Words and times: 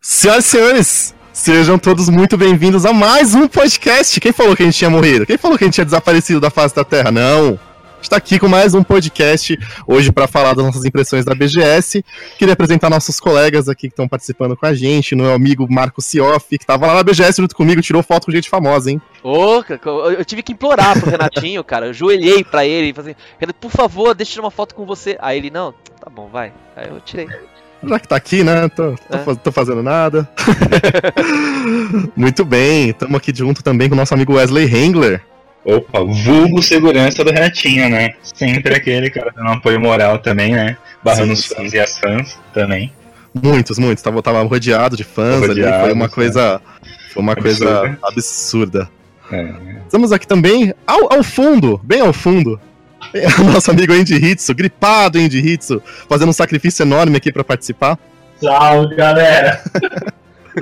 Senhoras 0.00 0.44
e 0.44 0.48
senhores, 0.48 1.14
sejam 1.32 1.78
todos 1.78 2.08
muito 2.08 2.36
bem-vindos 2.36 2.84
a 2.84 2.92
mais 2.92 3.34
um 3.34 3.48
podcast. 3.48 4.20
Quem 4.20 4.32
falou 4.32 4.56
que 4.56 4.62
a 4.62 4.66
gente 4.66 4.78
tinha 4.78 4.90
morrido? 4.90 5.26
Quem 5.26 5.38
falou 5.38 5.56
que 5.56 5.64
a 5.64 5.66
gente 5.66 5.74
tinha 5.74 5.84
desaparecido 5.84 6.40
da 6.40 6.50
face 6.50 6.74
da 6.74 6.84
Terra? 6.84 7.10
Não. 7.10 7.58
Está 8.00 8.16
aqui 8.16 8.38
com 8.38 8.46
mais 8.46 8.74
um 8.74 8.82
podcast 8.82 9.58
hoje 9.86 10.12
para 10.12 10.28
falar 10.28 10.54
das 10.54 10.64
nossas 10.64 10.84
impressões 10.84 11.24
da 11.24 11.34
BGS. 11.34 12.04
Queria 12.38 12.52
apresentar 12.52 12.88
nossos 12.88 13.18
colegas 13.18 13.68
aqui 13.68 13.88
que 13.88 13.92
estão 13.92 14.06
participando 14.06 14.56
com 14.56 14.64
a 14.66 14.74
gente, 14.74 15.16
meu 15.16 15.32
amigo 15.32 15.66
Marco 15.68 16.00
Sioff, 16.00 16.46
que 16.56 16.62
estava 16.62 16.86
lá 16.86 16.94
na 16.94 17.02
BGS 17.02 17.40
junto 17.42 17.56
comigo, 17.56 17.82
tirou 17.82 18.02
foto 18.02 18.26
com 18.26 18.32
gente 18.32 18.48
famosa, 18.48 18.90
hein? 18.90 19.00
Ô, 19.22 19.62
eu 20.10 20.24
tive 20.24 20.42
que 20.42 20.52
implorar 20.52 20.98
pro 21.00 21.10
Renatinho, 21.10 21.62
cara. 21.64 21.86
Eu 21.86 21.94
joelhei 21.94 22.44
pra 22.44 22.64
ele 22.64 22.90
e 22.90 22.92
falei 22.92 23.16
assim, 23.16 23.52
por 23.60 23.70
favor, 23.70 24.14
deixa 24.14 24.30
eu 24.30 24.34
tirar 24.34 24.44
uma 24.44 24.50
foto 24.50 24.74
com 24.74 24.86
você. 24.86 25.16
Aí 25.20 25.38
ele, 25.38 25.50
não, 25.50 25.72
tá 25.72 26.08
bom, 26.08 26.28
vai. 26.28 26.52
Aí 26.76 26.88
eu 26.88 27.00
tirei. 27.00 27.28
Já 27.82 27.98
que 27.98 28.08
tá 28.08 28.16
aqui, 28.16 28.42
né? 28.44 28.68
Tô, 28.68 28.92
tô, 28.92 29.32
é. 29.32 29.34
tô 29.34 29.52
fazendo 29.52 29.82
nada. 29.82 30.28
Muito 32.14 32.44
bem, 32.44 32.90
estamos 32.90 33.16
aqui 33.16 33.32
junto 33.34 33.62
também 33.62 33.88
com 33.88 33.94
o 33.94 33.98
nosso 33.98 34.14
amigo 34.14 34.34
Wesley 34.34 34.66
Hengler. 34.72 35.22
Opa, 35.66 35.98
vulgo 36.04 36.62
segurança 36.62 37.24
do 37.24 37.32
Renatinho, 37.32 37.88
né? 37.88 38.14
Sempre 38.22 38.72
aquele 38.72 39.10
cara 39.10 39.32
dando 39.34 39.48
um 39.48 39.54
apoio 39.54 39.80
moral 39.80 40.18
também, 40.18 40.52
né? 40.52 40.76
Barrando 41.02 41.32
os 41.32 41.44
fãs 41.44 41.72
e 41.72 41.80
as 41.80 41.98
fãs 41.98 42.38
também. 42.54 42.92
Muitos, 43.34 43.76
muitos. 43.76 44.00
Tava, 44.00 44.22
tava 44.22 44.40
rodeado 44.42 44.96
de 44.96 45.02
fãs 45.02 45.40
rodeado, 45.40 45.74
ali, 45.74 45.84
foi 45.84 45.92
uma 45.92 46.08
coisa. 46.08 46.60
Foi 47.12 47.20
uma 47.20 47.32
absurda. 47.32 47.80
coisa 47.80 47.98
absurda. 48.00 48.90
É. 49.32 49.54
Estamos 49.84 50.12
aqui 50.12 50.24
também 50.24 50.72
ao, 50.86 51.12
ao 51.12 51.24
fundo, 51.24 51.80
bem 51.82 52.00
ao 52.00 52.12
fundo, 52.12 52.60
Nosso 53.52 53.70
amigo 53.70 53.92
Andy 53.92 54.14
Hitsu, 54.14 54.54
gripado 54.54 55.18
Andy 55.18 55.38
Hitsu, 55.38 55.82
fazendo 56.08 56.28
um 56.28 56.32
sacrifício 56.32 56.82
enorme 56.82 57.16
aqui 57.16 57.32
para 57.32 57.44
participar. 57.44 57.98
Salve, 58.40 58.94
galera! 58.94 59.62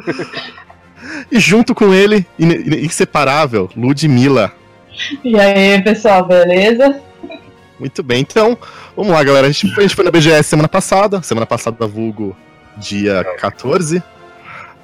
e 1.30 1.38
junto 1.38 1.75
com 1.75 1.92
ele, 1.92 2.27
inseparável, 2.38 3.70
Ludmilla. 3.77 4.52
E 5.23 5.39
aí, 5.39 5.83
pessoal, 5.83 6.25
beleza? 6.25 7.00
Muito 7.78 8.03
bem, 8.03 8.20
então, 8.20 8.56
vamos 8.97 9.12
lá, 9.12 9.23
galera. 9.23 9.47
A 9.47 9.50
gente, 9.50 9.73
a 9.78 9.83
gente 9.83 9.95
foi 9.95 10.05
na 10.05 10.11
BGS 10.11 10.48
semana 10.48 10.69
passada, 10.69 11.20
semana 11.23 11.47
passada, 11.47 11.87
vulgo 11.87 12.37
dia 12.77 13.25
14. 13.39 13.98
Uh, 13.98 14.03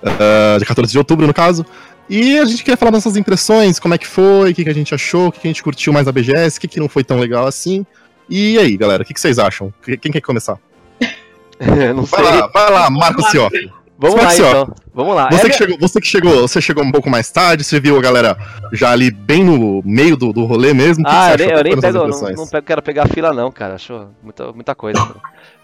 ah, 0.03 0.57
dia 0.59 0.67
14 0.67 0.91
de 0.91 0.99
outubro, 0.99 1.27
no 1.27 1.35
caso. 1.35 1.65
E 2.09 2.39
a 2.39 2.45
gente 2.45 2.65
quer 2.65 2.77
falar 2.77 2.91
nossas 2.91 3.17
impressões, 3.17 3.79
como 3.79 3.95
é 3.95 3.99
que 3.99 4.07
foi, 4.07 4.51
o 4.51 4.55
que, 4.55 4.65
que 4.65 4.71
a 4.71 4.75
gente 4.75 4.93
achou, 4.93 5.29
o 5.29 5.33
que, 5.33 5.41
que 5.41 5.47
a 5.47 5.51
gente 5.51 5.63
curtiu 5.63 5.93
mais 5.93 6.07
na 6.07 6.13
BGS, 6.13 6.59
o 6.59 6.61
que, 6.61 6.67
que 6.67 6.81
não 6.81 6.89
foi 6.89 7.05
tão 7.05 7.21
legal 7.21 7.47
assim. 7.47 7.87
E 8.29 8.59
aí, 8.59 8.77
galera, 8.77 9.03
o 9.03 9.07
que, 9.07 9.15
que 9.15 9.21
vocês 9.21 9.39
acham? 9.39 9.73
Quem 10.01 10.11
quer 10.11 10.21
começar? 10.21 10.59
não 11.95 12.03
vai 12.05 12.25
sei. 12.25 12.41
lá, 12.41 12.47
vai 12.49 12.71
lá, 12.71 12.91
Marco 12.91 13.23
Sioff. 13.23 13.71
Vamos 14.01 14.17
lá, 14.17 14.35
então. 14.35 14.75
Vamos 14.95 15.15
lá. 15.15 15.29
Você, 15.31 15.47
é 15.47 15.51
que 15.51 15.57
chegou, 15.57 15.79
você 15.79 16.01
que 16.01 16.07
chegou, 16.07 16.49
você 16.49 16.61
chegou 16.61 16.83
um 16.83 16.91
pouco 16.91 17.11
mais 17.11 17.31
tarde, 17.31 17.63
você 17.63 17.79
viu 17.79 17.99
a 17.99 18.01
galera 18.01 18.37
já 18.73 18.91
ali 18.91 19.11
bem 19.11 19.45
no 19.45 19.83
meio 19.85 20.17
do, 20.17 20.33
do 20.33 20.45
rolê 20.47 20.73
mesmo? 20.73 21.05
Ah, 21.07 21.35
eu, 21.39 21.51
eu 21.51 21.63
nem 21.63 21.79
pego, 21.79 21.99
não, 21.99 22.09
não 22.09 22.47
pego, 22.47 22.67
quero 22.67 22.83
pegar 22.83 23.09
fila 23.09 23.33
não, 23.33 23.53
cara. 23.53 23.75
Acho 23.75 24.09
muita, 24.23 24.53
muita 24.53 24.75
coisa. 24.75 24.99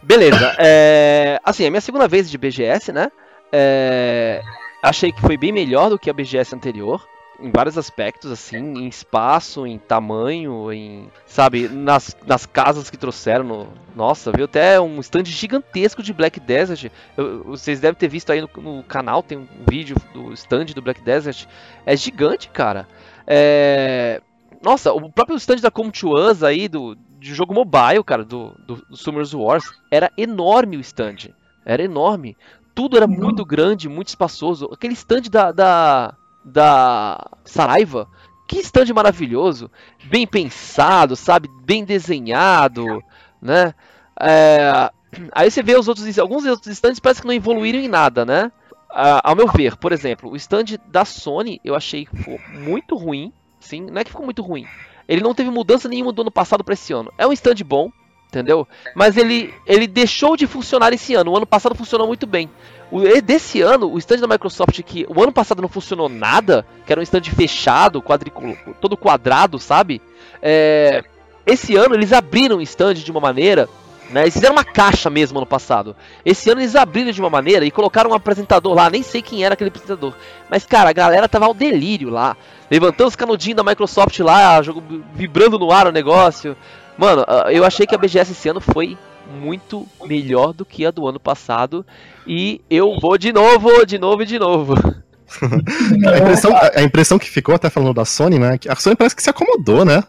Beleza. 0.02 0.54
É, 0.58 1.40
assim, 1.42 1.64
é 1.64 1.70
minha 1.70 1.80
segunda 1.80 2.06
vez 2.06 2.30
de 2.30 2.36
BGS, 2.36 2.92
né? 2.92 3.10
É, 3.50 4.42
Achei 4.86 5.10
que 5.10 5.20
foi 5.20 5.36
bem 5.36 5.50
melhor 5.50 5.90
do 5.90 5.98
que 5.98 6.08
a 6.08 6.12
BGS 6.12 6.54
anterior. 6.54 7.04
Em 7.38 7.50
vários 7.50 7.76
aspectos, 7.76 8.30
assim, 8.30 8.56
em 8.56 8.88
espaço, 8.88 9.66
em 9.66 9.78
tamanho, 9.78 10.72
em. 10.72 11.10
Sabe, 11.26 11.68
nas, 11.68 12.16
nas 12.26 12.46
casas 12.46 12.88
que 12.88 12.96
trouxeram. 12.96 13.44
No, 13.44 13.68
nossa, 13.94 14.32
viu 14.32 14.46
até 14.46 14.80
um 14.80 15.00
stand 15.00 15.24
gigantesco 15.24 16.02
de 16.02 16.12
Black 16.12 16.40
Desert. 16.40 16.90
Eu, 17.16 17.44
vocês 17.44 17.80
devem 17.80 17.98
ter 17.98 18.08
visto 18.08 18.30
aí 18.30 18.40
no, 18.40 18.48
no, 18.56 18.82
canal, 18.82 19.22
tem 19.22 19.38
um 19.38 19.46
vídeo 19.68 19.96
do 20.14 20.32
stand 20.32 20.66
do 20.66 20.82
Black 20.82 21.02
Desert. 21.02 21.46
É 21.84 21.96
gigante, 21.96 22.48
cara. 22.48 22.88
É. 23.26 24.22
Nossa, 24.62 24.92
o 24.92 25.12
próprio 25.12 25.36
stand 25.36 25.56
da 25.56 25.70
Us 25.70 26.42
aí, 26.42 26.68
do, 26.68 26.94
do 26.94 27.00
jogo 27.20 27.52
mobile, 27.52 28.02
cara, 28.04 28.24
do, 28.24 28.56
do, 28.66 28.76
do 28.88 28.96
Summer's 28.96 29.34
Wars, 29.34 29.64
era 29.90 30.10
enorme 30.16 30.76
o 30.76 30.80
stand. 30.80 31.34
Era 31.64 31.82
enorme 31.82 32.36
tudo 32.76 32.98
era 32.98 33.06
muito 33.06 33.42
grande, 33.42 33.88
muito 33.88 34.08
espaçoso. 34.08 34.68
Aquele 34.70 34.92
stand 34.92 35.22
da, 35.30 35.50
da, 35.50 36.14
da 36.46 37.28
Saraiva, 37.44 38.08
que 38.46 38.60
stand 38.60 38.94
maravilhoso, 38.94 39.68
bem 40.04 40.24
pensado, 40.26 41.16
sabe, 41.16 41.50
bem 41.64 41.84
desenhado, 41.84 43.02
né? 43.42 43.74
É, 44.20 44.90
aí 45.32 45.50
você 45.50 45.62
vê 45.62 45.76
os 45.76 45.88
outros, 45.88 46.18
alguns 46.18 46.46
outros 46.46 46.68
stands 46.68 47.00
parece 47.00 47.20
que 47.20 47.26
não 47.26 47.34
evoluíram 47.34 47.80
em 47.80 47.88
nada, 47.88 48.24
né? 48.24 48.52
Ao 48.88 49.34
meu 49.34 49.48
ver, 49.48 49.76
por 49.76 49.92
exemplo, 49.92 50.30
o 50.30 50.36
stand 50.36 50.78
da 50.86 51.04
Sony 51.04 51.60
eu 51.64 51.74
achei 51.74 52.08
muito 52.54 52.96
ruim, 52.96 53.32
sim, 53.58 53.82
não 53.82 54.00
é 54.00 54.04
que 54.04 54.10
ficou 54.10 54.24
muito 54.24 54.40
ruim. 54.40 54.64
Ele 55.08 55.22
não 55.22 55.34
teve 55.34 55.50
mudança 55.50 55.88
nenhuma 55.88 56.12
do 56.12 56.22
ano 56.22 56.30
passado 56.30 56.64
para 56.64 56.74
esse 56.74 56.92
ano. 56.92 57.12
É 57.18 57.26
um 57.26 57.32
stand 57.32 57.56
bom, 57.64 57.90
entendeu? 58.28 58.66
Mas 58.94 59.16
ele, 59.16 59.52
ele 59.66 59.86
deixou 59.86 60.36
de 60.36 60.46
funcionar 60.46 60.92
esse 60.92 61.14
ano. 61.14 61.32
O 61.32 61.36
ano 61.36 61.46
passado 61.46 61.74
funcionou 61.74 62.06
muito 62.06 62.26
bem. 62.26 62.48
O, 62.90 63.00
desse 63.20 63.60
ano, 63.60 63.90
o 63.90 63.98
stand 63.98 64.18
da 64.18 64.28
Microsoft, 64.28 64.80
que 64.82 65.06
o 65.08 65.22
ano 65.22 65.32
passado 65.32 65.60
não 65.60 65.68
funcionou 65.68 66.08
nada, 66.08 66.64
que 66.86 66.92
era 66.92 67.00
um 67.00 67.02
stand 67.02 67.24
fechado, 67.24 68.00
quadriculo, 68.00 68.56
todo 68.80 68.96
quadrado, 68.96 69.58
sabe? 69.58 70.00
É, 70.40 71.04
esse 71.44 71.76
ano 71.76 71.94
eles 71.94 72.12
abriram 72.12 72.58
o 72.58 72.62
stand 72.62 72.94
de 72.94 73.10
uma 73.10 73.20
maneira. 73.20 73.68
Né, 74.10 74.22
eles 74.22 74.34
fizeram 74.34 74.54
uma 74.54 74.64
caixa 74.64 75.10
mesmo 75.10 75.38
ano 75.38 75.46
passado. 75.46 75.96
Esse 76.24 76.48
ano 76.48 76.60
eles 76.60 76.76
abriram 76.76 77.10
de 77.10 77.20
uma 77.20 77.28
maneira 77.28 77.64
e 77.64 77.72
colocaram 77.72 78.10
um 78.10 78.14
apresentador 78.14 78.72
lá, 78.72 78.88
nem 78.88 79.02
sei 79.02 79.20
quem 79.20 79.44
era 79.44 79.54
aquele 79.54 79.68
apresentador. 79.68 80.14
Mas, 80.48 80.64
cara, 80.64 80.90
a 80.90 80.92
galera 80.92 81.28
tava 81.28 81.46
ao 81.46 81.54
delírio 81.54 82.08
lá. 82.08 82.36
Levantando 82.70 83.08
os 83.08 83.16
canudinhos 83.16 83.56
da 83.56 83.64
Microsoft 83.64 84.16
lá, 84.20 84.62
jogo, 84.62 84.80
vibrando 85.12 85.58
no 85.58 85.72
ar 85.72 85.88
o 85.88 85.92
negócio. 85.92 86.56
Mano, 86.96 87.24
ah, 87.26 87.52
eu 87.52 87.64
achei 87.64 87.84
que 87.84 87.96
a 87.96 87.98
BGS 87.98 88.30
esse 88.30 88.48
ano 88.48 88.60
foi 88.60 88.96
muito 89.40 89.86
melhor 90.04 90.52
do 90.52 90.64
que 90.64 90.86
a 90.86 90.90
do 90.90 91.06
ano 91.06 91.20
passado. 91.20 91.84
E 92.26 92.60
eu 92.70 92.98
vou 93.00 93.18
de 93.18 93.32
novo, 93.32 93.84
de 93.84 93.98
novo 93.98 94.22
e 94.22 94.26
de 94.26 94.38
novo. 94.38 94.74
a, 96.06 96.18
impressão, 96.18 96.52
a, 96.76 96.82
impressão, 96.82 97.18
que 97.18 97.28
ficou, 97.28 97.54
até 97.54 97.68
falando 97.68 97.94
da 97.94 98.04
Sony, 98.04 98.38
né? 98.38 98.58
Que 98.58 98.68
a 98.68 98.76
Sony 98.76 98.96
parece 98.96 99.16
que 99.16 99.22
se 99.22 99.30
acomodou, 99.30 99.84
né? 99.84 100.02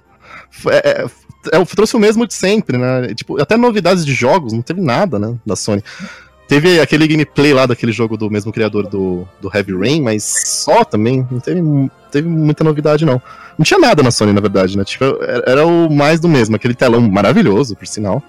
É, 0.70 0.90
é, 0.90 1.06
é, 1.54 1.66
trouxe 1.66 1.96
o 1.96 2.00
mesmo 2.00 2.28
de 2.28 2.34
sempre, 2.34 2.78
né? 2.78 3.14
Tipo, 3.14 3.42
até 3.42 3.58
novidades 3.58 4.06
de 4.06 4.14
jogos, 4.14 4.54
não 4.54 4.62
teve 4.62 4.82
nada, 4.82 5.18
né? 5.18 5.36
Da 5.46 5.56
Sony. 5.56 5.84
Teve 6.48 6.80
aquele 6.80 7.08
gameplay 7.08 7.54
lá 7.54 7.66
daquele 7.66 7.92
jogo 7.92 8.16
do 8.16 8.32
mesmo 8.32 8.54
criador 8.54 8.88
do, 8.88 9.28
do 9.42 9.52
Heavy 9.54 9.78
Rain, 9.78 10.02
mas 10.02 10.24
só 10.24 10.86
também, 10.86 11.28
não 11.30 11.42
teve, 11.42 11.62
teve 12.10 12.30
muita 12.30 12.64
novidade, 12.64 13.06
não. 13.06 13.22
Não 13.58 13.66
tinha 13.66 13.80
nada 13.80 14.02
na 14.02 14.12
Sony, 14.12 14.32
na 14.32 14.40
verdade, 14.40 14.78
né? 14.78 14.86
Tipo, 14.86 15.04
era, 15.22 15.44
era 15.46 15.68
o 15.68 15.92
mais 15.92 16.20
do 16.20 16.30
mesmo, 16.30 16.56
aquele 16.56 16.74
telão 16.74 17.02
maravilhoso, 17.02 17.76
por 17.76 17.86
sinal. 17.86 18.24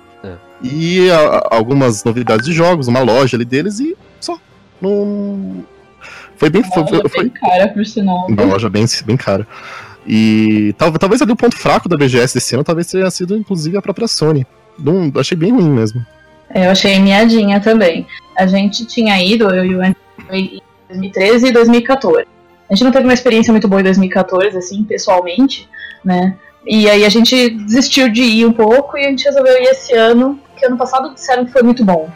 E 0.62 1.10
a, 1.10 1.48
algumas 1.50 2.02
novidades 2.04 2.46
de 2.46 2.52
jogos, 2.52 2.88
uma 2.88 3.00
loja 3.00 3.36
ali 3.36 3.44
deles 3.44 3.78
e 3.80 3.96
só. 4.20 4.38
Não. 4.80 5.64
Foi 6.36 6.50
bem. 6.50 6.62
Foi, 6.62 6.86
foi, 6.86 7.08
foi, 7.08 7.22
bem 7.24 7.30
cara, 7.30 7.68
por 7.68 7.84
sinal. 7.84 8.26
Uma 8.28 8.44
loja 8.44 8.68
bem, 8.68 8.84
bem 9.04 9.16
cara. 9.16 9.46
E 10.06 10.74
tal, 10.78 10.92
talvez 10.92 11.20
ali 11.20 11.32
o 11.32 11.36
ponto 11.36 11.56
fraco 11.56 11.88
da 11.88 11.96
BGS 11.96 12.34
desse 12.34 12.54
ano 12.54 12.64
talvez 12.64 12.86
tenha 12.86 13.10
sido, 13.10 13.36
inclusive, 13.36 13.76
a 13.76 13.82
própria 13.82 14.08
Sony. 14.08 14.46
Não, 14.78 15.12
achei 15.16 15.36
bem 15.36 15.52
ruim 15.52 15.68
mesmo. 15.68 16.04
É, 16.50 16.66
eu 16.66 16.70
achei 16.70 16.98
miadinha 16.98 17.60
também. 17.60 18.06
A 18.36 18.46
gente 18.46 18.86
tinha 18.86 19.22
ido, 19.22 19.48
eu 19.54 19.64
e 19.64 19.74
o 19.74 19.82
em 19.82 19.94
2013 20.88 21.48
e 21.48 21.52
2014. 21.52 22.26
A 22.70 22.74
gente 22.74 22.84
não 22.84 22.92
teve 22.92 23.04
uma 23.04 23.14
experiência 23.14 23.52
muito 23.52 23.68
boa 23.68 23.80
em 23.80 23.84
2014, 23.84 24.56
assim, 24.56 24.84
pessoalmente, 24.84 25.68
né? 26.04 26.36
E 26.66 26.88
aí 26.88 27.04
a 27.04 27.08
gente 27.08 27.50
desistiu 27.50 28.08
de 28.08 28.22
ir 28.22 28.46
um 28.46 28.52
pouco 28.52 28.96
e 28.96 29.06
a 29.06 29.10
gente 29.10 29.24
resolveu 29.24 29.54
ir 29.54 29.68
esse 29.68 29.94
ano, 29.94 30.38
que 30.58 30.66
ano 30.66 30.76
passado 30.76 31.12
disseram 31.14 31.44
que 31.44 31.52
foi 31.52 31.62
muito 31.62 31.84
bom. 31.84 32.10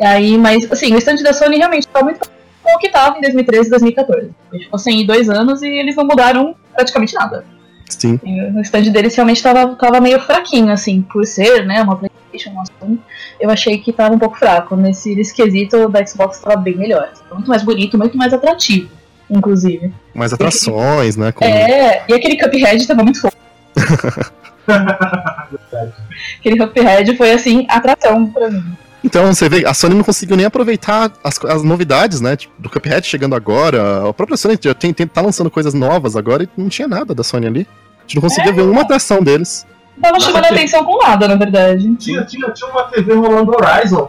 E 0.00 0.04
aí, 0.04 0.38
mas 0.38 0.70
assim, 0.70 0.94
o 0.94 0.98
stand 0.98 1.16
da 1.16 1.32
Sony 1.32 1.58
realmente 1.58 1.86
estava 1.86 2.04
muito 2.04 2.20
com 2.62 2.74
o 2.74 2.78
que 2.78 2.86
estava 2.86 3.18
em 3.18 3.20
2013 3.20 3.66
e 3.66 3.70
2014. 3.70 4.30
A 4.50 4.54
gente 4.54 4.64
ficou 4.64 4.78
sem 4.78 5.00
ir 5.00 5.06
dois 5.06 5.28
anos 5.28 5.62
e 5.62 5.68
eles 5.68 5.94
não 5.96 6.04
mudaram 6.04 6.54
praticamente 6.74 7.14
nada. 7.14 7.44
Sim. 7.88 8.18
O 8.56 8.60
stand 8.60 8.90
deles 8.90 9.14
realmente 9.14 9.36
estava 9.36 9.74
tava 9.76 10.00
meio 10.00 10.18
fraquinho, 10.20 10.72
assim, 10.72 11.02
por 11.02 11.26
ser, 11.26 11.64
né, 11.66 11.82
uma 11.82 11.96
PlayStation, 11.96 12.50
uma 12.50 12.64
Sony, 12.80 12.98
eu 13.38 13.50
achei 13.50 13.78
que 13.78 13.90
estava 13.90 14.14
um 14.14 14.18
pouco 14.18 14.36
fraco. 14.36 14.74
Nesse 14.74 15.18
esquisito 15.20 15.88
da 15.88 16.04
Xbox 16.04 16.38
estava 16.38 16.56
bem 16.56 16.76
melhor. 16.76 17.12
Muito 17.32 17.48
mais 17.48 17.62
bonito, 17.62 17.98
muito 17.98 18.16
mais 18.16 18.32
atrativo, 18.32 18.88
inclusive. 19.30 19.92
Mais 20.14 20.32
atrações, 20.32 21.16
né? 21.16 21.30
Como... 21.30 21.48
É, 21.48 22.04
e 22.08 22.14
aquele 22.14 22.38
Cuphead 22.38 22.76
estava 22.76 23.02
muito 23.02 23.20
fofo. 23.20 23.36
Aquele 26.38 26.58
Cuphead 26.58 27.16
foi 27.16 27.32
assim, 27.32 27.66
atração 27.68 28.26
pra 28.26 28.50
mim. 28.50 28.64
Então, 29.04 29.26
você 29.34 29.48
vê, 29.50 29.66
a 29.66 29.74
Sony 29.74 29.94
não 29.94 30.02
conseguiu 30.02 30.34
nem 30.34 30.46
aproveitar 30.46 31.12
as, 31.22 31.38
as 31.44 31.62
novidades, 31.62 32.22
né? 32.22 32.36
Tipo, 32.36 32.54
do 32.58 32.70
Cuphead 32.70 33.06
chegando 33.06 33.34
agora. 33.34 34.08
A 34.08 34.14
própria 34.14 34.36
Sony 34.36 34.58
já 34.60 34.72
tem, 34.72 34.94
tem, 34.94 35.06
tá 35.06 35.20
lançando 35.20 35.50
coisas 35.50 35.74
novas 35.74 36.16
agora 36.16 36.44
e 36.44 36.48
não 36.56 36.70
tinha 36.70 36.88
nada 36.88 37.14
da 37.14 37.22
Sony 37.22 37.46
ali. 37.46 37.68
A 37.98 38.02
gente 38.02 38.14
não 38.16 38.22
conseguia 38.22 38.50
é, 38.50 38.54
ver 38.54 38.62
uma 38.62 38.80
atração 38.80 39.22
deles. 39.22 39.66
tava 40.00 40.18
chamando 40.18 40.46
atenção 40.46 40.82
com 40.84 40.96
nada, 40.96 41.28
na 41.28 41.36
verdade. 41.36 41.94
Tinha, 41.96 42.24
tinha, 42.24 42.50
tinha 42.50 42.70
uma 42.70 42.84
TV 42.84 43.12
rolando 43.12 43.52
Horizon. 43.52 44.08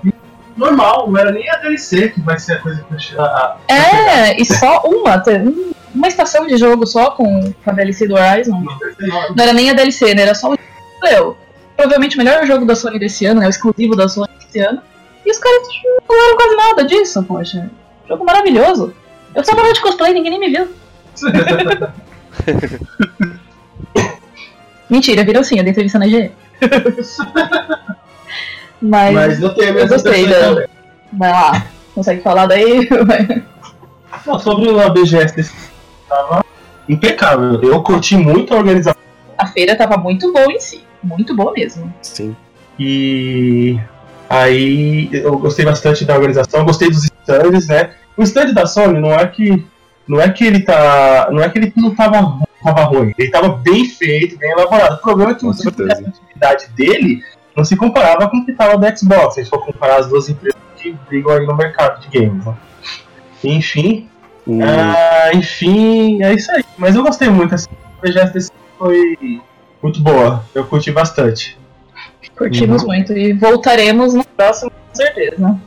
Normal, 0.56 1.12
não 1.12 1.20
era 1.20 1.32
nem 1.32 1.50
a 1.50 1.58
DLC 1.58 2.10
que 2.10 2.22
vai 2.22 2.40
ser 2.40 2.54
a 2.54 2.62
coisa 2.62 2.82
que 2.84 3.20
a, 3.20 3.58
É, 3.68 4.42
e 4.42 4.46
só 4.46 4.82
uma, 4.86 5.22
uma 5.96 6.08
estação 6.08 6.46
de 6.46 6.58
jogo 6.58 6.86
só 6.86 7.10
com 7.12 7.54
a 7.66 7.72
DLC 7.72 8.08
do 8.08 8.16
Horizon. 8.16 8.62
Não, 9.00 9.36
não 9.36 9.44
era 9.44 9.54
nem 9.54 9.70
a 9.70 9.74
DLC, 9.74 10.14
né? 10.14 10.24
Era 10.24 10.36
só 10.36 10.54
o. 10.54 10.58
Meu, 11.02 11.38
provavelmente 11.76 12.16
o 12.16 12.20
melhor 12.20 12.46
jogo 12.46 12.66
da 12.66 12.76
Sony 12.76 13.00
desse 13.00 13.26
ano, 13.26 13.40
né? 13.40 13.48
O 13.48 13.50
exclusivo 13.50 13.96
da 13.96 14.10
Sony 14.10 14.30
desse 14.40 14.60
ano. 14.60 14.82
E 15.26 15.32
os 15.32 15.40
caras 15.40 15.68
não 15.84 16.02
falaram 16.06 16.36
quase 16.36 16.56
nada 16.56 16.86
disso, 16.86 17.24
poxa. 17.24 17.72
Jogo 18.08 18.24
maravilhoso. 18.26 18.94
Eu 19.34 19.44
tava 19.44 19.64
lá 19.64 19.72
de 19.72 19.82
cosplay, 19.82 20.14
ninguém 20.14 20.30
nem 20.32 20.40
me 20.40 20.50
viu. 20.50 20.68
Mentira, 24.90 25.24
viram 25.24 25.44
sim, 25.44 25.58
eu 25.58 25.64
dei 25.64 25.72
entrevista 25.72 25.98
na 25.98 26.08
IGE. 26.08 26.32
Mas, 28.82 29.14
Mas 29.14 29.42
eu, 29.42 29.56
tenho 29.56 29.80
eu 29.80 29.88
gostei 29.88 30.28
da. 30.28 30.68
Vai 31.14 31.32
lá, 31.32 31.66
consegue 31.94 32.22
falar 32.22 32.46
daí? 32.46 32.90
Não, 34.26 34.40
sobre 34.40 34.70
a 34.80 34.90
BGS 34.90 35.52
tava 36.08 36.44
impecável. 36.88 37.62
Eu 37.62 37.82
curti 37.82 38.16
muito 38.16 38.54
a 38.54 38.58
organização. 38.58 39.02
A 39.38 39.48
feira 39.48 39.76
tava 39.76 39.98
muito 39.98 40.32
boa 40.32 40.52
em 40.52 40.60
si. 40.60 40.84
Muito 41.04 41.36
boa 41.36 41.52
mesmo. 41.52 41.94
Sim. 42.02 42.36
E 42.80 43.80
aí 44.30 45.10
eu 45.14 45.38
gostei 45.38 45.66
bastante 45.66 46.04
da 46.04 46.16
organização, 46.16 46.66
gostei 46.66 46.90
dos 46.90 47.04
stands, 47.04 47.68
né? 47.68 47.94
O 48.18 48.24
stand 48.24 48.54
da 48.54 48.66
Sony 48.66 49.00
não 49.00 49.14
é 49.14 49.28
que. 49.28 49.66
Não 50.08 50.22
é 50.22 50.30
que 50.30 50.46
ele 50.46 50.62
tá. 50.62 51.30
Não 51.32 51.42
é 51.42 51.50
que 51.50 51.58
ele 51.58 51.74
não 51.76 51.94
tava, 51.96 52.40
tava 52.64 52.84
ruim. 52.84 53.14
Ele 53.18 53.32
tava 53.32 53.50
bem 53.50 53.86
feito, 53.86 54.38
bem 54.38 54.52
elaborado. 54.52 54.96
O 54.96 55.02
problema 55.02 55.32
é 55.32 55.36
que 55.36 55.46
a 55.46 55.50
atividade 55.50 56.68
dele 56.76 57.24
não 57.56 57.64
se 57.64 57.76
comparava 57.76 58.30
com 58.30 58.38
o 58.38 58.46
que 58.46 58.52
estava 58.52 58.78
do 58.78 58.98
Xbox, 58.98 59.34
se 59.34 59.40
a 59.40 59.44
gente 59.44 59.50
for 59.50 59.66
comparar 59.66 60.00
as 60.00 60.08
duas 60.08 60.30
empresas 60.30 60.60
que 60.76 60.92
brigam 61.08 61.32
aí 61.32 61.46
no 61.46 61.56
mercado 61.56 62.02
de 62.02 62.20
games. 62.20 62.46
Né? 62.46 62.56
Enfim, 63.44 64.10
uh, 64.48 65.38
enfim, 65.38 66.22
é 66.24 66.34
isso 66.34 66.52
aí. 66.52 66.64
Mas 66.78 66.96
eu 66.96 67.04
gostei 67.04 67.30
muito, 67.30 67.56
assim, 67.56 67.70
a 67.98 68.02
BGS 68.02 68.52
foi 68.78 69.42
muito 69.82 70.02
boa, 70.02 70.44
eu 70.54 70.66
curti 70.66 70.92
bastante. 70.92 71.58
Curtimos 72.38 72.82
uhum. 72.82 72.88
muito 72.88 73.14
e 73.14 73.34
voltaremos 73.34 74.14
no 74.14 74.26
próximo, 74.26 74.70
com 74.72 74.96
certeza. 74.96 75.60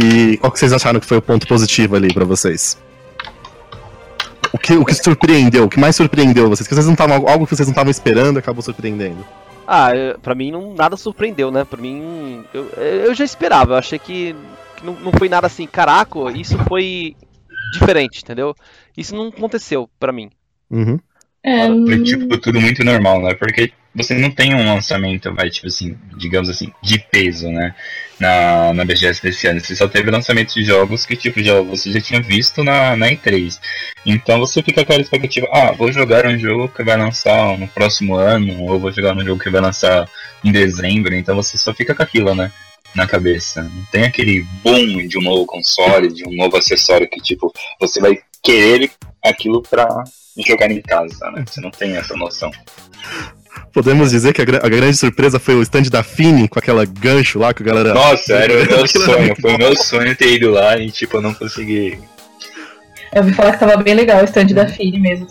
E 0.00 0.36
qual 0.38 0.52
que 0.52 0.58
vocês 0.58 0.72
acharam 0.72 1.00
que 1.00 1.06
foi 1.06 1.18
o 1.18 1.22
ponto 1.22 1.46
positivo 1.46 1.96
ali 1.96 2.12
para 2.12 2.24
vocês? 2.24 2.78
O 4.52 4.58
que, 4.58 4.74
o 4.74 4.84
que 4.84 4.94
surpreendeu? 4.94 5.64
O 5.64 5.68
que 5.68 5.80
mais 5.80 5.96
surpreendeu 5.96 6.48
vocês? 6.48 6.68
Que 6.68 6.74
vocês 6.74 6.86
não 6.86 6.94
tavam, 6.94 7.16
algo 7.28 7.46
que 7.46 7.56
vocês 7.56 7.66
não 7.66 7.72
estavam 7.72 7.90
esperando 7.90 8.38
acabou 8.38 8.62
surpreendendo? 8.62 9.24
Ah, 9.66 9.90
pra 10.20 10.34
mim 10.34 10.50
não, 10.50 10.74
nada 10.74 10.96
surpreendeu, 10.96 11.50
né? 11.50 11.64
Pra 11.64 11.80
mim, 11.80 12.44
eu, 12.52 12.68
eu 12.76 13.14
já 13.14 13.24
esperava. 13.24 13.74
Eu 13.74 13.78
achei 13.78 13.98
que 13.98 14.36
não, 14.82 14.94
não 14.94 15.12
foi 15.12 15.28
nada 15.28 15.46
assim, 15.46 15.66
caraca, 15.66 16.18
isso 16.34 16.58
foi 16.68 17.16
diferente, 17.72 18.22
entendeu? 18.22 18.54
Isso 18.96 19.14
não 19.14 19.28
aconteceu 19.28 19.88
pra 19.98 20.12
mim. 20.12 20.30
Uhum. 20.70 20.98
É... 21.42 21.66
Foi 21.66 22.02
tipo 22.02 22.38
tudo 22.38 22.60
muito 22.60 22.84
normal, 22.84 23.20
né? 23.22 23.34
Porque 23.34 23.72
você 23.94 24.14
não 24.14 24.30
tem 24.30 24.54
um 24.54 24.64
lançamento, 24.64 25.34
vai, 25.34 25.50
tipo 25.50 25.66
assim, 25.66 25.98
digamos 26.16 26.48
assim, 26.48 26.72
de 26.82 26.98
peso, 26.98 27.50
né? 27.50 27.74
Na, 28.18 28.72
na 28.72 28.84
BGS 28.84 29.20
desse 29.20 29.46
ano. 29.46 29.60
Você 29.60 29.74
só 29.74 29.88
teve 29.88 30.10
lançamento 30.10 30.54
de 30.54 30.64
jogos 30.64 31.04
que, 31.04 31.16
tipo, 31.16 31.42
já, 31.42 31.60
você 31.60 31.90
já 31.90 32.00
tinha 32.00 32.22
visto 32.22 32.62
na, 32.64 32.96
na 32.96 33.08
E3. 33.08 33.58
Então 34.06 34.38
você 34.38 34.62
fica 34.62 34.76
com 34.76 34.80
aquela 34.82 35.02
expectativa, 35.02 35.46
ah, 35.52 35.72
vou 35.72 35.92
jogar 35.92 36.26
um 36.26 36.38
jogo 36.38 36.68
que 36.68 36.82
vai 36.82 36.96
lançar 36.96 37.58
no 37.58 37.68
próximo 37.68 38.14
ano, 38.14 38.62
ou 38.62 38.78
vou 38.78 38.92
jogar 38.92 39.14
um 39.16 39.24
jogo 39.24 39.42
que 39.42 39.50
vai 39.50 39.60
lançar 39.60 40.08
em 40.42 40.52
dezembro, 40.52 41.14
então 41.14 41.36
você 41.36 41.58
só 41.58 41.74
fica 41.74 41.94
com 41.94 42.02
aquilo, 42.02 42.34
né? 42.34 42.50
Na 42.94 43.06
cabeça. 43.06 43.62
Não 43.62 43.84
tem 43.90 44.04
aquele 44.04 44.46
boom 44.62 45.06
de 45.06 45.18
um 45.18 45.22
novo 45.22 45.46
console, 45.46 46.12
de 46.12 46.28
um 46.28 46.36
novo 46.36 46.56
acessório 46.56 47.08
que, 47.08 47.20
tipo, 47.20 47.52
você 47.80 48.00
vai 48.00 48.18
querer 48.42 48.90
aquilo 49.22 49.62
pra 49.62 50.04
jogar 50.46 50.70
em 50.70 50.80
casa, 50.82 51.30
né? 51.30 51.44
Você 51.46 51.60
não 51.60 51.70
tem 51.70 51.96
essa 51.96 52.14
noção. 52.16 52.50
Podemos 53.72 54.10
dizer 54.10 54.32
que 54.32 54.42
a, 54.42 54.44
a, 54.44 54.68
grande 54.68 54.96
surpresa 54.96 55.38
foi 55.38 55.54
o 55.54 55.62
stand 55.62 55.84
da 55.84 56.02
Fini 56.02 56.48
com 56.48 56.58
aquela 56.58 56.84
gancho 56.84 57.38
lá 57.38 57.54
que 57.54 57.62
a 57.62 57.66
galera. 57.66 57.94
Nossa, 57.94 58.34
era 58.34 58.52
o 58.52 58.66
meu 58.66 58.86
sonho. 58.86 59.36
Foi 59.40 59.54
o 59.54 59.58
meu 59.58 59.76
sonho 59.76 60.16
ter 60.16 60.34
ido 60.34 60.50
lá 60.50 60.76
e, 60.78 60.90
tipo, 60.90 61.16
eu 61.16 61.22
não 61.22 61.34
consegui. 61.34 61.98
Eu 63.12 63.22
ouvi 63.22 63.34
falar 63.34 63.52
que 63.52 63.60
tava 63.60 63.76
bem 63.76 63.94
legal 63.94 64.20
o 64.20 64.24
stand 64.24 64.46
da 64.46 64.66
Fini 64.66 64.98
mesmo. 64.98 65.26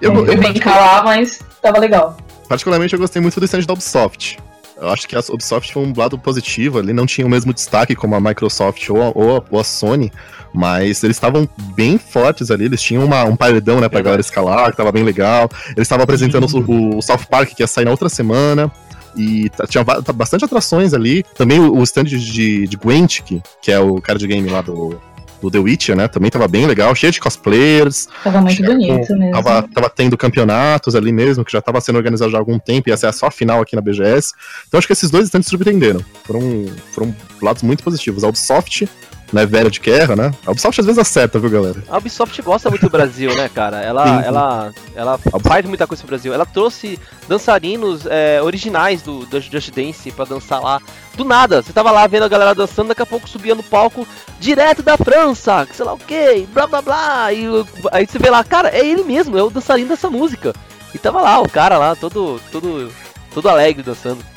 Eu, 0.00 0.14
eu, 0.14 0.26
eu 0.26 0.38
bem 0.38 0.54
calar, 0.54 1.04
mas 1.04 1.40
tava 1.60 1.78
legal. 1.78 2.16
Particularmente 2.48 2.92
eu 2.92 3.00
gostei 3.00 3.22
muito 3.22 3.38
do 3.40 3.46
stand 3.46 3.62
da 3.62 3.72
Ubisoft. 3.72 4.38
Eu 4.82 4.88
acho 4.88 5.06
que 5.06 5.14
a 5.14 5.20
Ubisoft 5.30 5.72
foi 5.72 5.84
um 5.84 5.92
lado 5.96 6.18
positivo, 6.18 6.80
ele 6.80 6.92
não 6.92 7.06
tinha 7.06 7.24
o 7.24 7.30
mesmo 7.30 7.54
destaque 7.54 7.94
como 7.94 8.16
a 8.16 8.20
Microsoft 8.20 8.90
ou 8.90 9.00
a, 9.00 9.12
ou 9.14 9.36
a, 9.36 9.42
ou 9.48 9.60
a 9.60 9.62
Sony, 9.62 10.10
mas 10.52 11.04
eles 11.04 11.16
estavam 11.16 11.48
bem 11.76 11.98
fortes 11.98 12.50
ali, 12.50 12.64
eles 12.64 12.82
tinham 12.82 13.04
uma, 13.04 13.22
um 13.22 13.36
paredão, 13.36 13.80
né, 13.80 13.88
pra 13.88 14.00
galera 14.00 14.20
escalar, 14.20 14.72
que 14.72 14.76
tava 14.76 14.90
bem 14.90 15.04
legal. 15.04 15.48
Eles 15.68 15.82
estavam 15.82 16.02
apresentando 16.02 16.48
o, 16.52 16.98
o, 16.98 17.00
South 17.00 17.24
Park, 17.30 17.50
que 17.50 17.62
ia 17.62 17.66
sair 17.68 17.84
na 17.84 17.92
outra 17.92 18.08
semana. 18.08 18.72
E 19.16 19.48
tinha 19.68 19.84
bastante 19.84 20.44
atrações 20.44 20.92
ali. 20.94 21.22
Também 21.36 21.60
o, 21.60 21.76
o 21.76 21.82
stand 21.84 22.04
de, 22.04 22.66
de 22.66 22.76
Gwent, 22.76 23.20
que, 23.20 23.40
que 23.60 23.70
é 23.70 23.78
o 23.78 24.00
cara 24.00 24.18
de 24.18 24.26
game 24.26 24.48
lá 24.50 24.62
do, 24.62 24.98
do 25.42 25.50
The 25.50 25.58
Witcher, 25.58 25.96
né? 25.96 26.08
Também 26.08 26.30
tava 26.30 26.46
bem 26.46 26.66
legal, 26.66 26.94
cheio 26.94 27.12
de 27.12 27.20
cosplayers. 27.20 28.08
Tava 28.22 28.40
muito 28.40 28.62
bonito 28.62 29.08
com, 29.08 29.18
mesmo. 29.18 29.32
Tava, 29.32 29.68
tava 29.68 29.90
tendo 29.90 30.16
campeonatos 30.16 30.94
ali 30.94 31.12
mesmo, 31.12 31.44
que 31.44 31.52
já 31.52 31.60
tava 31.60 31.80
sendo 31.80 31.96
organizado 31.96 32.30
já 32.30 32.38
há 32.38 32.40
algum 32.40 32.58
tempo, 32.58 32.88
ia 32.88 32.96
ser 32.96 33.12
só 33.12 33.26
a 33.26 33.30
final 33.30 33.60
aqui 33.60 33.74
na 33.74 33.82
BGS. 33.82 34.32
Então 34.68 34.78
acho 34.78 34.86
que 34.86 34.92
esses 34.92 35.10
dois 35.10 35.24
stands 35.24 35.48
surpreenderam. 35.48 36.02
Foram, 36.24 36.66
foram 36.92 37.14
lados 37.42 37.62
muito 37.62 37.82
positivos. 37.82 38.22
A 38.22 38.28
Ubisoft 38.28 38.88
né, 39.32 39.46
velha 39.46 39.70
de 39.70 39.80
guerra, 39.80 40.14
né? 40.14 40.30
A 40.46 40.50
Ubisoft 40.50 40.80
às 40.80 40.86
vezes 40.86 40.98
acerta, 40.98 41.38
viu, 41.38 41.48
galera? 41.48 41.82
A 41.88 41.96
Ubisoft 41.96 42.40
gosta 42.42 42.68
muito 42.68 42.82
do 42.82 42.90
Brasil, 42.90 43.34
né, 43.34 43.48
cara? 43.48 43.80
Ela, 43.80 44.06
sim, 44.06 44.22
sim. 44.22 44.28
ela, 44.28 44.74
ela 44.94 45.18
faz 45.40 45.64
muita 45.64 45.86
coisa 45.86 46.02
pro 46.02 46.10
Brasil. 46.10 46.34
Ela 46.34 46.44
trouxe 46.44 46.98
dançarinos 47.26 48.04
é, 48.06 48.42
originais 48.42 49.00
do, 49.02 49.24
do 49.24 49.40
Just 49.40 49.70
Dance 49.70 50.10
pra 50.10 50.26
dançar 50.26 50.60
lá. 50.60 50.80
Do 51.14 51.24
nada, 51.24 51.62
você 51.62 51.72
tava 51.72 51.90
lá 51.90 52.06
vendo 52.06 52.24
a 52.24 52.28
galera 52.28 52.54
dançando, 52.54 52.88
daqui 52.88 53.02
a 53.02 53.06
pouco 53.06 53.28
subia 53.28 53.54
no 53.54 53.62
palco 53.62 54.06
direto 54.38 54.82
da 54.82 54.96
França, 54.96 55.66
sei 55.72 55.84
lá 55.84 55.92
o 55.92 55.98
que, 55.98 56.46
blá 56.52 56.66
blá 56.66 56.82
blá. 56.82 57.32
E 57.32 57.46
aí 57.90 58.06
você 58.06 58.18
vê 58.18 58.30
lá, 58.30 58.42
cara, 58.42 58.68
é 58.68 58.84
ele 58.84 59.02
mesmo, 59.02 59.36
é 59.36 59.42
o 59.42 59.50
dançarino 59.50 59.88
dessa 59.88 60.10
música. 60.10 60.54
E 60.94 60.98
tava 60.98 61.20
lá, 61.20 61.40
o 61.40 61.48
cara 61.48 61.78
lá, 61.78 61.96
todo, 61.96 62.40
todo, 62.50 62.92
todo 63.32 63.48
alegre 63.48 63.82
dançando. 63.82 64.31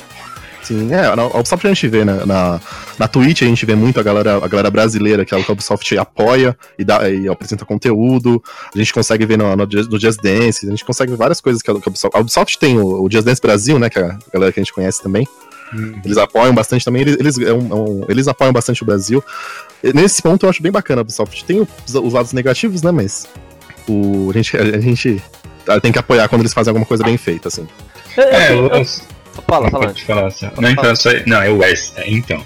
Sim, 0.66 0.92
é, 0.92 1.06
a 1.06 1.38
Ubisoft 1.38 1.64
a 1.64 1.72
gente 1.72 1.86
vê 1.86 2.04
né, 2.04 2.24
na, 2.26 2.60
na 2.98 3.06
Twitch, 3.06 3.42
a 3.42 3.44
gente 3.44 3.64
vê 3.64 3.76
muito 3.76 4.00
a 4.00 4.02
galera, 4.02 4.44
a 4.44 4.48
galera 4.48 4.68
brasileira 4.68 5.24
que 5.24 5.32
a 5.32 5.38
Ubisoft 5.38 5.96
apoia 5.96 6.58
e, 6.76 6.84
dá, 6.84 7.08
e 7.08 7.28
apresenta 7.28 7.64
conteúdo, 7.64 8.42
a 8.74 8.76
gente 8.76 8.92
consegue 8.92 9.24
ver 9.24 9.38
no, 9.38 9.54
no, 9.54 9.64
no 9.64 10.00
Just 10.00 10.20
Dance, 10.20 10.66
a 10.66 10.70
gente 10.70 10.84
consegue 10.84 11.12
ver 11.12 11.18
várias 11.18 11.40
coisas 11.40 11.62
que 11.62 11.70
a 11.70 11.72
Ubisoft, 11.72 12.16
a 12.16 12.20
Ubisoft 12.20 12.58
tem 12.58 12.80
o, 12.80 13.04
o 13.04 13.08
Just 13.08 13.24
Dance 13.24 13.40
Brasil, 13.40 13.78
né, 13.78 13.88
que 13.88 13.96
é 13.96 14.06
a 14.06 14.18
galera 14.32 14.52
que 14.52 14.58
a 14.58 14.62
gente 14.64 14.72
conhece 14.72 15.00
também, 15.00 15.28
hum. 15.72 16.00
eles 16.04 16.18
apoiam 16.18 16.52
bastante 16.52 16.84
também, 16.84 17.02
eles, 17.02 17.16
eles, 17.16 17.38
é 17.38 17.52
um, 17.52 17.70
é 17.70 17.74
um, 17.74 18.04
eles 18.08 18.26
apoiam 18.26 18.52
bastante 18.52 18.82
o 18.82 18.86
Brasil. 18.86 19.22
Nesse 19.94 20.20
ponto 20.20 20.46
eu 20.46 20.50
acho 20.50 20.60
bem 20.60 20.72
bacana 20.72 21.00
a 21.00 21.02
Ubisoft. 21.02 21.44
Tem 21.44 21.60
os, 21.60 21.94
os 21.94 22.12
lados 22.12 22.32
negativos, 22.32 22.82
né, 22.82 22.90
mas 22.90 23.28
o, 23.88 24.30
a, 24.30 24.32
gente, 24.32 24.56
a 24.56 24.80
gente 24.80 25.22
tem 25.80 25.92
que 25.92 25.98
apoiar 26.00 26.28
quando 26.28 26.42
eles 26.42 26.52
fazem 26.52 26.72
alguma 26.72 26.86
coisa 26.86 27.04
bem 27.04 27.16
feita, 27.16 27.46
assim. 27.46 27.68
É, 28.16 28.52
eu, 28.52 28.66
eu, 28.66 28.84
Fala, 29.46 29.70
fala. 29.70 29.86
Pode 29.86 30.04
falar. 30.04 30.32
Não, 30.58 30.70
então, 30.70 30.96
só, 30.96 31.10
não, 31.26 31.42
é 31.42 31.50
o 31.50 31.58
West. 31.58 31.92
É, 31.96 32.10
então. 32.10 32.42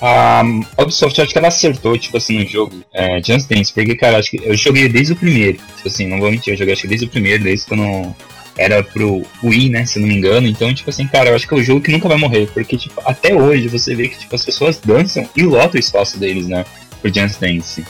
A 0.00 0.42
Ubisoft, 0.78 1.20
acho 1.20 1.32
que 1.32 1.38
ela 1.38 1.48
acertou, 1.48 1.96
tipo 1.98 2.16
assim, 2.18 2.38
no 2.40 2.46
jogo 2.46 2.84
é, 2.92 3.22
Just 3.22 3.48
Dance, 3.48 3.72
porque, 3.72 3.96
cara, 3.96 4.18
acho 4.18 4.30
que 4.30 4.40
eu 4.44 4.54
joguei 4.54 4.88
desde 4.88 5.14
o 5.14 5.16
primeiro. 5.16 5.58
Tipo 5.76 5.88
assim, 5.88 6.06
não 6.06 6.18
vou 6.18 6.30
mentir, 6.30 6.52
eu 6.52 6.58
joguei 6.58 6.74
acho 6.74 6.82
que 6.82 6.88
desde 6.88 7.06
o 7.06 7.10
primeiro, 7.10 7.44
desde 7.44 7.66
quando 7.66 8.14
era 8.58 8.82
pro 8.82 9.24
Wii, 9.42 9.70
né, 9.70 9.86
se 9.86 9.98
não 9.98 10.08
me 10.08 10.14
engano. 10.14 10.46
Então, 10.46 10.72
tipo 10.74 10.90
assim, 10.90 11.06
cara, 11.06 11.30
eu 11.30 11.34
acho 11.34 11.46
que 11.46 11.54
é 11.54 11.56
o 11.56 11.62
jogo 11.62 11.80
que 11.80 11.90
nunca 11.90 12.08
vai 12.08 12.18
morrer, 12.18 12.46
porque, 12.52 12.76
tipo, 12.76 13.00
até 13.04 13.34
hoje 13.34 13.68
você 13.68 13.94
vê 13.94 14.08
que, 14.08 14.18
tipo, 14.18 14.34
as 14.34 14.44
pessoas 14.44 14.78
dançam 14.78 15.28
e 15.34 15.42
lotam 15.42 15.76
o 15.76 15.78
espaço 15.78 16.18
deles, 16.18 16.46
né, 16.46 16.64
pro 17.00 17.12
Just 17.12 17.40
Dance. 17.40 17.84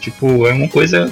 Tipo, 0.00 0.46
é 0.46 0.52
uma 0.52 0.68
coisa 0.68 1.10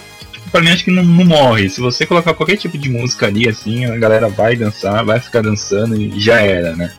pra 0.53 0.61
mim 0.61 0.71
acho 0.71 0.85
que 0.85 0.91
não, 0.91 1.03
não, 1.03 1.25
morre. 1.25 1.69
Se 1.69 1.81
você 1.81 2.07
colocar 2.07 2.35
qualquer 2.35 2.57
tipo 2.57 2.77
de 2.77 2.91
música 2.91 3.27
ali, 3.27 3.49
assim, 3.49 3.87
a 3.87 3.97
galera 3.97 4.29
vai 4.29 4.55
dançar, 4.55 5.05
vai 5.05 5.19
ficar 5.19 5.43
dançando 5.43 5.97
e 5.97 6.21
já 6.21 6.41
era, 6.41 6.77
né? 6.77 6.93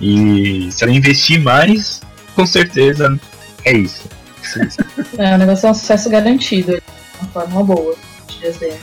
E 0.00 0.70
se 0.70 0.84
ela 0.84 0.92
investir 0.92 1.40
mais, 1.40 2.02
com 2.36 2.46
certeza 2.46 3.18
é 3.64 3.72
isso. 3.72 4.08
É, 5.16 5.34
o 5.34 5.38
negócio 5.38 5.66
é 5.66 5.70
um 5.70 5.74
sucesso 5.74 6.10
garantido, 6.10 6.82
uma 7.20 7.28
forma 7.30 7.62
boa 7.62 7.94
de 8.28 8.78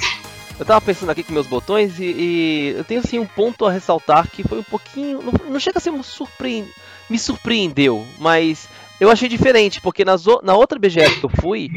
Eu 0.57 0.65
tava 0.65 0.79
pensando 0.79 1.09
aqui 1.09 1.23
com 1.23 1.33
meus 1.33 1.47
botões 1.47 1.99
e, 1.99 2.03
e, 2.03 2.75
eu 2.77 2.83
tenho 2.83 3.01
assim 3.01 3.19
um 3.19 3.25
ponto 3.25 3.65
a 3.65 3.71
ressaltar 3.71 4.29
que 4.29 4.43
foi 4.43 4.59
um 4.59 4.63
pouquinho. 4.63 5.21
Não, 5.21 5.33
não 5.51 5.59
chega 5.59 5.79
a 5.79 5.81
ser 5.81 5.89
um 5.89 6.01
surpre... 6.01 6.65
me 7.09 7.19
surpreendeu, 7.19 8.05
mas 8.19 8.69
eu 8.99 9.09
achei 9.09 9.27
diferente, 9.27 9.81
porque 9.81 10.05
nas, 10.05 10.23
na 10.43 10.55
outra 10.55 10.79
BGS 10.79 11.19
que 11.19 11.25
eu 11.25 11.31
fui, 11.41 11.69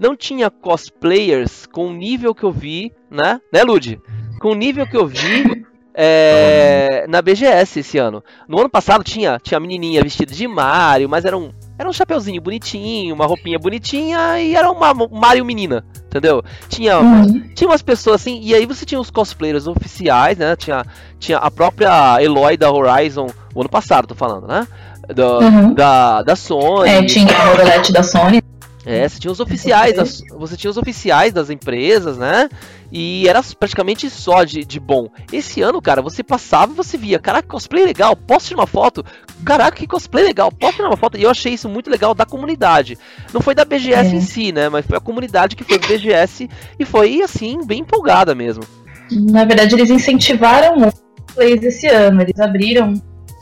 não 0.00 0.16
tinha 0.16 0.50
cosplayers 0.50 1.66
com 1.66 1.88
o 1.88 1.92
nível 1.92 2.34
que 2.34 2.42
eu 2.42 2.50
vi, 2.50 2.90
né? 3.10 3.38
Né, 3.52 3.62
Lud? 3.62 4.00
Com 4.40 4.52
o 4.52 4.54
nível 4.54 4.86
que 4.86 4.96
eu 4.96 5.06
vi 5.06 5.66
é, 5.92 7.04
na 7.06 7.20
BGS 7.20 7.80
esse 7.80 7.98
ano. 7.98 8.24
No 8.48 8.58
ano 8.58 8.70
passado 8.70 9.04
tinha, 9.04 9.38
tinha 9.38 9.58
a 9.58 9.60
menininha 9.60 10.02
vestida 10.02 10.32
de 10.32 10.48
Mario, 10.48 11.06
mas 11.06 11.26
era 11.26 11.36
um, 11.36 11.52
era 11.78 11.86
um 11.86 11.92
chapeuzinho 11.92 12.40
bonitinho, 12.40 13.14
uma 13.14 13.26
roupinha 13.26 13.58
bonitinha 13.58 14.40
e 14.40 14.56
era 14.56 14.70
uma 14.70 14.94
Mario 14.94 15.44
menina, 15.44 15.84
entendeu? 16.06 16.42
Tinha, 16.70 16.98
uhum. 16.98 17.50
tinha 17.54 17.68
umas 17.68 17.82
pessoas 17.82 18.22
assim, 18.22 18.40
e 18.42 18.54
aí 18.54 18.64
você 18.64 18.86
tinha 18.86 19.00
os 19.00 19.10
cosplayers 19.10 19.66
oficiais, 19.66 20.38
né? 20.38 20.56
Tinha, 20.56 20.82
tinha 21.18 21.36
a 21.36 21.50
própria 21.50 22.22
Eloy 22.22 22.56
da 22.56 22.72
Horizon, 22.72 23.26
o 23.54 23.60
ano 23.60 23.68
passado, 23.68 24.08
tô 24.08 24.14
falando, 24.14 24.46
né? 24.46 24.66
Do, 25.14 25.40
uhum. 25.40 25.74
da, 25.74 26.22
da 26.22 26.36
Sony. 26.36 26.88
É, 26.88 27.02
tinha 27.04 27.36
a 27.36 27.44
Roulette 27.46 27.92
da 27.92 28.02
Sony. 28.02 28.40
É, 28.84 29.06
você 29.06 29.18
tinha 29.18 29.30
os 29.30 29.40
oficiais, 29.40 29.94
das, 29.94 30.22
você 30.30 30.56
tinha 30.56 30.70
os 30.70 30.78
oficiais 30.78 31.32
das 31.32 31.50
empresas, 31.50 32.16
né? 32.16 32.48
E 32.90 33.28
era 33.28 33.42
praticamente 33.42 34.08
só 34.08 34.42
de, 34.42 34.64
de 34.64 34.80
bom. 34.80 35.08
Esse 35.30 35.60
ano, 35.60 35.82
cara, 35.82 36.00
você 36.00 36.22
passava 36.22 36.72
e 36.72 36.74
você 36.74 36.96
via, 36.96 37.18
caraca, 37.18 37.46
cosplay 37.46 37.84
legal, 37.84 38.16
posso 38.16 38.48
tirar 38.48 38.60
uma 38.60 38.66
foto? 38.66 39.04
Caraca, 39.44 39.76
que 39.76 39.86
cosplay 39.86 40.24
legal, 40.24 40.50
posso 40.50 40.76
tirar 40.76 40.88
uma 40.88 40.96
foto? 40.96 41.18
E 41.18 41.22
eu 41.22 41.30
achei 41.30 41.52
isso 41.52 41.68
muito 41.68 41.90
legal 41.90 42.14
da 42.14 42.24
comunidade. 42.24 42.98
Não 43.34 43.40
foi 43.40 43.54
da 43.54 43.64
BGS 43.66 44.14
é. 44.14 44.16
em 44.16 44.20
si, 44.20 44.50
né? 44.50 44.68
Mas 44.70 44.86
foi 44.86 44.96
a 44.96 45.00
comunidade 45.00 45.56
que 45.56 45.64
foi 45.64 45.78
do 45.78 45.86
BGS 45.86 46.48
e 46.78 46.84
foi, 46.84 47.20
assim, 47.20 47.64
bem 47.66 47.80
empolgada 47.80 48.34
mesmo. 48.34 48.64
Na 49.10 49.44
verdade, 49.44 49.74
eles 49.74 49.90
incentivaram 49.90 50.76
muito 50.76 50.96
cosplays 51.26 51.62
esse 51.62 51.86
ano. 51.86 52.22
Eles 52.22 52.40
abriram 52.40 52.94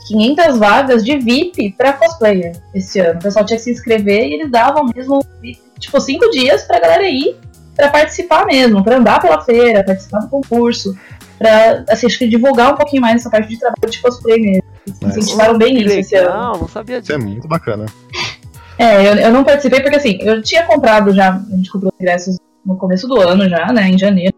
500 0.09 0.57
vagas 0.57 1.05
de 1.05 1.17
VIP 1.17 1.75
para 1.77 1.93
cosplayer 1.93 2.53
esse 2.73 2.99
ano. 2.99 3.19
O 3.19 3.23
pessoal 3.23 3.45
tinha 3.45 3.57
que 3.57 3.63
se 3.63 3.71
inscrever 3.71 4.27
e 4.27 4.33
eles 4.33 4.51
davam 4.51 4.85
mesmo, 4.95 5.23
tipo, 5.77 6.01
cinco 6.01 6.29
dias 6.31 6.63
pra 6.63 6.79
galera 6.79 7.07
ir 7.07 7.37
para 7.75 7.89
participar 7.89 8.45
mesmo, 8.45 8.83
para 8.83 8.97
andar 8.97 9.21
pela 9.21 9.39
feira, 9.41 9.83
participar 9.83 10.19
do 10.19 10.29
concurso, 10.29 10.97
para 11.37 11.85
assim, 11.87 12.07
acho 12.07 12.17
que 12.17 12.27
divulgar 12.27 12.73
um 12.73 12.75
pouquinho 12.75 13.01
mais 13.01 13.21
essa 13.21 13.29
parte 13.29 13.47
de 13.49 13.59
trabalho 13.59 13.89
de 13.89 14.01
cosplay 14.01 14.41
mesmo. 14.41 14.63
Eles 14.85 15.01
incentivaram 15.01 15.57
bem 15.57 15.77
isso 15.77 15.85
legal, 15.85 15.99
esse 15.99 16.15
ano. 16.15 16.59
Não 16.59 16.67
sabia 16.67 16.99
disso. 16.99 17.13
Isso 17.13 17.21
é 17.21 17.23
muito 17.23 17.47
bacana. 17.47 17.85
É, 18.77 19.07
eu, 19.07 19.15
eu 19.15 19.31
não 19.31 19.43
participei 19.43 19.81
porque 19.81 19.97
assim, 19.97 20.17
eu 20.21 20.41
tinha 20.41 20.65
comprado 20.65 21.13
já, 21.13 21.35
a 21.35 21.55
gente 21.55 21.69
comprou 21.69 21.93
ingressos 21.99 22.37
no 22.65 22.77
começo 22.77 23.07
do 23.07 23.19
ano 23.19 23.47
já, 23.47 23.71
né, 23.71 23.89
em 23.89 23.97
janeiro. 23.97 24.33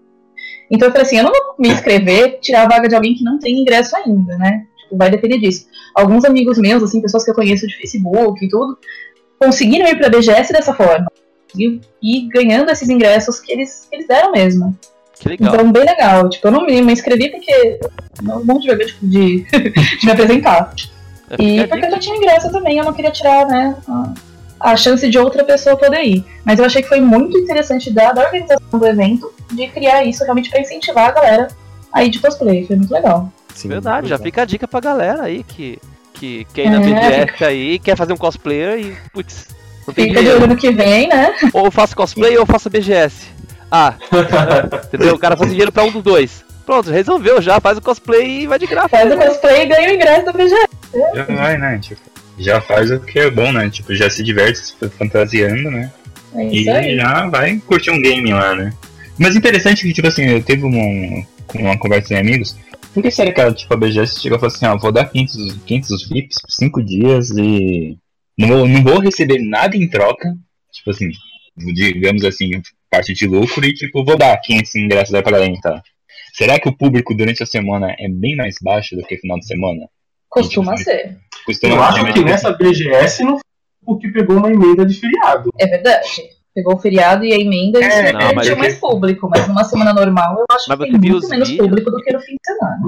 Então 0.70 0.88
eu 0.88 0.92
falei 0.92 1.06
assim, 1.06 1.18
eu 1.18 1.24
não 1.24 1.32
vou 1.32 1.56
me 1.58 1.70
inscrever, 1.70 2.40
tirar 2.40 2.64
a 2.64 2.68
vaga 2.68 2.88
de 2.88 2.96
alguém 2.96 3.16
que 3.16 3.24
não 3.24 3.40
tem 3.40 3.60
ingresso 3.60 3.96
ainda, 3.96 4.38
né? 4.38 4.66
Vai 4.92 5.10
depender 5.10 5.38
disso. 5.38 5.68
Alguns 5.96 6.26
amigos 6.26 6.58
meus, 6.58 6.84
assim, 6.84 7.02
pessoas 7.02 7.24
que 7.24 7.32
eu 7.32 7.36
conheço 7.36 7.68
de 7.68 7.76
Facebook 7.78 8.46
e 8.46 8.50
tudo, 8.50 8.78
conseguiram 9.40 9.88
ir 9.88 9.98
para 9.98 10.08
a 10.08 10.10
BGS 10.10 10.54
dessa 10.54 10.74
forma. 10.74 11.08
E, 11.58 11.82
e 12.02 12.28
ganhando 12.30 12.72
esses 12.72 12.90
ingressos 12.90 13.40
que 13.40 13.52
eles, 13.52 13.88
que 13.90 13.96
eles 13.96 14.08
deram 14.08 14.32
mesmo. 14.32 14.78
Que 15.20 15.30
legal. 15.30 15.54
Então, 15.54 15.72
bem 15.72 15.84
legal. 15.84 16.30
Tipo, 16.30 16.48
eu 16.48 16.52
não 16.52 16.66
me, 16.66 16.82
me 16.82 16.94
inscrevi 16.94 17.30
porque 17.30 17.80
não, 18.22 18.44
não 18.44 18.60
tive 18.60 18.86
tipo, 18.86 19.06
de, 19.06 19.44
de 19.52 20.06
me 20.06 20.12
apresentar. 20.12 20.74
É 21.30 21.44
e 21.44 21.68
porque 21.68 21.86
eu 21.86 21.92
já 21.92 22.00
tinha 22.00 22.18
ingresso 22.18 22.52
também, 22.52 22.78
eu 22.78 22.84
não 22.84 22.94
queria 22.94 23.12
tirar, 23.12 23.48
né, 23.48 23.76
a, 23.88 24.14
a, 24.60 24.76
chance 24.76 25.08
de 25.08 25.18
outra 25.18 25.44
pessoa 25.44 25.78
poder 25.78 26.04
ir. 26.04 26.26
Mas 26.44 26.60
eu 26.60 26.66
achei 26.66 26.82
que 26.82 26.90
foi 26.90 27.00
muito 27.00 27.38
interessante 27.38 27.92
da, 27.92 28.12
da 28.12 28.24
organização 28.24 28.80
do 28.80 28.86
evento 28.86 29.32
de 29.52 29.68
criar 29.68 30.04
isso 30.04 30.24
realmente 30.24 30.50
para 30.50 30.62
incentivar 30.62 31.10
a 31.10 31.12
galera 31.12 31.48
a 31.94 32.04
ir 32.04 32.10
de 32.10 32.20
cosplay. 32.20 32.66
Foi 32.66 32.76
muito 32.76 32.92
legal. 32.92 33.32
Sim, 33.54 33.70
Verdade, 33.70 34.10
já 34.10 34.18
fica 34.18 34.42
a 34.42 34.46
dica 34.46 34.68
pra 34.68 34.80
galera 34.80 35.24
aí 35.24 35.44
que, 35.44 35.80
que 36.14 36.46
quer 36.54 36.66
ir 36.66 36.70
na 36.70 36.82
é, 36.82 37.26
BGS 37.26 37.44
aí, 37.44 37.80
quer 37.80 37.96
fazer 37.96 38.14
um 38.14 38.18
cosplayer 38.18 38.80
e, 38.80 38.96
putz, 39.12 39.48
não 39.88 39.94
tem 39.94 40.10
Fica 40.10 40.24
de 40.24 40.30
olho 40.30 40.48
no 40.48 40.56
que 40.56 40.72
vem, 40.72 41.08
né? 41.08 41.36
Ou 41.54 41.66
eu 41.66 41.72
faço 41.72 41.96
cosplay 41.96 42.36
ou 42.36 42.44
eu 42.44 42.46
faço 42.46 42.70
BGS. 42.70 43.28
Ah, 43.72 43.96
entendeu? 44.86 45.16
O 45.16 45.20
cara 45.20 45.38
faz 45.38 45.50
dinheiro 45.50 45.72
pra 45.72 45.84
um 45.84 45.92
dos 45.92 46.04
dois. 46.04 46.44
Pronto, 46.66 46.92
resolveu 46.92 47.42
já, 47.42 47.60
faz 47.60 47.78
o 47.78 47.82
cosplay 47.82 48.42
e 48.42 48.48
vai 48.48 48.60
de 48.60 48.68
graça. 48.68 48.90
Faz 48.90 49.12
o 49.12 49.18
cosplay 49.18 49.64
e 49.64 49.66
ganha 49.66 49.90
o 49.90 49.94
ingresso 49.94 50.26
do 50.26 50.34
BGS. 50.34 50.68
Já 51.16 51.24
vai, 51.24 51.58
né? 51.58 51.80
Tipo, 51.80 52.02
já 52.38 52.62
faz 52.62 52.92
o 52.92 53.00
que 53.00 53.20
é 53.20 53.32
bom, 53.32 53.52
né? 53.52 53.70
Tipo, 53.70 53.96
já 53.96 54.10
se 54.10 54.24
diverte 54.24 54.62
fantasiando, 54.98 55.72
né? 55.72 55.92
É 56.36 56.48
e 56.48 56.70
aí. 56.70 56.96
já 56.96 57.28
vai 57.28 57.58
curtir 57.66 57.92
um 57.92 58.02
game 58.02 58.32
lá, 58.32 58.56
né? 58.56 58.72
Mas 59.18 59.36
interessante 59.36 59.84
que, 59.84 59.94
tipo 59.94 60.08
assim, 60.08 60.24
eu 60.24 60.42
teve 60.42 60.64
uma, 60.64 61.26
uma 61.56 61.78
conversa 61.78 62.10
com 62.10 62.20
amigos 62.20 62.56
por 62.94 63.02
que 63.02 63.12
será 63.12 63.32
que 63.32 63.54
tipo, 63.54 63.74
a 63.74 63.78
BGS 63.78 64.20
chegou 64.20 64.38
e 64.38 64.40
falou 64.40 64.54
assim, 64.54 64.66
ah, 64.66 64.76
vou 64.76 64.92
dar 64.92 65.06
500, 65.06 65.64
500 65.66 66.10
VIPs 66.10 66.42
por 66.42 66.52
5 66.52 66.84
dias 66.84 67.30
e 67.32 67.98
não 68.38 68.48
vou, 68.48 68.68
não 68.68 68.84
vou 68.84 69.00
receber 69.00 69.40
nada 69.40 69.76
em 69.76 69.90
troca, 69.90 70.34
tipo 70.72 70.90
assim, 70.90 71.10
digamos 71.58 72.24
assim, 72.24 72.52
parte 72.90 73.14
de 73.14 73.28
lucro 73.28 73.66
e 73.66 73.74
tipo, 73.74 74.04
vou 74.04 74.18
dar 74.18 74.38
500 74.38 74.76
ingressos 74.76 75.14
aí 75.14 75.22
pra 75.22 75.32
galera 75.32 75.52
entrar. 75.52 75.82
Será 76.34 76.60
que 76.60 76.70
o 76.70 76.76
público 76.76 77.14
durante 77.14 77.44
a 77.44 77.46
semana 77.46 77.96
é 78.00 78.08
bem 78.10 78.36
mais 78.36 78.56
baixo 78.62 78.96
do 78.96 79.04
que 79.04 79.18
final 79.18 79.38
de 79.40 79.48
semana? 79.48 79.88
Costuma 80.30 80.76
tipo, 80.76 80.90
ser. 80.90 81.18
Costuma 81.46 81.76
Eu 81.76 81.84
acho 81.84 82.14
que 82.14 82.24
nessa 82.24 82.52
BGS 82.52 83.24
não 83.24 83.38
foi 83.38 83.44
o 83.86 83.98
que 83.98 84.10
pegou 84.12 84.38
uma 84.38 84.50
emenda 84.50 84.86
de 84.86 84.94
feriado. 84.94 85.50
É 85.60 85.68
verdade 85.68 86.41
pegou 86.54 86.76
o 86.76 86.80
feriado 86.80 87.26
e 87.26 87.34
a 87.34 87.38
emenda 87.38 87.84
é, 87.84 88.12
não, 88.12 88.42
tinha 88.42 88.56
mais 88.56 88.80
público, 88.80 89.30
mas 89.30 89.48
numa 89.48 89.64
semana 89.64 89.94
normal 89.94 90.36
eu 90.38 90.46
acho 90.52 90.66
mas 90.68 90.78
que 90.78 90.86
tem 90.86 91.12
muito 91.12 91.30
menos 91.30 91.50
vídeos? 91.50 91.68
público 91.68 91.92
do 91.92 91.98
que 91.98 92.14
no 92.14 92.20
fim 92.20 92.34
de 92.34 92.54
semana. 92.54 92.82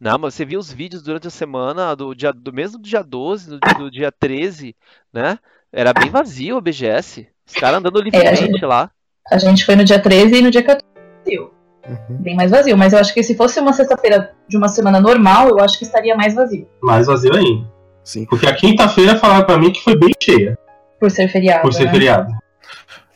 Não, 0.00 0.18
mas 0.18 0.34
você 0.34 0.44
viu 0.44 0.60
os 0.60 0.72
vídeos 0.72 1.02
durante 1.02 1.26
a 1.26 1.30
semana, 1.30 1.94
do, 1.94 2.14
dia, 2.14 2.32
do 2.32 2.52
mesmo 2.52 2.78
do 2.78 2.88
dia 2.88 3.02
12, 3.02 3.50
do, 3.50 3.58
do 3.78 3.90
dia 3.90 4.12
13, 4.12 4.76
né? 5.12 5.38
Era 5.72 5.92
bem 5.92 6.10
vazio 6.10 6.56
o 6.56 6.60
BGS. 6.60 7.26
Os 7.46 7.54
caras 7.54 7.78
andando 7.78 8.00
livremente 8.00 8.42
é, 8.42 8.44
a 8.44 8.46
gente, 8.46 8.64
lá. 8.64 8.90
A 9.30 9.38
gente 9.38 9.64
foi 9.64 9.74
no 9.76 9.84
dia 9.84 9.98
13 9.98 10.36
e 10.36 10.42
no 10.42 10.50
dia 10.50 10.62
14 10.62 10.84
vazio. 11.24 11.50
Uhum. 11.86 12.16
Bem 12.22 12.36
mais 12.36 12.50
vazio. 12.50 12.76
Mas 12.76 12.92
eu 12.92 12.98
acho 12.98 13.12
que 13.12 13.22
se 13.22 13.34
fosse 13.34 13.58
uma 13.60 13.72
sexta-feira 13.72 14.34
de 14.48 14.56
uma 14.56 14.68
semana 14.68 15.00
normal, 15.00 15.48
eu 15.48 15.60
acho 15.60 15.78
que 15.78 15.84
estaria 15.84 16.14
mais 16.14 16.34
vazio. 16.34 16.68
Mais 16.82 17.06
vazio 17.06 17.34
ainda. 17.34 17.66
Sim. 18.02 18.26
Porque 18.26 18.46
a 18.46 18.54
quinta-feira 18.54 19.16
falaram 19.16 19.44
pra 19.44 19.58
mim 19.58 19.72
que 19.72 19.82
foi 19.82 19.98
bem 19.98 20.10
cheia. 20.22 20.58
Por 21.00 21.10
ser 21.10 21.28
feriado. 21.28 21.62
Por 21.62 21.72
ser 21.72 21.84
né? 21.84 21.90
feriado. 21.90 22.43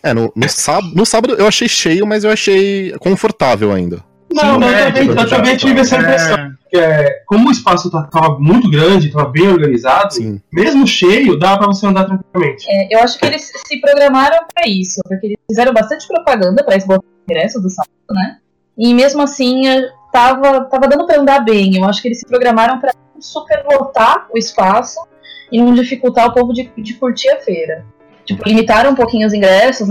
É, 0.09 0.15
no, 0.15 0.33
no, 0.35 0.49
sábado, 0.49 0.93
no 0.95 1.05
sábado 1.05 1.35
eu 1.35 1.47
achei 1.47 1.69
cheio, 1.69 2.07
mas 2.07 2.25
eu 2.25 2.31
achei 2.31 2.93
confortável 2.99 3.73
ainda. 3.73 4.03
Não, 4.33 4.43
Sim, 4.43 4.49
eu, 4.49 4.61
também, 4.61 5.09
eu 5.09 5.29
também 5.29 5.57
tive 5.57 5.81
essa 5.81 5.97
impressão. 5.97 6.37
É... 6.37 6.59
É, 6.71 7.23
como 7.27 7.49
o 7.49 7.51
espaço 7.51 7.89
estava 7.89 8.09
tá, 8.11 8.37
muito 8.39 8.71
grande, 8.71 9.07
estava 9.07 9.29
bem 9.31 9.49
organizado, 9.49 10.13
Sim. 10.13 10.41
mesmo 10.53 10.87
cheio, 10.87 11.39
dava 11.39 11.59
para 11.59 11.67
você 11.69 11.87
andar 11.87 12.05
tranquilamente. 12.05 12.67
É, 12.69 12.95
eu 12.95 13.01
acho 13.01 13.19
que 13.19 13.25
eles 13.25 13.51
se 13.67 13.81
programaram 13.81 14.45
para 14.53 14.69
isso, 14.69 15.01
porque 15.09 15.29
eles 15.29 15.37
fizeram 15.51 15.73
bastante 15.73 16.07
propaganda 16.07 16.63
para 16.63 16.77
esse 16.77 16.87
ingresso 17.27 17.61
do 17.61 17.71
sábado, 17.71 17.93
né? 18.11 18.37
E 18.77 18.93
mesmo 18.93 19.23
assim, 19.23 19.67
é, 19.67 19.89
tava, 20.13 20.67
tava 20.67 20.89
dando 20.89 21.07
para 21.07 21.21
andar 21.21 21.41
bem. 21.41 21.77
Eu 21.77 21.85
acho 21.85 22.03
que 22.03 22.09
eles 22.09 22.21
se 22.21 22.27
programaram 22.27 22.79
para 22.79 22.93
superlotar 23.19 24.27
o 24.31 24.37
espaço 24.37 25.01
e 25.51 25.59
não 25.59 25.73
dificultar 25.73 26.29
o 26.29 26.35
povo 26.35 26.53
de, 26.53 26.71
de 26.77 26.95
curtir 26.95 27.31
a 27.31 27.39
feira 27.39 27.85
tipo, 28.29 28.47
limitaram 28.47 28.91
um 28.91 28.95
pouquinho 28.95 29.27
os 29.27 29.33
ingressos, 29.33 29.89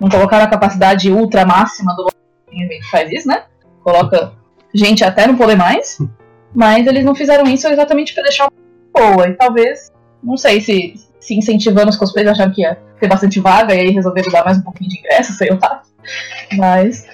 não 0.00 0.08
colocaram 0.08 0.44
a 0.44 0.48
capacidade 0.48 1.10
ultra 1.10 1.44
máxima 1.44 1.94
do 1.94 2.08
faz 2.90 3.10
isso, 3.10 3.28
né? 3.28 3.44
Coloca 3.82 4.32
gente 4.74 5.04
até 5.04 5.26
não 5.26 5.36
poder 5.36 5.56
mais. 5.56 5.98
Mas 6.54 6.86
eles 6.86 7.04
não 7.04 7.14
fizeram 7.14 7.44
isso 7.44 7.68
exatamente 7.68 8.14
para 8.14 8.22
deixar 8.22 8.48
uma 8.48 9.12
boa. 9.14 9.28
E 9.28 9.34
talvez, 9.34 9.92
não 10.22 10.36
sei 10.36 10.60
se, 10.60 10.94
se 11.20 11.34
incentivando 11.34 11.90
os 11.90 11.96
cosplays 11.96 12.28
acharam 12.28 12.52
que 12.52 12.62
ia 12.62 12.78
ter 12.98 13.08
bastante 13.08 13.38
vaga 13.40 13.74
e 13.74 13.80
aí 13.80 13.90
resolveram 13.90 14.32
dar 14.32 14.44
mais 14.44 14.58
um 14.58 14.62
pouquinho 14.62 14.90
de 14.90 14.98
ingresso, 14.98 15.32
sei 15.32 15.50
lá. 15.50 15.82
Mas, 16.56 17.06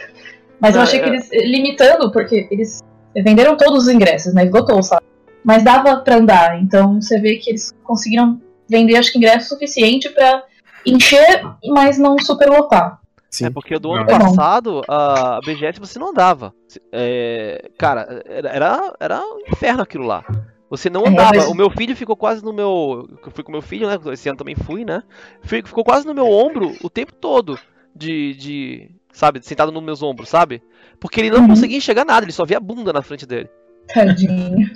mas 0.61 0.77
eu 0.77 0.83
achei 0.83 1.01
que 1.01 1.09
eles, 1.09 1.29
limitando, 1.33 2.13
porque 2.13 2.49
eles 2.51 2.81
venderam 3.15 3.57
todos 3.57 3.85
os 3.85 3.93
ingressos, 3.93 4.33
né? 4.33 4.45
Esgotou, 4.45 4.83
sabe? 4.83 5.05
Mas 5.45 5.63
dava 5.63 5.97
para 5.97 6.17
andar. 6.17 6.61
Então 6.63 7.01
você 7.01 7.19
vê 7.21 7.37
que 7.37 7.51
eles 7.51 7.73
conseguiram 7.83 8.41
vender, 8.69 8.97
acho 8.97 9.13
que 9.13 9.19
ingresso 9.19 9.49
suficiente 9.49 10.09
para 10.09 10.45
encher, 10.87 11.45
mas 11.67 11.99
não 11.99 12.19
superlotar. 12.19 13.01
Sim. 13.35 13.47
É 13.47 13.51
porque 13.51 13.79
do 13.81 13.93
ano 13.93 14.07
passado 14.07 14.83
a 14.89 15.41
BGS 15.45 15.81
você 15.81 15.99
não 15.99 16.11
andava. 16.11 16.55
É, 16.93 17.69
cara, 17.77 18.23
era, 18.27 18.95
era 19.01 19.21
um 19.21 19.41
inferno 19.49 19.83
aquilo 19.83 20.07
lá. 20.07 20.25
Você 20.71 20.89
não 20.89 21.03
é, 21.03 21.09
andava. 21.09 21.35
É, 21.35 21.39
mas... 21.39 21.49
O 21.49 21.55
meu 21.55 21.69
filho 21.69 21.97
ficou 21.97 22.17
quase 22.17 22.45
no 22.45 22.53
meu. 22.53 23.09
Eu 23.25 23.31
fui 23.33 23.43
com 23.43 23.51
meu 23.51 23.61
filho, 23.61 23.89
né? 23.89 23.99
Esse 24.13 24.29
ano 24.29 24.39
também 24.39 24.55
fui, 24.55 24.85
né? 24.85 25.03
Ficou 25.43 25.83
quase 25.83 26.07
no 26.07 26.15
meu 26.15 26.31
ombro 26.31 26.77
o 26.81 26.89
tempo 26.89 27.13
todo. 27.13 27.59
De. 27.95 28.35
de 28.35 28.91
sabe? 29.13 29.41
Sentado 29.43 29.73
nos 29.73 29.83
meus 29.83 30.01
ombros, 30.01 30.29
sabe? 30.29 30.63
Porque 31.01 31.21
ele 31.21 31.31
não 31.31 31.41
uhum. 31.41 31.49
conseguia 31.49 31.77
enxergar 31.77 32.05
nada, 32.05 32.25
ele 32.25 32.33
só 32.33 32.45
via 32.45 32.59
a 32.59 32.61
bunda 32.61 32.93
na 32.93 33.03
frente 33.03 33.27
dele. 33.27 33.49
Tadinho. 33.93 34.71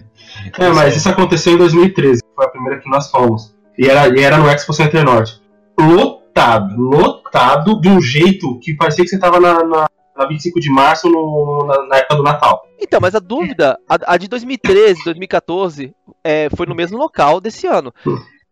É, 0.58 0.68
mas 0.70 0.96
isso 0.96 1.08
aconteceu 1.08 1.54
em 1.54 1.58
2013, 1.58 2.22
foi 2.34 2.44
a 2.44 2.48
primeira 2.48 2.80
que 2.80 2.90
nós 2.90 3.10
fomos. 3.10 3.54
E 3.78 3.86
era, 3.86 4.08
e 4.08 4.22
era 4.22 4.36
no 4.36 4.48
Expo 4.50 4.72
Center 4.72 5.04
Norte 5.04 5.40
lotado, 5.80 6.76
lotado 6.76 7.80
de 7.80 7.88
um 7.88 8.00
jeito 8.00 8.58
que 8.61 8.75
parecia 8.75 9.04
que 9.04 9.11
você 9.11 9.18
tava 9.18 9.40
na, 9.40 9.64
na, 9.64 9.87
na 10.16 10.26
25 10.26 10.61
de 10.61 10.70
março 10.70 11.08
no, 11.08 11.66
na, 11.66 11.87
na, 11.87 11.97
época 11.97 12.16
do 12.16 12.23
Natal. 12.23 12.62
Então, 12.80 13.00
mas 13.00 13.14
a 13.14 13.18
dúvida, 13.18 13.78
a, 13.88 14.14
a 14.14 14.16
de 14.16 14.28
2013, 14.28 15.04
2014, 15.04 15.94
é, 16.23 16.49
foi 16.54 16.66
no 16.66 16.75
mesmo 16.75 16.99
local 16.99 17.40
desse 17.40 17.66
ano. 17.66 17.92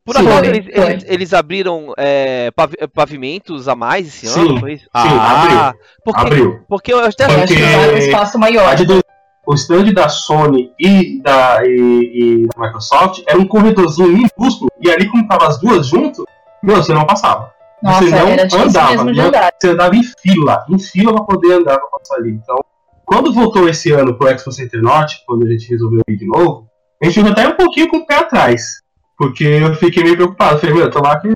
Por 0.04 0.16
acaso 0.16 0.44
eles, 0.44 0.66
eles, 0.68 1.04
eles, 1.08 1.34
abriram 1.34 1.92
é, 1.96 2.52
pavimentos 2.94 3.66
a 3.66 3.74
mais 3.74 4.06
esse 4.06 4.28
ano? 4.28 4.60
Sim, 4.60 4.76
sim 4.76 4.84
ah, 4.94 5.68
abriu. 5.68 5.80
Porque, 6.04 6.20
abriu. 6.20 6.60
porque 6.68 6.92
eu 6.92 7.00
até 7.00 7.26
porque... 7.26 7.54
um 7.92 7.96
espaço 7.96 8.38
maior. 8.38 8.76
Do, 8.76 9.00
o 9.46 9.54
stand 9.54 9.92
da 9.92 10.08
Sony 10.08 10.72
e 10.78 11.20
da, 11.22 11.60
e, 11.64 12.42
e 12.42 12.46
da 12.48 12.66
Microsoft 12.66 13.22
era 13.26 13.38
um 13.38 13.46
corredorzinho 13.46 14.08
minúsculo, 14.08 14.70
e 14.80 14.90
ali, 14.90 15.08
como 15.08 15.26
tava 15.26 15.46
as 15.46 15.58
duas 15.58 15.86
junto, 15.86 16.24
meu, 16.66 16.76
você 16.76 16.92
não 16.92 17.06
passava. 17.06 17.52
Nossa, 17.82 18.04
você 18.04 18.10
não 18.10 18.26
era 18.28 18.42
andava, 18.44 18.90
mesmo 18.90 19.12
de 19.12 19.18
não, 19.18 19.26
andar. 19.28 19.52
você 19.60 19.68
andava 19.68 19.94
em 19.96 20.02
fila, 20.02 20.64
em 20.68 20.78
fila 20.78 21.14
pra 21.14 21.24
poder 21.24 21.52
andar 21.52 21.78
pra 21.78 21.88
passar 21.98 22.16
ali. 22.16 22.30
Então, 22.32 22.56
quando 23.04 23.32
voltou 23.32 23.68
esse 23.68 23.92
ano 23.92 24.14
pro 24.16 24.28
Expo 24.28 24.50
Center 24.50 24.82
Norte, 24.82 25.22
quando 25.26 25.44
a 25.46 25.50
gente 25.50 25.68
resolveu 25.68 26.02
ir 26.08 26.16
de 26.16 26.26
novo, 26.26 26.66
a 27.00 27.04
gente 27.06 27.14
ficou 27.14 27.30
até 27.32 27.46
um 27.46 27.52
pouquinho 27.56 27.88
com 27.88 27.98
o 27.98 28.06
pé 28.06 28.16
atrás. 28.16 28.82
Porque 29.18 29.44
eu 29.44 29.74
fiquei 29.76 30.02
meio 30.02 30.16
preocupado. 30.16 30.58
Falei, 30.58 30.74
meu, 30.74 30.90
tô 30.90 31.00
lá 31.00 31.18
que 31.20 31.28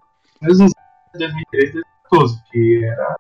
mesmo 0.43 0.67
em 1.15 1.19
2013, 1.19 1.73
2014, 2.11 2.37
que 2.51 2.85
era. 2.85 3.17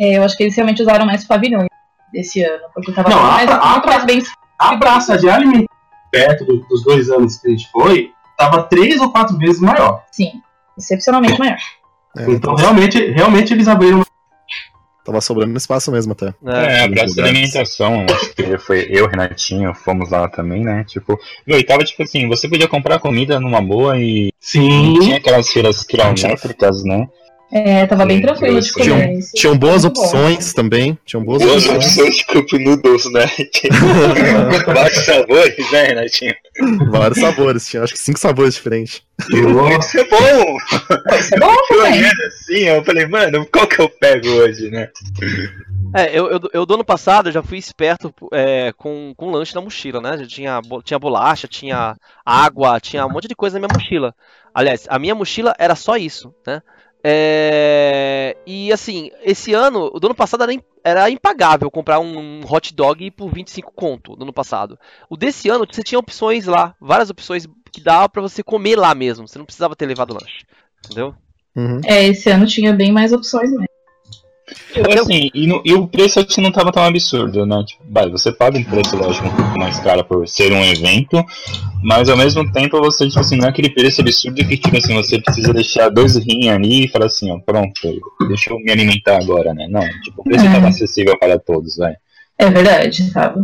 É, 0.00 0.18
eu 0.18 0.22
acho 0.24 0.36
que 0.36 0.44
eles 0.44 0.54
realmente 0.56 0.82
usaram 0.82 1.04
mais 1.04 1.24
pavilhões 1.26 1.68
desse 2.12 2.42
ano, 2.42 2.64
porque 2.74 2.92
tava 2.92 3.08
Não, 3.10 3.18
a- 3.18 3.22
mais, 3.32 3.50
a- 3.50 3.66
muito 3.72 3.86
mais 3.86 4.04
bem. 4.04 4.22
A 4.58 4.76
praça 4.76 5.16
de 5.18 5.28
alimentação 5.28 5.66
perto 6.12 6.44
do- 6.44 6.60
dos 6.68 6.82
dois 6.84 7.08
anos 7.10 7.36
que 7.38 7.46
a 7.48 7.50
gente 7.50 7.70
foi, 7.70 8.12
tava 8.36 8.62
três 8.64 9.00
ou 9.00 9.10
quatro 9.12 9.36
vezes 9.38 9.60
maior. 9.60 10.02
Sim, 10.10 10.32
excepcionalmente 10.76 11.38
maior. 11.38 11.58
É, 12.16 12.30
Então 12.30 12.54
realmente, 12.54 12.98
realmente 13.10 13.52
eles 13.52 13.68
abriram. 13.68 14.02
Tava 15.04 15.20
sobrando 15.20 15.56
espaço 15.56 15.90
mesmo 15.90 16.12
até. 16.12 16.34
É, 16.44 16.84
a 16.84 16.88
Nos 16.88 16.98
praça 16.98 17.14
de 17.14 17.20
alimentação, 17.22 18.06
acho 18.10 18.34
que 18.34 18.58
foi 18.58 18.86
eu, 18.90 19.06
Renatinho, 19.06 19.74
fomos 19.74 20.10
lá 20.10 20.28
também, 20.28 20.62
né? 20.62 20.84
Tipo, 20.84 21.18
meu, 21.46 21.58
e 21.58 21.64
tava 21.64 21.82
tipo 21.84 22.02
assim, 22.02 22.28
você 22.28 22.48
podia 22.48 22.68
comprar 22.68 22.98
comida 22.98 23.40
numa 23.40 23.62
boa 23.62 23.98
e 23.98 24.30
Sim. 24.38 24.98
tinha 25.00 25.16
aquelas 25.16 25.48
feiras 25.48 25.82
quilométricas, 25.84 26.84
né? 26.84 27.08
É, 27.52 27.84
tava 27.86 28.06
bem 28.06 28.20
tranquilo 28.22 28.60
de 28.60 28.72
tinha- 28.72 28.90
comer. 28.90 29.18
isso. 29.18 29.32
Tinham 29.34 29.56
boas 29.58 29.84
Muito 29.84 29.96
bom. 29.96 30.02
opções 30.06 30.52
também. 30.54 30.96
Tinham 31.04 31.24
boas 31.24 31.42
Duas 31.42 31.66
opções. 31.66 31.86
opções 31.98 32.16
de 32.16 32.24
cup 32.26 32.52
noodles, 32.52 33.12
né? 33.12 33.26
Vários 34.66 35.04
sabores, 35.04 35.70
né, 35.72 35.82
Renatinho? 35.84 36.34
Vários 36.90 37.18
sabores. 37.20 37.66
Tinha 37.68 37.82
acho 37.82 37.92
que 37.92 37.98
cinco 37.98 38.18
sabores 38.18 38.54
diferentes. 38.54 39.02
Isso 39.30 39.98
é 39.98 40.04
bom! 40.08 40.56
Isso 41.18 41.34
é 41.34 41.38
bom 41.38 41.54
Eu 41.70 42.26
assim, 42.26 42.58
eu 42.68 42.84
falei, 42.84 43.06
mano, 43.06 43.46
qual 43.52 43.66
que 43.66 43.80
eu 43.80 43.88
pego 43.88 44.28
hoje, 44.28 44.70
né? 44.70 44.88
É, 45.94 46.16
eu, 46.16 46.30
eu, 46.30 46.40
eu 46.52 46.64
do 46.64 46.74
ano 46.74 46.84
passado 46.84 47.32
já 47.32 47.42
fui 47.42 47.58
esperto 47.58 48.14
é, 48.32 48.72
com, 48.76 49.12
com 49.16 49.30
lanche 49.30 49.54
na 49.54 49.60
mochila, 49.60 50.00
né? 50.00 50.16
Já 50.18 50.26
tinha, 50.26 50.60
tinha 50.84 50.98
bolacha, 50.98 51.48
tinha 51.48 51.96
água, 52.24 52.78
tinha 52.80 53.04
um 53.04 53.10
monte 53.10 53.26
de 53.26 53.34
coisa 53.34 53.58
na 53.58 53.66
minha 53.66 53.76
mochila. 53.76 54.14
Aliás, 54.54 54.86
a 54.88 54.98
minha 54.98 55.14
mochila 55.14 55.52
era 55.58 55.74
só 55.74 55.96
isso, 55.96 56.32
né? 56.46 56.62
É, 57.02 58.36
e 58.46 58.72
assim, 58.72 59.10
esse 59.22 59.54
ano, 59.54 59.90
o 59.92 59.98
do 59.98 60.08
ano 60.08 60.14
passado 60.14 60.42
era, 60.42 60.52
era 60.84 61.10
impagável 61.10 61.70
comprar 61.70 61.98
um 61.98 62.40
hot 62.44 62.74
dog 62.74 63.10
por 63.12 63.32
25 63.32 63.72
conto 63.72 64.16
no 64.16 64.24
ano 64.24 64.32
passado. 64.32 64.78
O 65.08 65.16
desse 65.16 65.48
ano 65.48 65.66
você 65.70 65.82
tinha 65.82 65.98
opções 65.98 66.46
lá, 66.46 66.74
várias 66.80 67.08
opções 67.10 67.46
que 67.72 67.80
dava 67.80 68.08
pra 68.08 68.22
você 68.22 68.42
comer 68.42 68.76
lá 68.76 68.94
mesmo. 68.94 69.26
Você 69.26 69.38
não 69.38 69.46
precisava 69.46 69.76
ter 69.76 69.86
levado 69.86 70.12
lanche. 70.12 70.44
Entendeu? 70.84 71.14
Uhum. 71.56 71.80
É, 71.84 72.06
esse 72.06 72.30
ano 72.30 72.46
tinha 72.46 72.72
bem 72.72 72.92
mais 72.92 73.12
opções 73.12 73.50
mesmo. 73.50 73.69
Assim, 75.00 75.30
e, 75.34 75.46
no- 75.46 75.62
e 75.64 75.74
o 75.74 75.86
preço 75.88 76.20
acho 76.20 76.28
que 76.28 76.40
não 76.40 76.52
tava 76.52 76.70
tão 76.72 76.82
absurdo, 76.84 77.44
né? 77.44 77.62
Tipo, 77.66 77.82
vai, 77.90 78.08
você 78.10 78.30
paga 78.32 78.56
um 78.58 78.62
preço, 78.64 78.96
lógico, 78.96 79.26
um 79.26 79.34
pouco 79.34 79.58
mais 79.58 79.78
caro 79.80 80.04
por 80.04 80.26
ser 80.28 80.52
um 80.52 80.62
evento, 80.64 81.24
mas 81.82 82.08
ao 82.08 82.16
mesmo 82.16 82.50
tempo 82.52 82.78
você, 82.80 83.08
tipo 83.08 83.18
assim, 83.20 83.36
não 83.36 83.46
é 83.46 83.50
aquele 83.50 83.70
preço 83.70 84.00
absurdo 84.00 84.44
que, 84.46 84.56
tipo 84.56 84.76
assim, 84.76 84.94
você 84.94 85.20
precisa 85.20 85.52
deixar 85.52 85.88
dois 85.88 86.16
rins 86.16 86.48
ali 86.48 86.84
e 86.84 86.88
falar 86.88 87.06
assim, 87.06 87.30
ó, 87.32 87.38
pronto, 87.40 88.00
deixa 88.28 88.50
eu 88.52 88.58
me 88.60 88.70
alimentar 88.70 89.16
agora, 89.18 89.52
né? 89.54 89.66
Não, 89.68 89.82
tipo, 90.02 90.20
o 90.20 90.24
preço 90.24 90.46
É. 90.46 90.52
tava 90.52 90.68
acessível 90.68 91.18
para 91.18 91.38
todos, 91.38 91.76
vai. 91.76 91.94
É 92.38 92.48
verdade, 92.50 93.12
tava. 93.12 93.42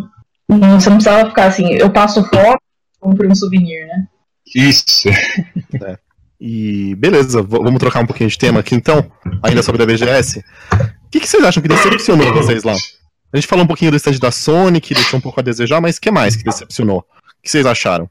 Não, 0.49 0.81
Você 0.81 0.89
não 0.91 0.97
precisava 0.97 1.29
ficar 1.29 1.47
assim, 1.47 1.73
eu 1.73 1.91
passo 1.91 2.23
fome, 2.29 2.57
compro 3.01 3.29
um 3.29 3.35
souvenir, 3.35 3.85
né? 3.87 4.07
Isso. 4.55 5.09
E 6.39 6.95
beleza, 6.97 7.43
vamos 7.43 7.79
trocar 7.79 8.03
um 8.03 8.07
pouquinho 8.07 8.29
de 8.29 8.37
tema 8.37 8.61
aqui 8.61 8.75
então, 8.75 9.11
ainda 9.43 9.63
sobre 9.63 9.83
a 9.83 9.87
BGS. 9.87 10.45
O 11.07 11.11
que, 11.11 11.21
que 11.21 11.29
vocês 11.29 11.43
acham 11.45 11.63
que 11.63 11.69
decepcionou 11.69 12.33
vocês 12.35 12.63
lá? 12.65 12.75
A 13.33 13.37
gente 13.37 13.47
falou 13.47 13.65
um 13.65 13.69
pouquinho 13.69 13.91
do 13.91 13.97
stand 13.97 14.19
da 14.19 14.31
Sony, 14.31 14.81
que 14.81 14.95
deixou 14.95 15.19
um 15.19 15.21
pouco 15.21 15.41
a 15.41 15.43
desejar, 15.43 15.81
mas 15.81 15.97
o 15.97 16.01
que 16.01 16.11
mais 16.11 16.37
que 16.37 16.45
decepcionou? 16.45 16.99
O 16.99 17.43
que 17.43 17.51
vocês 17.51 17.67
acharam? 17.67 18.09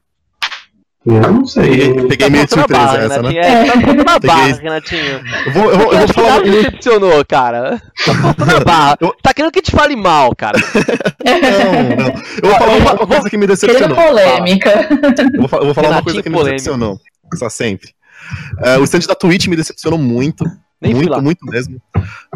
Eu 1.04 1.20
não 1.32 1.46
sei. 1.46 1.94
Peguei 2.08 2.28
meio 2.28 2.44
de 2.46 2.50
Tá 2.50 2.56
faltando 2.62 2.80
a 2.80 2.88
surpresa 2.88 2.96
barra, 2.98 3.04
essa, 3.04 3.22
né? 3.22 3.36
É, 3.36 3.64
tá 3.64 3.72
faltando 3.80 4.02
a 4.02 4.20
Peguei- 4.20 4.26
barra, 4.36 4.46
Renatinho. 4.60 5.20
Eu 5.46 5.52
vou, 5.52 5.70
eu 5.70 5.78
vou, 5.78 5.92
eu 5.92 5.98
vou 5.98 6.08
falar. 6.08 6.28
Nada 6.30 6.50
decepcionou, 6.50 7.24
cara. 7.24 7.82
Tá 8.04 8.14
faltando 8.14 8.56
a 8.56 8.60
barra. 8.60 8.96
Eu- 9.00 9.14
Tá 9.22 9.32
querendo 9.32 9.52
que 9.52 9.62
te 9.62 9.70
fale 9.70 9.94
mal, 9.94 10.34
cara. 10.34 10.58
Não, 11.26 11.96
não. 11.96 12.06
Eu 12.42 12.50
vou 12.50 12.54
falar 12.58 12.76
uma, 12.76 12.92
uma 12.94 13.06
coisa 13.06 13.30
que 13.30 13.36
me 13.36 13.46
decepcionou. 13.48 13.96
polêmica. 13.96 14.88
Eu 15.34 15.48
vou, 15.48 15.74
falar 15.74 15.90
uma 15.90 16.02
coisa 16.02 16.22
que 16.22 16.28
me 16.28 16.36
decepcionou. 16.44 16.98
Só 17.34 17.48
sempre. 17.48 17.90
É, 18.62 18.76
o 18.78 18.84
stand 18.84 19.00
da 19.08 19.14
Twitch 19.14 19.46
me 19.48 19.56
decepcionou 19.56 19.98
muito. 19.98 20.44
Nem 20.80 20.94
fui 20.94 21.06
lá. 21.06 21.20
muito, 21.20 21.44
muito 21.44 21.46
mesmo. 21.46 21.80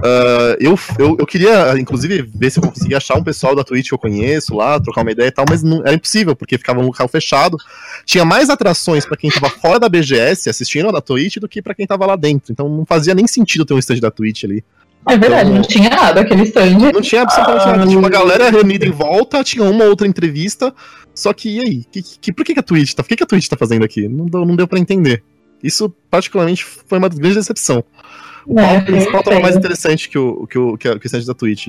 Ah, 0.02 0.56
eu, 0.58 0.78
eu, 0.98 1.16
eu 1.18 1.26
queria, 1.26 1.78
inclusive, 1.78 2.22
ver 2.22 2.50
se 2.50 2.58
eu 2.58 2.62
conseguia 2.62 2.96
achar 2.96 3.16
um 3.16 3.22
pessoal 3.22 3.54
da 3.54 3.62
Twitch 3.62 3.88
que 3.88 3.94
eu 3.94 3.98
conheço 3.98 4.54
lá, 4.54 4.80
trocar 4.80 5.02
uma 5.02 5.12
ideia 5.12 5.28
e 5.28 5.32
tal, 5.32 5.44
mas 5.48 5.62
não, 5.62 5.80
era 5.80 5.94
impossível, 5.94 6.34
porque 6.34 6.56
ficava 6.56 6.80
um 6.80 6.86
local 6.86 7.06
fechado. 7.06 7.56
Tinha 8.04 8.24
mais 8.24 8.48
atrações 8.48 9.04
pra 9.04 9.16
quem 9.16 9.30
tava 9.30 9.50
fora 9.50 9.78
da 9.78 9.88
BGS 9.88 10.48
assistindo 10.48 10.88
a 10.88 10.92
da 10.92 11.00
Twitch 11.00 11.36
do 11.36 11.48
que 11.48 11.60
pra 11.60 11.74
quem 11.74 11.86
tava 11.86 12.06
lá 12.06 12.16
dentro. 12.16 12.52
Então 12.52 12.68
não 12.68 12.86
fazia 12.86 13.14
nem 13.14 13.26
sentido 13.26 13.64
ter 13.64 13.74
um 13.74 13.78
stand 13.78 14.00
da 14.00 14.10
Twitch 14.10 14.44
ali. 14.44 14.64
É 15.08 15.16
verdade, 15.16 15.50
não 15.50 15.62
tinha 15.62 15.88
nada 15.88 16.20
aquele 16.20 16.42
stand. 16.44 16.78
Não 16.92 17.00
tinha 17.00 17.22
absolutamente 17.22 17.66
nada. 17.66 17.86
Tinha 17.86 17.98
uma 17.98 18.10
galera 18.10 18.50
reunida 18.50 18.86
em 18.86 18.90
volta, 18.90 19.42
tinha 19.42 19.64
uma 19.64 19.84
outra 19.84 20.06
entrevista. 20.06 20.74
Só 21.14 21.32
que 21.32 21.56
e 21.56 21.60
aí? 21.60 21.84
Que, 21.84 22.02
que, 22.02 22.32
por 22.32 22.44
que, 22.44 22.54
que 22.54 22.60
a 22.60 22.62
Twitch 22.62 22.94
tá? 22.94 23.02
Por 23.02 23.08
que, 23.08 23.16
que 23.16 23.24
a 23.24 23.26
Twitch 23.26 23.48
tá 23.48 23.56
fazendo 23.56 23.84
aqui? 23.84 24.08
Não 24.08 24.26
deu, 24.26 24.44
não 24.44 24.56
deu 24.56 24.68
pra 24.68 24.78
entender. 24.78 25.22
Isso, 25.62 25.90
particularmente, 26.10 26.64
foi 26.64 26.98
uma 26.98 27.08
grande 27.08 27.34
decepção. 27.34 27.84
O 28.46 28.58
É, 28.58 28.66
palco 28.66 28.86
principal 28.86 29.22
tava 29.22 29.30
feio. 29.30 29.42
mais 29.42 29.56
interessante 29.56 30.08
que 30.08 30.18
o, 30.18 30.46
que 30.46 30.58
o, 30.58 30.76
que 30.78 30.88
a, 30.88 30.98
que 30.98 31.06
stand 31.06 31.24
da 31.24 31.34
Twitch. 31.34 31.68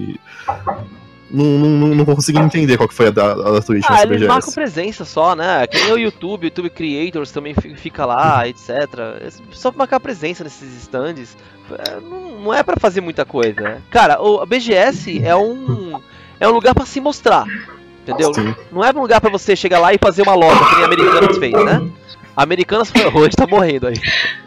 Não, 1.33 1.45
não, 1.45 1.87
não, 1.95 2.05
consegui 2.05 2.39
entender 2.39 2.75
qual 2.75 2.89
que 2.89 2.93
foi 2.93 3.07
a 3.07 3.11
da, 3.11 3.31
a 3.31 3.51
da 3.53 3.61
Twitch 3.61 3.85
Ah, 3.87 3.91
nessa 3.93 4.03
eles 4.03 4.15
BGS. 4.17 4.27
marcam 4.27 4.51
presença 4.51 5.05
só, 5.05 5.33
né? 5.33 5.65
Que 5.65 5.79
nem 5.79 5.93
o 5.93 5.97
YouTube, 5.97 6.43
o 6.43 6.45
YouTube 6.47 6.69
Creators 6.69 7.31
também 7.31 7.53
fi- 7.53 7.73
fica 7.75 8.05
lá, 8.05 8.45
etc. 8.49 8.69
É 9.21 9.29
Só 9.51 9.71
pra 9.71 9.77
marcar 9.79 9.99
presença 10.01 10.43
nesses 10.43 10.75
stands. 10.83 11.37
É, 11.71 12.01
Não, 12.01 12.41
não 12.41 12.53
é 12.53 12.61
pra 12.63 12.75
fazer 12.77 12.99
muita 12.99 13.23
coisa. 13.23 13.61
né? 13.61 13.77
Cara, 13.89 14.21
o, 14.21 14.41
a 14.41 14.45
BGS 14.45 15.23
é 15.23 15.33
um. 15.33 16.01
É 16.37 16.47
um 16.49 16.51
lugar 16.51 16.75
pra 16.75 16.85
se 16.85 16.99
mostrar. 16.99 17.45
Entendeu? 18.03 18.33
Sim. 18.33 18.53
Não 18.71 18.83
é 18.83 18.91
um 18.91 18.99
lugar 19.01 19.21
pra 19.21 19.29
você 19.29 19.55
chegar 19.55 19.79
lá 19.79 19.93
e 19.93 19.97
fazer 20.03 20.23
uma 20.23 20.33
loja, 20.35 20.59
que 20.65 20.73
nem 20.75 20.83
a 20.83 20.85
Americanas 20.87 21.37
fez, 21.37 21.53
né? 21.53 21.87
A 22.35 22.43
Americanas 22.43 22.91
foi 22.91 23.05
hoje, 23.13 23.35
tá 23.37 23.47
morrendo 23.47 23.87
aí. 23.87 23.95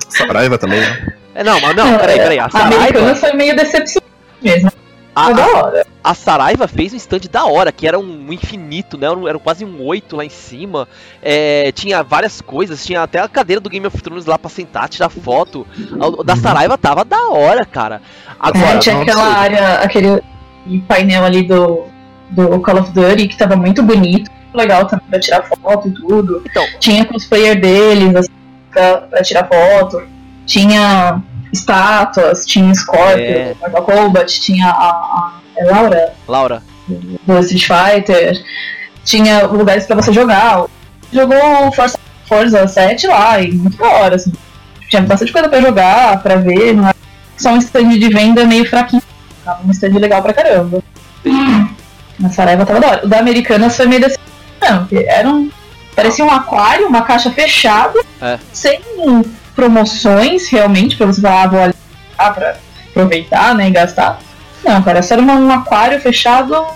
Saraiva 0.09 0.59
também, 0.59 0.81
né? 0.81 1.15
É, 1.35 1.43
não, 1.45 1.61
mas 1.61 1.75
não, 1.77 1.99
peraí, 1.99 2.19
peraí. 2.19 2.39
A 2.39 2.45
A 2.45 2.47
Americana 2.67 2.91
Saraiva, 2.91 3.15
foi 3.17 3.33
meio 3.33 3.57
decepcionante 3.57 4.13
mesmo. 4.41 4.71
a, 5.17 5.33
da 5.33 5.45
a, 5.45 5.65
hora. 5.65 5.87
a 6.03 6.15
Saraiva 6.15 6.69
fez 6.69 6.93
um 6.93 6.97
stand 6.97 7.23
da 7.31 7.45
hora, 7.45 7.73
que 7.73 7.87
era 7.89 7.99
um 7.99 8.33
infinito, 8.33 8.97
né? 8.97 9.07
Era, 9.07 9.17
um- 9.19 9.29
era 9.29 9.39
quase 9.39 9.65
um 9.65 9.83
oito 9.85 10.15
lá 10.17 10.25
em 10.25 10.29
cima. 10.31 10.87
É, 11.23 11.73
tinha 11.73 12.03
várias 12.03 12.41
coisas, 12.41 12.85
tinha 12.85 13.03
até 13.03 13.19
a 13.19 13.29
cadeira 13.29 13.61
do 13.61 13.69
Game 13.71 13.87
of 13.87 14.01
Thrones 14.01 14.27
lá 14.27 14.39
pra 14.39 14.49
sentar, 14.51 14.89
tirar 14.89 15.09
foto. 15.09 15.67
A- 16.01 16.23
da 16.23 16.37
Saraiva 16.37 16.79
tava 16.79 17.05
da 17.05 17.29
hora, 17.31 17.65
cara. 17.65 18.01
Agora, 18.39 18.75
É, 18.75 18.79
tinha 18.79 19.01
aquela 19.03 19.25
área, 19.27 19.75
aquele 19.81 20.23
painel 20.87 21.25
ali 21.25 21.43
do, 21.43 21.85
do 22.31 22.61
Call 22.61 22.79
of 22.81 22.93
Duty 22.93 23.29
que 23.29 23.37
tava 23.37 23.57
muito 23.57 23.83
bonito, 23.83 24.31
legal 24.53 24.87
também 24.87 25.07
pra 25.11 25.19
tirar 25.19 25.43
foto 25.43 25.89
e 25.89 25.91
tudo. 25.95 26.43
Então. 26.49 26.65
Tinha 26.79 27.05
cosplayer 27.05 27.61
deles, 27.61 28.15
assim, 28.15 28.31
pra, 28.71 28.99
pra 28.99 29.23
tirar 29.23 29.49
foto. 29.49 30.03
Tinha 30.47 31.23
estátuas, 31.53 32.45
tinha 32.45 32.75
Scorpio, 32.75 33.23
É. 33.25 33.55
Mortal 33.61 33.83
Kombat, 33.83 34.41
tinha 34.41 34.69
a, 34.69 34.91
a, 34.91 35.33
é 35.57 35.65
Laura 35.65 36.13
Laura, 36.29 36.63
do 36.89 37.39
Street 37.41 37.67
Fighter, 37.67 38.43
tinha 39.05 39.47
lugares 39.47 39.87
pra 39.87 39.97
você 39.97 40.13
jogar. 40.13 40.65
Jogou 41.13 41.71
Forza, 41.73 41.99
Forza 42.27 42.67
7 42.67 43.07
lá, 43.07 43.41
e 43.41 43.53
muito 43.53 43.77
da 43.79 43.89
hora, 43.89 44.17
assim. 44.17 44.33
Tinha 44.91 45.03
bastante 45.03 45.33
coisa 45.33 45.49
pra 45.49 45.61
jogar, 45.61 46.21
pra 46.23 46.37
ver, 46.37 46.75
não 46.75 46.85
era 46.89 46.97
só 47.37 47.51
um 47.51 47.59
stand 47.59 47.91
de 47.91 48.09
venda 48.09 48.45
meio 48.45 48.69
fraquinho. 48.69 49.03
Tava 49.45 49.61
um 49.67 49.71
stand 49.71 49.99
legal 49.99 50.23
pra 50.23 50.33
caramba. 50.33 50.83
A 52.25 52.29
Saraiva 52.31 52.65
tava 52.67 52.81
da 52.81 52.87
hora. 52.89 53.07
O 53.07 53.09
da 53.09 53.19
Americanas 53.19 53.77
foi 53.77 53.87
meio 53.87 54.01
decepcionante. 54.03 55.05
Era 55.07 55.29
um. 55.29 55.51
Parecia 55.97 56.25
um 56.25 56.31
aquário, 56.31 56.89
uma 56.89 57.03
caixa 57.03 57.31
fechada, 57.31 57.99
É. 58.21 58.39
sem 58.53 58.81
promoções 59.55 60.49
realmente, 60.49 60.97
pra 60.97 61.07
você 61.07 61.21
falar, 61.21 61.43
ah, 61.43 61.47
vou 61.47 61.61
ali 61.61 61.75
ah, 62.19 62.31
pra 62.31 62.57
aproveitar, 62.91 63.55
né, 63.55 63.69
e 63.69 63.71
gastar. 63.71 64.19
Não, 64.65 64.83
cara, 64.83 65.03
só 65.03 65.15
era 65.15 65.23
um 65.23 65.51
aquário 65.53 66.01
fechado, 66.01 66.67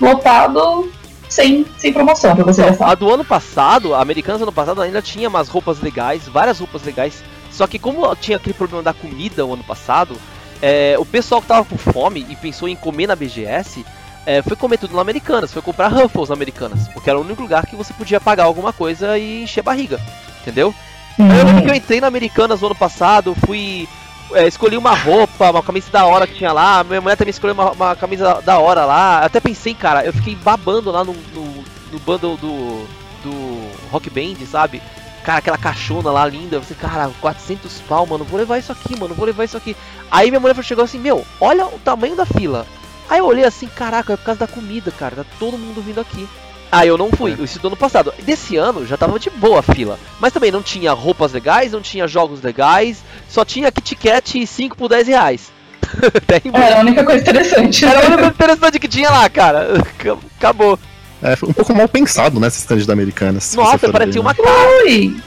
lotado, 0.00 0.90
sem, 1.28 1.66
sem 1.76 1.92
promoção 1.92 2.34
pra 2.34 2.44
você 2.44 2.62
gastar. 2.62 2.90
a 2.90 2.94
do 2.94 3.12
ano 3.12 3.24
passado, 3.24 3.94
a 3.94 4.00
Americanas 4.00 4.40
ano 4.40 4.52
passado 4.52 4.80
ainda 4.80 5.02
tinha 5.02 5.28
umas 5.28 5.48
roupas 5.48 5.80
legais, 5.80 6.28
várias 6.28 6.58
roupas 6.58 6.82
legais. 6.84 7.24
Só 7.50 7.66
que 7.66 7.78
como 7.78 8.14
tinha 8.16 8.36
aquele 8.36 8.54
problema 8.54 8.82
da 8.82 8.92
comida 8.92 9.44
o 9.46 9.52
ano 9.52 9.64
passado, 9.64 10.16
é, 10.60 10.96
o 10.98 11.04
pessoal 11.04 11.40
que 11.40 11.48
tava 11.48 11.64
com 11.64 11.76
fome 11.76 12.26
e 12.28 12.36
pensou 12.36 12.68
em 12.68 12.76
comer 12.76 13.06
na 13.06 13.16
BGS, 13.16 13.84
é, 14.26 14.42
foi 14.42 14.56
comer 14.56 14.78
tudo 14.78 14.94
na 14.94 15.02
Americanas, 15.02 15.52
foi 15.52 15.62
comprar 15.62 15.88
Ruffles 15.88 16.28
na 16.28 16.34
Americanas, 16.34 16.88
porque 16.88 17.10
era 17.10 17.18
o 17.18 17.22
único 17.22 17.42
lugar 17.42 17.66
que 17.66 17.76
você 17.76 17.92
podia 17.92 18.20
pagar 18.20 18.44
alguma 18.44 18.72
coisa 18.72 19.18
e 19.18 19.42
encher 19.42 19.60
a 19.60 19.64
barriga, 19.64 20.00
entendeu? 20.40 20.74
Uhum. 21.18 21.32
Eu 21.32 21.44
lembro 21.44 21.62
que 21.62 21.70
eu 21.70 21.74
entrei 21.74 22.00
na 22.00 22.06
Americanas 22.06 22.60
no 22.60 22.66
ano 22.66 22.74
passado, 22.74 23.34
fui. 23.46 23.88
É, 24.32 24.48
escolhi 24.48 24.76
uma 24.76 24.94
roupa, 24.94 25.50
uma 25.50 25.62
camisa 25.62 25.90
da 25.90 26.06
hora 26.06 26.26
que 26.26 26.34
tinha 26.34 26.50
lá, 26.50 26.82
minha 26.82 27.00
mulher 27.00 27.14
também 27.14 27.30
escolheu 27.30 27.54
uma, 27.54 27.72
uma 27.72 27.94
camisa 27.94 28.40
da 28.42 28.58
hora 28.58 28.84
lá. 28.84 29.20
Eu 29.20 29.26
até 29.26 29.38
pensei, 29.38 29.74
cara, 29.74 30.04
eu 30.04 30.12
fiquei 30.12 30.34
babando 30.34 30.90
lá 30.90 31.04
no, 31.04 31.12
no, 31.12 31.64
no 31.92 31.98
bundle 32.00 32.36
do, 32.38 32.86
do 33.22 33.70
Rock 33.90 34.10
Band, 34.10 34.44
sabe? 34.50 34.82
Cara, 35.24 35.38
aquela 35.38 35.58
caixona 35.58 36.10
lá 36.10 36.26
linda. 36.26 36.58
Você, 36.58 36.74
cara, 36.74 37.10
400 37.20 37.80
pau, 37.88 38.06
mano. 38.06 38.24
Vou 38.24 38.38
levar 38.38 38.58
isso 38.58 38.70
aqui, 38.70 38.98
mano. 38.98 39.14
Vou 39.14 39.24
levar 39.24 39.44
isso 39.44 39.56
aqui. 39.56 39.74
Aí 40.10 40.30
minha 40.30 40.40
mulher 40.40 40.62
chegou 40.62 40.84
assim: 40.84 40.98
Meu, 40.98 41.24
olha 41.40 41.66
o 41.66 41.78
tamanho 41.78 42.14
da 42.14 42.26
fila. 42.26 42.66
Aí 43.08 43.18
eu 43.18 43.26
olhei 43.26 43.44
assim: 43.44 43.66
Caraca, 43.66 44.12
é 44.12 44.16
por 44.16 44.24
causa 44.24 44.40
da 44.40 44.46
comida, 44.46 44.90
cara. 44.90 45.16
Tá 45.16 45.24
todo 45.38 45.58
mundo 45.58 45.82
vindo 45.82 46.00
aqui. 46.00 46.28
Aí 46.74 46.88
eu 46.88 46.98
não 46.98 47.08
fui, 47.10 47.36
é. 47.38 47.44
isso 47.44 47.60
do 47.60 47.68
ano 47.68 47.76
passado. 47.76 48.12
Desse 48.24 48.56
ano 48.56 48.84
já 48.84 48.96
tava 48.96 49.16
de 49.16 49.30
boa 49.30 49.60
a 49.60 49.62
fila. 49.62 49.96
Mas 50.18 50.32
também 50.32 50.50
não 50.50 50.60
tinha 50.60 50.92
roupas 50.92 51.32
legais, 51.32 51.70
não 51.70 51.80
tinha 51.80 52.08
jogos 52.08 52.42
legais, 52.42 52.98
só 53.28 53.44
tinha 53.44 53.70
Kit 53.70 53.94
Kat 53.94 54.44
5 54.44 54.76
por 54.76 54.88
10 54.88 55.06
reais. 55.06 55.52
Era 56.52 56.78
a 56.78 56.80
única 56.80 57.04
coisa 57.04 57.20
interessante. 57.20 57.84
Era 57.84 58.00
a 58.00 58.02
única 58.02 58.16
coisa 58.16 58.32
interessante 58.32 58.78
que 58.80 58.88
tinha 58.88 59.08
lá, 59.08 59.28
cara. 59.28 59.68
Acabou. 60.36 60.76
É, 61.22 61.36
foi 61.36 61.48
um 61.48 61.52
pouco 61.52 61.72
mal 61.72 61.88
pensado 61.88 62.40
nessa 62.40 62.58
stand 62.58 62.84
da 62.86 62.92
Americanas. 62.92 63.54
Nossa, 63.54 63.88
parecia 63.90 64.20
uma 64.20 64.34
cara. 64.34 64.48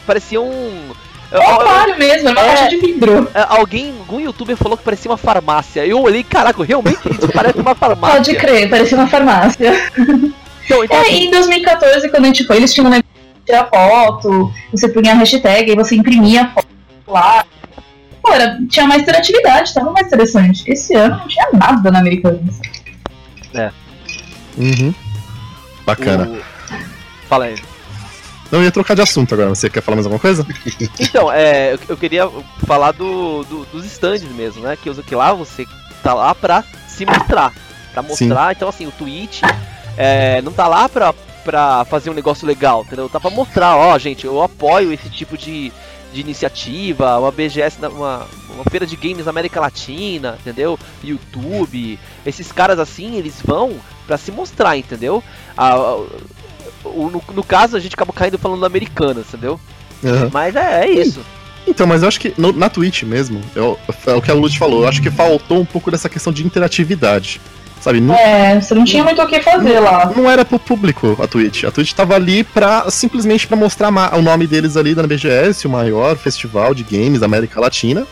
Parecia 0.06 0.42
um. 0.42 0.92
É 1.32 1.40
um 1.40 1.60
armário 1.60 1.98
mesmo, 1.98 2.30
uma 2.30 2.42
é, 2.42 2.46
caixa 2.46 2.70
de 2.70 2.78
vidro. 2.78 3.30
É, 3.34 3.46
alguém, 3.50 3.94
algum 4.00 4.20
youtuber 4.20 4.56
falou 4.58 4.78
que 4.78 4.84
parecia 4.84 5.10
uma 5.10 5.18
farmácia. 5.18 5.86
Eu 5.86 6.02
olhei, 6.02 6.24
caraca, 6.24 6.64
realmente 6.64 7.00
isso 7.10 7.28
parece 7.34 7.60
uma 7.60 7.76
farmácia. 7.76 8.16
Pode 8.18 8.36
crer, 8.36 8.70
parecia 8.70 8.98
uma 8.98 9.08
farmácia. 9.08 9.74
Então, 10.68 10.84
então, 10.84 10.98
é, 10.98 11.02
assim, 11.02 11.28
em 11.28 11.32
2014, 11.32 12.10
quando 12.10 12.24
a 12.26 12.28
gente 12.28 12.44
foi, 12.46 12.58
eles 12.58 12.74
tinham 12.74 12.88
um 12.88 12.90
negócio 12.90 13.10
de 13.36 13.46
tirar 13.46 13.70
foto, 13.70 14.52
você 14.70 14.90
punha 14.90 15.14
a 15.14 15.16
hashtag 15.16 15.72
e 15.72 15.76
você 15.76 15.96
imprimia 15.96 16.44
a 16.44 16.48
foto 16.50 16.68
lá. 17.08 17.46
Pô, 18.22 18.34
era, 18.34 18.60
tinha 18.70 18.86
mais 18.86 19.02
interatividade, 19.02 19.74
tava 19.74 19.92
mais 19.92 20.08
interessante. 20.08 20.70
Esse 20.70 20.94
ano 20.94 21.18
não 21.18 21.28
tinha 21.28 21.48
nada 21.54 21.90
na 21.90 22.00
Americanas. 22.00 22.60
É. 23.54 23.72
Uhum. 24.58 24.94
Bacana. 25.86 26.28
O... 26.28 26.42
Fala 27.30 27.46
aí. 27.46 27.56
Não, 28.52 28.60
eu 28.60 28.66
ia 28.66 28.72
trocar 28.72 28.94
de 28.94 29.02
assunto 29.02 29.34
agora. 29.34 29.50
Você 29.50 29.70
quer 29.70 29.82
falar 29.82 29.96
mais 29.96 30.06
alguma 30.06 30.20
coisa? 30.20 30.46
Então, 31.00 31.32
é, 31.32 31.74
eu, 31.74 31.80
eu 31.88 31.98
queria 31.98 32.30
falar 32.66 32.92
do, 32.92 33.46
do, 33.46 33.66
dos 33.68 33.86
stands 33.86 34.24
mesmo, 34.24 34.64
né? 34.64 34.78
Que, 34.82 34.94
que 35.04 35.16
lá 35.16 35.34
você 35.34 35.66
tá 36.04 36.14
lá 36.14 36.36
pra 36.36 36.64
se 36.88 37.06
mostrar. 37.06 37.54
Pra 37.94 38.02
mostrar, 38.02 38.50
Sim. 38.50 38.54
então 38.56 38.70
assim, 38.70 38.86
o 38.86 38.92
Twitch 38.92 39.42
é, 39.98 40.42
não 40.44 40.52
tá 40.52 40.68
lá 40.68 40.88
pra, 40.88 41.14
pra 41.44 41.84
fazer 41.86 42.10
um 42.10 42.14
negócio 42.14 42.48
legal, 42.48 42.84
entendeu? 42.86 43.10
Tá 43.10 43.20
pra 43.20 43.32
mostrar, 43.32 43.76
ó, 43.76 43.98
gente, 43.98 44.26
eu 44.26 44.42
apoio 44.42 44.94
esse 44.94 45.10
tipo 45.10 45.38
de, 45.38 45.72
de 46.14 46.22
iniciativa, 46.22 47.18
uma 47.18 47.32
BGS, 47.32 47.80
uma, 47.88 48.28
uma 48.50 48.64
feira 48.70 48.86
de 48.86 48.96
games 48.96 49.26
na 49.26 49.32
América 49.32 49.60
Latina, 49.60 50.38
entendeu? 50.40 50.78
YouTube, 51.04 52.00
esses 52.26 52.52
caras 52.52 52.80
assim, 52.80 53.16
eles 53.16 53.42
vão 53.44 53.74
para 54.06 54.18
se 54.18 54.32
mostrar, 54.32 54.78
entendeu? 54.78 55.24
A, 55.58 55.70
a, 55.70 55.96
o, 56.86 57.10
no, 57.12 57.24
no, 57.34 57.44
caso, 57.44 57.76
a 57.76 57.80
gente 57.80 57.96
acabou 57.96 58.14
caindo 58.14 58.38
falando 58.38 58.66
americana, 58.66 59.22
entendeu? 59.22 59.60
Uhum. 60.04 60.30
Mas 60.32 60.56
é, 60.56 60.86
é, 60.86 60.90
isso. 60.90 61.22
Então, 61.68 61.86
mas 61.86 62.02
eu 62.02 62.08
acho 62.08 62.20
que 62.20 62.34
no, 62.38 62.54
na 62.54 62.70
Twitch 62.70 63.04
mesmo, 63.04 63.42
é, 63.56 64.12
é 64.12 64.14
o 64.14 64.22
que 64.22 64.32
a 64.32 64.34
Luz 64.34 64.56
falou, 64.56 64.84
eu 64.84 64.88
acho 64.88 65.02
que 65.02 65.12
faltou 65.12 65.60
um 65.60 65.66
pouco 65.66 65.92
dessa 65.92 66.08
questão 66.08 66.32
de 66.32 66.46
interatividade. 66.46 67.42
Sabe? 67.88 68.02
Não, 68.02 68.16
é, 68.16 68.60
você 68.60 68.76
não 68.76 68.84
tinha 68.84 69.02
muito 69.02 69.22
o 69.22 69.26
que 69.26 69.42
fazer 69.42 69.76
não, 69.76 69.84
lá. 69.84 70.12
Não 70.14 70.30
era 70.30 70.44
pro 70.44 70.60
público 70.60 71.18
a 71.24 71.26
Twitch. 71.26 71.64
A 71.64 71.72
Twitch 71.72 71.94
tava 71.94 72.16
ali 72.16 72.44
pra 72.44 72.92
simplesmente 72.92 73.48
para 73.48 73.56
mostrar 73.56 73.90
o 74.14 74.22
nome 74.22 74.46
deles 74.46 74.76
ali 74.76 74.94
da 74.94 75.04
BGS, 75.04 75.66
o 75.66 75.70
maior 75.70 76.18
festival 76.18 76.74
de 76.74 76.84
games 76.84 77.22
da 77.22 77.28
América 77.28 77.62
Latina. 77.62 78.06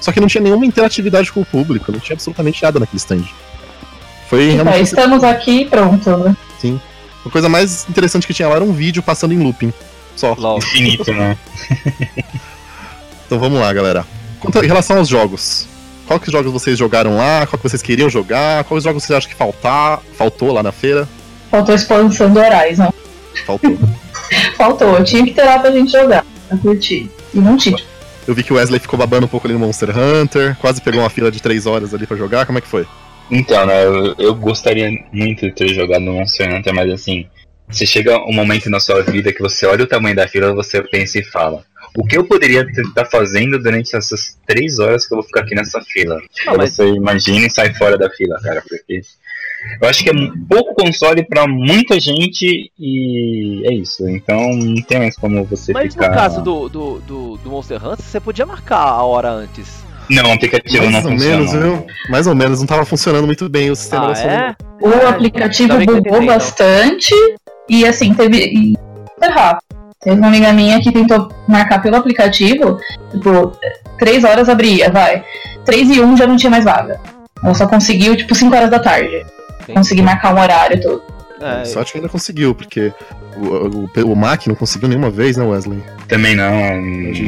Só 0.00 0.10
que 0.10 0.18
não 0.18 0.26
tinha 0.26 0.42
nenhuma 0.42 0.66
interatividade 0.66 1.30
com 1.30 1.40
o 1.40 1.44
público, 1.44 1.92
não 1.92 2.00
tinha 2.00 2.14
absolutamente 2.14 2.60
nada 2.64 2.80
naquele 2.80 2.96
stand. 2.96 3.22
Foi 4.28 4.50
então, 4.50 4.64
realmente. 4.64 4.86
estamos 4.86 5.22
aqui 5.22 5.60
e 5.60 5.64
pronto, 5.66 6.10
né? 6.16 6.36
Sim. 6.58 6.80
A 7.24 7.30
coisa 7.30 7.48
mais 7.48 7.88
interessante 7.88 8.26
que 8.26 8.34
tinha 8.34 8.48
lá 8.48 8.56
era 8.56 8.64
um 8.64 8.72
vídeo 8.72 9.04
passando 9.04 9.32
em 9.32 9.38
looping. 9.38 9.72
Só. 10.16 10.36
Infinito, 10.56 11.12
né? 11.12 11.38
então 13.24 13.38
vamos 13.38 13.60
lá, 13.60 13.72
galera. 13.72 14.04
Quanto 14.40 14.58
em 14.64 14.66
relação 14.66 14.98
aos 14.98 15.06
jogos, 15.08 15.68
qual 16.06 16.20
que 16.20 16.30
jogos 16.30 16.52
vocês 16.52 16.78
jogaram 16.78 17.16
lá? 17.16 17.46
Qual 17.46 17.58
que 17.58 17.68
vocês 17.68 17.82
queriam 17.82 18.10
jogar? 18.10 18.64
Quais 18.64 18.84
jogos 18.84 19.04
vocês 19.04 19.16
acham 19.16 19.30
que 19.30 19.36
faltar, 19.36 20.00
faltou 20.16 20.52
lá 20.52 20.62
na 20.62 20.72
feira? 20.72 21.08
Faltou 21.50 21.72
a 21.72 21.76
expansão 21.76 22.32
do 22.32 22.40
Horizon. 22.40 22.92
Faltou. 23.46 23.78
faltou, 24.56 25.04
tinha 25.04 25.24
que 25.24 25.32
ter 25.32 25.44
lá 25.44 25.58
pra 25.58 25.70
gente 25.70 25.92
jogar, 25.92 26.24
pra 26.48 26.56
curtir. 26.58 27.10
E 27.34 27.38
não 27.38 27.56
tinha. 27.56 27.76
Eu 28.26 28.34
vi 28.34 28.42
que 28.42 28.52
o 28.52 28.56
Wesley 28.56 28.78
ficou 28.78 28.98
babando 28.98 29.26
um 29.26 29.28
pouco 29.28 29.46
ali 29.46 29.54
no 29.54 29.60
Monster 29.60 29.90
Hunter, 29.96 30.56
quase 30.60 30.80
pegou 30.80 31.00
uma 31.00 31.10
fila 31.10 31.30
de 31.30 31.42
3 31.42 31.66
horas 31.66 31.92
ali 31.92 32.06
pra 32.06 32.16
jogar, 32.16 32.46
como 32.46 32.58
é 32.58 32.60
que 32.60 32.68
foi? 32.68 32.86
Então, 33.30 33.66
né, 33.66 33.84
eu, 33.84 34.14
eu 34.18 34.34
gostaria 34.34 34.90
muito 35.12 35.46
de 35.46 35.52
ter 35.52 35.74
jogado 35.74 36.02
no 36.02 36.12
Monster 36.12 36.54
Hunter, 36.54 36.74
mas 36.74 36.90
assim, 36.92 37.26
você 37.68 37.86
chega 37.86 38.18
um 38.26 38.32
momento 38.32 38.68
na 38.68 38.78
sua 38.78 39.02
vida 39.02 39.32
que 39.32 39.40
você 39.40 39.66
olha 39.66 39.84
o 39.84 39.86
tamanho 39.86 40.14
da 40.14 40.28
fila, 40.28 40.52
você 40.52 40.82
pensa 40.82 41.18
e 41.18 41.24
fala: 41.24 41.64
o 41.96 42.06
que 42.06 42.16
eu 42.16 42.24
poderia 42.24 42.62
estar 42.62 43.04
fazendo 43.06 43.58
durante 43.58 43.94
essas 43.94 44.38
três 44.46 44.78
horas 44.78 45.06
que 45.06 45.12
eu 45.12 45.16
vou 45.16 45.26
ficar 45.26 45.40
aqui 45.40 45.54
nessa 45.54 45.80
fila? 45.80 46.20
Tipo, 46.32 46.56
mas... 46.56 46.74
Você 46.74 46.86
imagina 46.88 47.46
e 47.46 47.50
sai 47.50 47.74
fora 47.74 47.98
da 47.98 48.08
fila, 48.10 48.40
cara, 48.40 48.62
porque 48.66 49.02
eu 49.80 49.88
acho 49.88 50.02
que 50.02 50.10
é 50.10 50.12
pouco 50.48 50.74
console 50.74 51.24
para 51.24 51.46
muita 51.46 51.98
gente 52.00 52.72
e 52.78 53.62
é 53.64 53.72
isso. 53.72 54.08
Então 54.08 54.50
não 54.54 54.82
tem 54.82 54.98
mais 54.98 55.16
como 55.16 55.44
você 55.44 55.72
mas 55.72 55.92
ficar. 55.92 56.08
Mas 56.08 56.16
no 56.16 56.22
caso 56.22 56.42
do, 56.42 56.68
do, 56.68 56.98
do, 57.00 57.36
do, 57.38 57.50
Monster 57.50 57.84
Hunter, 57.84 58.04
você 58.04 58.20
podia 58.20 58.46
marcar 58.46 58.78
a 58.78 59.02
hora 59.02 59.30
antes. 59.30 59.82
Não, 60.10 60.30
o 60.30 60.32
aplicativo 60.32 60.84
Mais 60.84 60.92
não 60.92 61.12
ou 61.12 61.18
funciona. 61.18 61.36
menos, 61.36 61.52
viu? 61.52 61.86
Mais 62.10 62.26
ou 62.26 62.34
menos, 62.34 62.58
não 62.58 62.64
estava 62.64 62.84
funcionando 62.84 63.24
muito 63.24 63.48
bem 63.48 63.70
o 63.70 63.76
sistema 63.76 64.12
ah, 64.12 64.20
é? 64.20 64.56
O 64.80 65.08
aplicativo 65.08 65.78
bugou 65.86 66.26
bastante 66.26 67.14
e 67.68 67.86
assim, 67.86 68.12
teve. 68.12 68.46
E... 68.46 68.74
rápido. 69.22 69.81
Teve 70.02 70.16
uma 70.16 70.28
amiga 70.28 70.52
minha 70.52 70.80
que 70.80 70.90
tentou 70.90 71.28
marcar 71.46 71.80
pelo 71.80 71.96
aplicativo, 71.96 72.78
tipo, 73.10 73.56
3 73.98 74.24
horas 74.24 74.48
abria, 74.48 74.90
vai. 74.90 75.24
3 75.64 75.90
e 75.90 76.00
1 76.00 76.16
já 76.16 76.26
não 76.26 76.36
tinha 76.36 76.50
mais 76.50 76.64
vaga. 76.64 77.00
Ela 77.42 77.54
só 77.54 77.66
conseguiu, 77.66 78.16
tipo, 78.16 78.34
5 78.34 78.54
horas 78.54 78.70
da 78.70 78.80
tarde. 78.80 79.24
Sim. 79.64 79.74
Consegui 79.74 80.02
marcar 80.02 80.34
um 80.34 80.40
horário 80.40 80.80
todo. 80.80 81.02
É, 81.40 81.64
Sorte 81.64 81.92
que 81.92 81.98
ainda 81.98 82.08
conseguiu, 82.08 82.54
porque 82.54 82.92
o, 83.36 83.88
o, 84.00 84.12
o 84.12 84.16
Mac 84.16 84.46
não 84.46 84.54
conseguiu 84.54 84.88
nenhuma 84.88 85.10
vez, 85.10 85.36
né, 85.36 85.44
Wesley? 85.44 85.82
Também 86.08 86.36
não, 86.36 86.52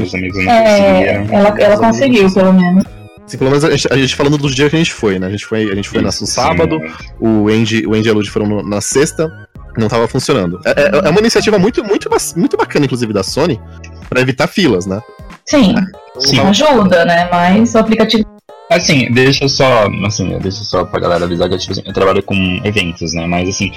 os 0.03 0.15
amigos 0.15 0.45
não 0.45 0.53
é, 0.53 0.63
conseguiram. 0.63 1.39
Ela, 1.39 1.61
ela 1.61 1.79
conseguiu, 1.79 2.33
pelo 2.33 2.53
menos. 2.53 2.85
Sim, 3.27 3.39
pelo 3.39 3.51
menos 3.51 3.65
a 3.65 3.71
gente, 3.71 3.93
a 3.93 3.97
gente, 3.97 4.15
falando 4.15 4.37
dos 4.37 4.55
dias 4.55 4.69
que 4.69 4.77
a 4.77 4.79
gente 4.79 4.93
foi, 4.93 5.19
né? 5.19 5.27
A 5.27 5.31
gente 5.31 5.47
foi, 5.47 5.71
a 5.71 5.75
gente 5.75 5.89
foi 5.89 6.05
Isso, 6.05 6.23
no 6.23 6.27
sábado, 6.27 6.79
o 7.19 7.49
Andy, 7.49 7.87
o 7.87 7.95
Andy 7.95 8.09
e 8.09 8.11
a 8.11 8.15
Lud 8.15 8.31
foram 8.31 8.47
no, 8.47 8.63
na 8.63 8.81
sexta, 8.81 9.49
não 9.77 9.87
estava 9.87 10.07
funcionando. 10.09 10.61
É, 10.65 10.71
é, 10.71 11.07
é, 11.07 11.11
uma 11.11 11.21
iniciativa 11.21 11.59
muito, 11.59 11.83
muito, 11.85 12.09
muito 12.37 12.57
bacana, 12.57 12.85
inclusive, 12.85 13.13
da 13.13 13.23
Sony, 13.23 13.61
para 14.09 14.21
evitar 14.21 14.47
filas, 14.47 14.87
né? 14.87 15.01
Sim, 15.45 15.75
Sim. 16.19 16.41
ajuda, 16.41 17.05
né? 17.05 17.29
Mas 17.31 17.75
o 17.75 17.79
aplicativo. 17.79 18.25
Assim, 18.71 19.11
deixa 19.13 19.45
eu 19.45 19.49
só. 19.49 19.87
Assim, 20.07 20.39
deixa 20.39 20.65
só 20.65 20.85
pra 20.85 21.01
galera 21.01 21.25
avisar 21.25 21.49
que 21.49 21.59
tipo, 21.59 21.73
assim, 21.73 21.83
eu 21.85 21.93
trabalho 21.93 22.23
com 22.23 22.61
eventos, 22.65 23.13
né? 23.13 23.27
Mas 23.27 23.49
assim, 23.49 23.71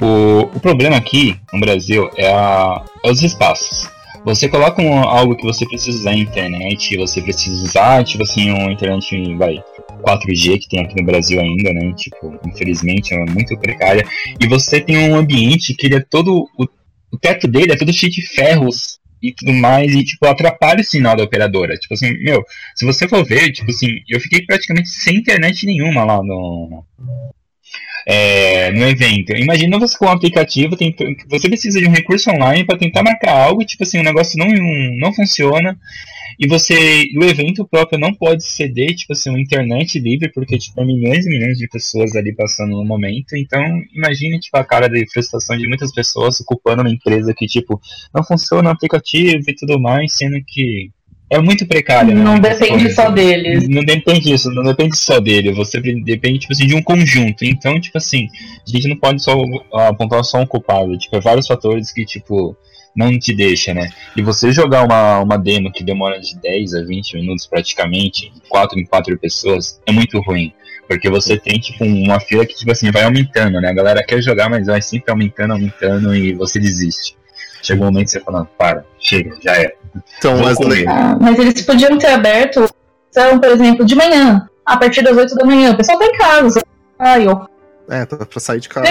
o, 0.00 0.48
o 0.54 0.60
problema 0.60 0.96
aqui 0.96 1.38
no 1.52 1.60
Brasil 1.60 2.10
é, 2.16 2.32
a, 2.32 2.82
é 3.04 3.10
os 3.10 3.22
espaços. 3.22 3.88
Você 4.24 4.48
coloca 4.48 4.82
um, 4.82 4.98
algo 4.98 5.34
que 5.34 5.44
você 5.44 5.66
precisa 5.66 5.98
usar 5.98 6.10
na 6.10 6.18
internet, 6.18 6.96
você 6.96 7.22
precisa 7.22 7.62
usar, 7.64 8.04
tipo 8.04 8.22
assim, 8.22 8.50
uma 8.50 8.70
internet, 8.70 9.34
vai, 9.34 9.62
4G 10.00 10.58
que 10.58 10.68
tem 10.68 10.80
aqui 10.80 10.96
no 10.96 11.06
Brasil 11.06 11.40
ainda, 11.40 11.72
né? 11.72 11.92
Tipo, 11.96 12.38
infelizmente 12.46 13.14
é 13.14 13.24
muito 13.26 13.56
precária. 13.58 14.04
E 14.40 14.46
você 14.46 14.80
tem 14.80 15.10
um 15.10 15.16
ambiente 15.16 15.74
que 15.74 15.86
ele 15.86 15.96
é 15.96 16.00
todo. 16.00 16.48
O, 16.58 16.64
o 17.12 17.18
teto 17.18 17.48
dele 17.48 17.72
é 17.72 17.76
todo 17.76 17.92
cheio 17.92 18.12
de 18.12 18.22
ferros 18.22 19.00
e 19.22 19.32
tudo 19.32 19.52
mais, 19.52 19.94
e 19.94 20.02
tipo, 20.02 20.26
atrapalha 20.26 20.80
o 20.80 20.84
sinal 20.84 21.14
da 21.14 21.24
operadora. 21.24 21.76
Tipo 21.76 21.94
assim, 21.94 22.12
meu, 22.22 22.42
se 22.74 22.86
você 22.86 23.06
for 23.06 23.24
ver, 23.24 23.52
tipo 23.52 23.70
assim, 23.70 23.88
eu 24.08 24.20
fiquei 24.20 24.44
praticamente 24.44 24.88
sem 24.88 25.16
internet 25.16 25.66
nenhuma 25.66 26.04
lá 26.04 26.22
no. 26.22 26.84
É, 28.06 28.70
no 28.72 28.86
evento. 28.86 29.32
Imagina 29.36 29.78
você 29.78 29.96
com 29.96 30.06
um 30.06 30.10
aplicativo, 30.10 30.76
você 31.28 31.48
precisa 31.48 31.80
de 31.80 31.86
um 31.86 31.92
recurso 31.92 32.30
online 32.30 32.64
para 32.64 32.78
tentar 32.78 33.02
marcar 33.02 33.32
algo, 33.32 33.64
tipo 33.64 33.82
assim, 33.82 33.98
o 33.98 34.02
negócio 34.02 34.38
não, 34.38 34.48
não 34.98 35.12
funciona. 35.12 35.78
E 36.38 36.46
você, 36.46 37.10
o 37.18 37.24
evento 37.24 37.68
próprio 37.68 37.98
não 37.98 38.14
pode 38.14 38.42
ceder, 38.42 38.94
tipo 38.94 39.12
assim, 39.12 39.28
uma 39.28 39.38
internet 39.38 39.98
livre, 39.98 40.32
porque, 40.32 40.56
tipo, 40.56 40.80
é 40.80 40.84
milhões 40.86 41.26
e 41.26 41.28
milhões 41.28 41.58
de 41.58 41.68
pessoas 41.68 42.16
ali 42.16 42.34
passando 42.34 42.70
no 42.70 42.84
momento. 42.84 43.36
Então, 43.36 43.62
imagine, 43.94 44.40
tipo, 44.40 44.56
a 44.56 44.64
cara 44.64 44.88
de 44.88 45.06
frustração 45.12 45.58
de 45.58 45.68
muitas 45.68 45.92
pessoas 45.92 46.40
ocupando 46.40 46.80
uma 46.80 46.90
empresa 46.90 47.34
que, 47.36 47.46
tipo, 47.46 47.78
não 48.14 48.24
funciona 48.24 48.70
o 48.70 48.72
aplicativo 48.72 49.42
e 49.46 49.54
tudo 49.54 49.78
mais, 49.78 50.16
sendo 50.16 50.42
que 50.46 50.90
é 51.30 51.38
muito 51.38 51.64
precária. 51.64 52.12
Né? 52.12 52.20
Não 52.20 52.34
né? 52.34 52.50
depende 52.50 52.92
só 52.92 53.08
deles. 53.08 53.68
Não 53.68 53.84
depende 53.84 54.20
disso, 54.20 54.50
não 54.50 54.64
depende 54.64 54.98
só 54.98 55.20
dele. 55.20 55.52
Você 55.52 55.80
depende, 55.80 56.40
tipo 56.40 56.52
assim, 56.52 56.66
de 56.66 56.74
um 56.74 56.82
conjunto. 56.82 57.44
Então, 57.44 57.80
tipo 57.80 57.96
assim, 57.96 58.26
a 58.66 58.70
gente 58.70 58.88
não 58.88 58.96
pode 58.96 59.22
só 59.22 59.32
apontar 59.72 60.24
só 60.24 60.38
um 60.38 60.46
culpado. 60.46 60.98
Tipo, 60.98 61.16
é 61.16 61.20
vários 61.20 61.46
fatores 61.46 61.92
que, 61.92 62.04
tipo, 62.04 62.56
não 62.96 63.16
te 63.16 63.32
deixa, 63.32 63.72
né? 63.72 63.88
E 64.16 64.22
você 64.22 64.50
jogar 64.50 64.84
uma, 64.84 65.20
uma 65.20 65.36
demo 65.38 65.70
que 65.70 65.84
demora 65.84 66.18
de 66.20 66.36
10 66.40 66.74
a 66.74 66.82
20 66.82 67.14
minutos 67.14 67.46
praticamente, 67.46 68.32
4 68.48 68.80
em 68.80 68.84
4 68.84 69.16
pessoas, 69.16 69.80
é 69.86 69.92
muito 69.92 70.18
ruim. 70.20 70.52
Porque 70.88 71.08
você 71.08 71.38
tem, 71.38 71.60
tipo, 71.60 71.84
uma 71.84 72.18
fila 72.18 72.44
que, 72.44 72.56
tipo 72.56 72.72
assim, 72.72 72.90
vai 72.90 73.04
aumentando, 73.04 73.60
né? 73.60 73.68
A 73.68 73.72
galera 73.72 74.02
quer 74.02 74.20
jogar, 74.20 74.50
mas 74.50 74.66
vai 74.66 74.82
sempre 74.82 75.12
aumentando, 75.12 75.52
aumentando 75.52 76.12
e 76.12 76.32
você 76.32 76.58
desiste. 76.58 77.19
Chega 77.62 77.82
um 77.82 77.86
momento 77.86 78.06
que 78.06 78.10
você 78.12 78.20
fala, 78.20 78.48
para, 78.58 78.84
chega, 78.98 79.36
já 79.42 79.56
é. 79.56 79.74
Então, 80.18 80.38
mas, 80.38 80.56
ah, 80.86 81.16
mas 81.20 81.38
eles 81.38 81.62
podiam 81.62 81.98
ter 81.98 82.08
aberto, 82.08 82.64
então, 83.10 83.38
por 83.38 83.50
exemplo, 83.50 83.84
de 83.84 83.94
manhã, 83.94 84.48
a 84.64 84.76
partir 84.76 85.02
das 85.02 85.16
8 85.16 85.34
da 85.34 85.44
manhã, 85.44 85.72
o 85.72 85.76
pessoal 85.76 85.98
tá 85.98 86.06
em 86.06 86.12
casa, 86.12 86.62
ai, 86.98 87.26
eu... 87.26 87.48
É, 87.88 88.06
tá 88.06 88.16
pra 88.16 88.40
sair 88.40 88.60
de 88.60 88.68
casa. 88.68 88.86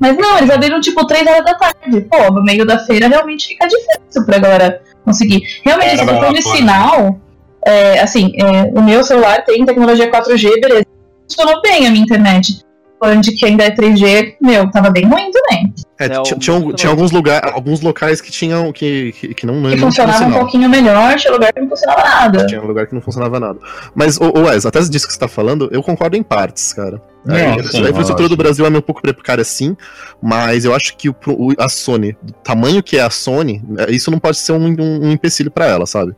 Mas 0.00 0.16
não, 0.16 0.38
eles 0.38 0.50
abriram 0.50 0.80
tipo 0.80 1.04
3 1.06 1.26
horas 1.26 1.44
da 1.44 1.54
tarde. 1.54 2.00
Pô, 2.02 2.32
no 2.32 2.42
meio 2.44 2.64
da 2.64 2.78
feira 2.78 3.08
realmente 3.08 3.48
fica 3.48 3.66
difícil 3.66 4.24
pra 4.24 4.38
galera 4.38 4.82
conseguir. 5.04 5.42
Realmente, 5.64 5.98
se 5.98 6.06
for 6.06 6.32
de 6.32 6.42
sinal, 6.42 7.18
é, 7.66 8.00
assim, 8.00 8.32
é, 8.36 8.78
o 8.78 8.80
meu 8.80 9.02
celular 9.02 9.44
tem 9.44 9.64
tecnologia 9.66 10.10
4G, 10.10 10.60
beleza. 10.60 10.86
Funcionou 11.28 11.60
bem 11.60 11.86
a 11.86 11.90
minha 11.90 12.04
internet 12.04 12.64
onde 13.02 13.32
que 13.32 13.44
ainda 13.44 13.64
é 13.64 13.70
3G, 13.70 14.36
meu, 14.40 14.70
tava 14.70 14.90
bem 14.90 15.04
ruim 15.04 15.30
também. 15.30 15.74
É, 15.98 16.06
é 16.06 16.22
tinha, 16.22 16.38
tinha, 16.74 16.90
alguns, 16.90 17.12
lugar, 17.12 17.52
alguns 17.52 17.80
locais 17.80 18.20
que 18.20 18.30
tinham 18.30 18.72
que, 18.72 19.12
que, 19.12 19.34
que 19.34 19.46
não, 19.46 19.62
que 19.62 19.76
não 19.76 19.86
funcionava 19.86 20.24
um 20.24 20.32
pouquinho 20.32 20.68
melhor, 20.68 21.16
tinha 21.16 21.32
lugar 21.32 21.52
que 21.52 21.60
não 21.60 21.68
funcionava 21.68 22.02
nada. 22.02 22.46
Tinha 22.46 22.60
lugar 22.60 22.86
que 22.86 22.94
não 22.94 23.02
funcionava 23.02 23.40
nada. 23.40 23.58
Mas, 23.94 24.16
o 24.18 24.32
Wes, 24.46 24.66
até 24.66 24.80
disso 24.80 25.06
que 25.06 25.12
você 25.12 25.18
tá 25.18 25.28
falando, 25.28 25.68
eu 25.72 25.82
concordo 25.82 26.16
em 26.16 26.22
partes, 26.22 26.72
cara. 26.72 27.00
É, 27.26 27.52
a 27.52 27.90
infraestrutura 27.90 28.28
do 28.28 28.36
Brasil 28.36 28.66
é 28.66 28.70
meio 28.70 28.82
pouco 28.82 29.00
precária 29.00 29.44
sim, 29.44 29.74
mas 30.20 30.66
eu 30.66 30.74
acho 30.74 30.94
que 30.94 31.08
o, 31.08 31.16
a 31.58 31.68
Sony, 31.70 32.14
do 32.22 32.32
tamanho 32.32 32.82
que 32.82 32.98
é 32.98 33.02
a 33.02 33.08
Sony, 33.08 33.62
é, 33.78 33.90
isso 33.90 34.10
não 34.10 34.18
pode 34.18 34.36
ser 34.36 34.52
um, 34.52 34.66
um, 34.66 35.06
um 35.06 35.10
empecilho 35.10 35.50
para 35.50 35.66
ela, 35.66 35.86
sabe? 35.86 36.14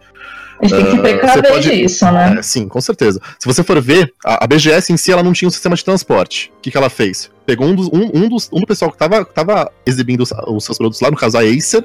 A 0.60 0.66
gente 0.66 0.82
tem 0.82 0.90
que 0.90 0.98
precaver 1.00 1.50
uh, 1.50 1.54
pode... 1.54 2.12
né? 2.12 2.36
É, 2.38 2.42
sim, 2.42 2.68
com 2.68 2.80
certeza. 2.80 3.20
Se 3.38 3.46
você 3.46 3.62
for 3.62 3.80
ver, 3.80 4.12
a, 4.24 4.44
a, 4.44 4.46
BGS 4.46 4.92
em 4.92 4.96
si 4.96 5.12
ela 5.12 5.22
não 5.22 5.32
tinha 5.32 5.48
um 5.48 5.50
sistema 5.50 5.76
de 5.76 5.84
transporte. 5.84 6.52
O 6.56 6.60
que, 6.60 6.70
que 6.70 6.76
ela 6.76 6.88
fez? 6.88 7.30
Pegou 7.44 7.66
um 7.66 7.74
dos, 7.74 7.88
um, 7.88 8.10
um 8.14 8.28
dos, 8.28 8.48
um 8.52 8.60
do 8.60 8.66
pessoal 8.66 8.90
que 8.90 8.96
tava, 8.96 9.24
tava 9.24 9.70
exibindo 9.84 10.22
os, 10.22 10.32
os 10.48 10.64
seus 10.64 10.78
produtos 10.78 11.00
lá, 11.00 11.10
no 11.10 11.16
caso 11.16 11.36
a 11.36 11.42
Acer, 11.42 11.84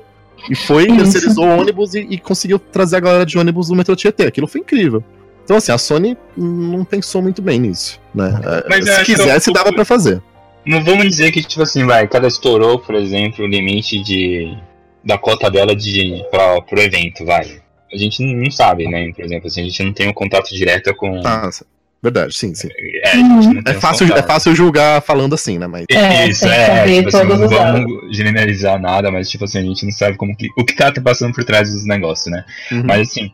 e 0.50 0.56
foi, 0.56 0.88
isso. 0.88 0.96
terceirizou 0.98 1.46
o 1.46 1.60
ônibus 1.60 1.94
e, 1.94 2.00
e, 2.10 2.18
conseguiu 2.18 2.58
trazer 2.58 2.98
a 2.98 3.00
galera 3.00 3.26
de 3.26 3.38
ônibus 3.38 3.70
no 3.70 3.76
metrô 3.76 3.96
Tietê. 3.96 4.26
Aquilo 4.26 4.48
foi 4.48 4.62
incrível. 4.62 5.04
Então, 5.44 5.58
assim, 5.58 5.72
a 5.72 5.78
Sony 5.78 6.18
não 6.38 6.86
pensou 6.86 7.22
muito 7.22 7.42
bem 7.42 7.60
nisso, 7.60 8.00
né? 8.14 8.40
É, 8.44 8.70
Mas 8.70 8.86
se 8.86 9.04
quisesse, 9.04 9.52
dava 9.52 9.74
para 9.74 9.84
fazer. 9.84 10.22
Não 10.66 10.84
vamos 10.84 11.08
dizer 11.08 11.32
que, 11.32 11.42
tipo 11.42 11.62
assim, 11.64 11.86
vai, 11.86 12.08
cada 12.08 12.28
estourou, 12.28 12.80
por 12.80 12.96
exemplo, 12.96 13.44
o 13.44 13.48
limite 13.48 14.02
de, 14.02 14.56
da 15.04 15.18
cota 15.18 15.50
dela 15.50 15.76
de, 15.76 16.24
pra, 16.32 16.62
pro 16.62 16.80
evento, 16.80 17.26
vai 17.26 17.62
a 17.94 17.98
gente 17.98 18.24
não 18.24 18.50
sabe, 18.52 18.88
né? 18.88 19.12
Por 19.14 19.24
exemplo, 19.26 19.48
assim, 19.48 19.62
a 19.62 19.64
gente 19.66 19.84
não 19.84 19.94
tem 19.94 20.08
um 20.08 20.14
contato 20.14 20.50
direto 20.54 20.94
com. 20.96 21.22
Ah, 21.26 21.50
verdade, 22.02 22.36
sim, 22.36 22.54
sim. 22.56 22.70
É, 23.04 23.18
uhum. 23.18 23.62
é, 23.66 23.74
fácil, 23.74 24.14
é 24.14 24.24
fácil 24.24 24.56
julgar 24.56 25.02
falando 25.02 25.36
assim, 25.36 25.58
né? 25.58 25.68
Mas... 25.68 25.86
É, 25.92 26.28
Isso, 26.28 26.48
é, 26.48 26.86
tipo 26.86 27.10
assim, 27.10 27.28
não 27.28 27.48
vamos 27.48 28.16
generalizar 28.16 28.80
nada, 28.80 29.12
mas 29.12 29.30
tipo 29.30 29.46
assim, 29.46 29.60
a 29.60 29.64
gente 29.64 29.86
não 29.86 29.92
sabe 29.92 30.18
como 30.18 30.36
que, 30.36 30.48
o 30.58 30.66
que 30.66 30.76
tá 30.76 30.92
passando 31.04 31.34
por 31.34 31.44
trás 31.44 31.72
dos 31.72 31.86
negócios, 31.86 32.32
né? 32.32 32.44
Uhum. 32.72 32.84
Mas 32.86 33.10
assim, 33.10 33.32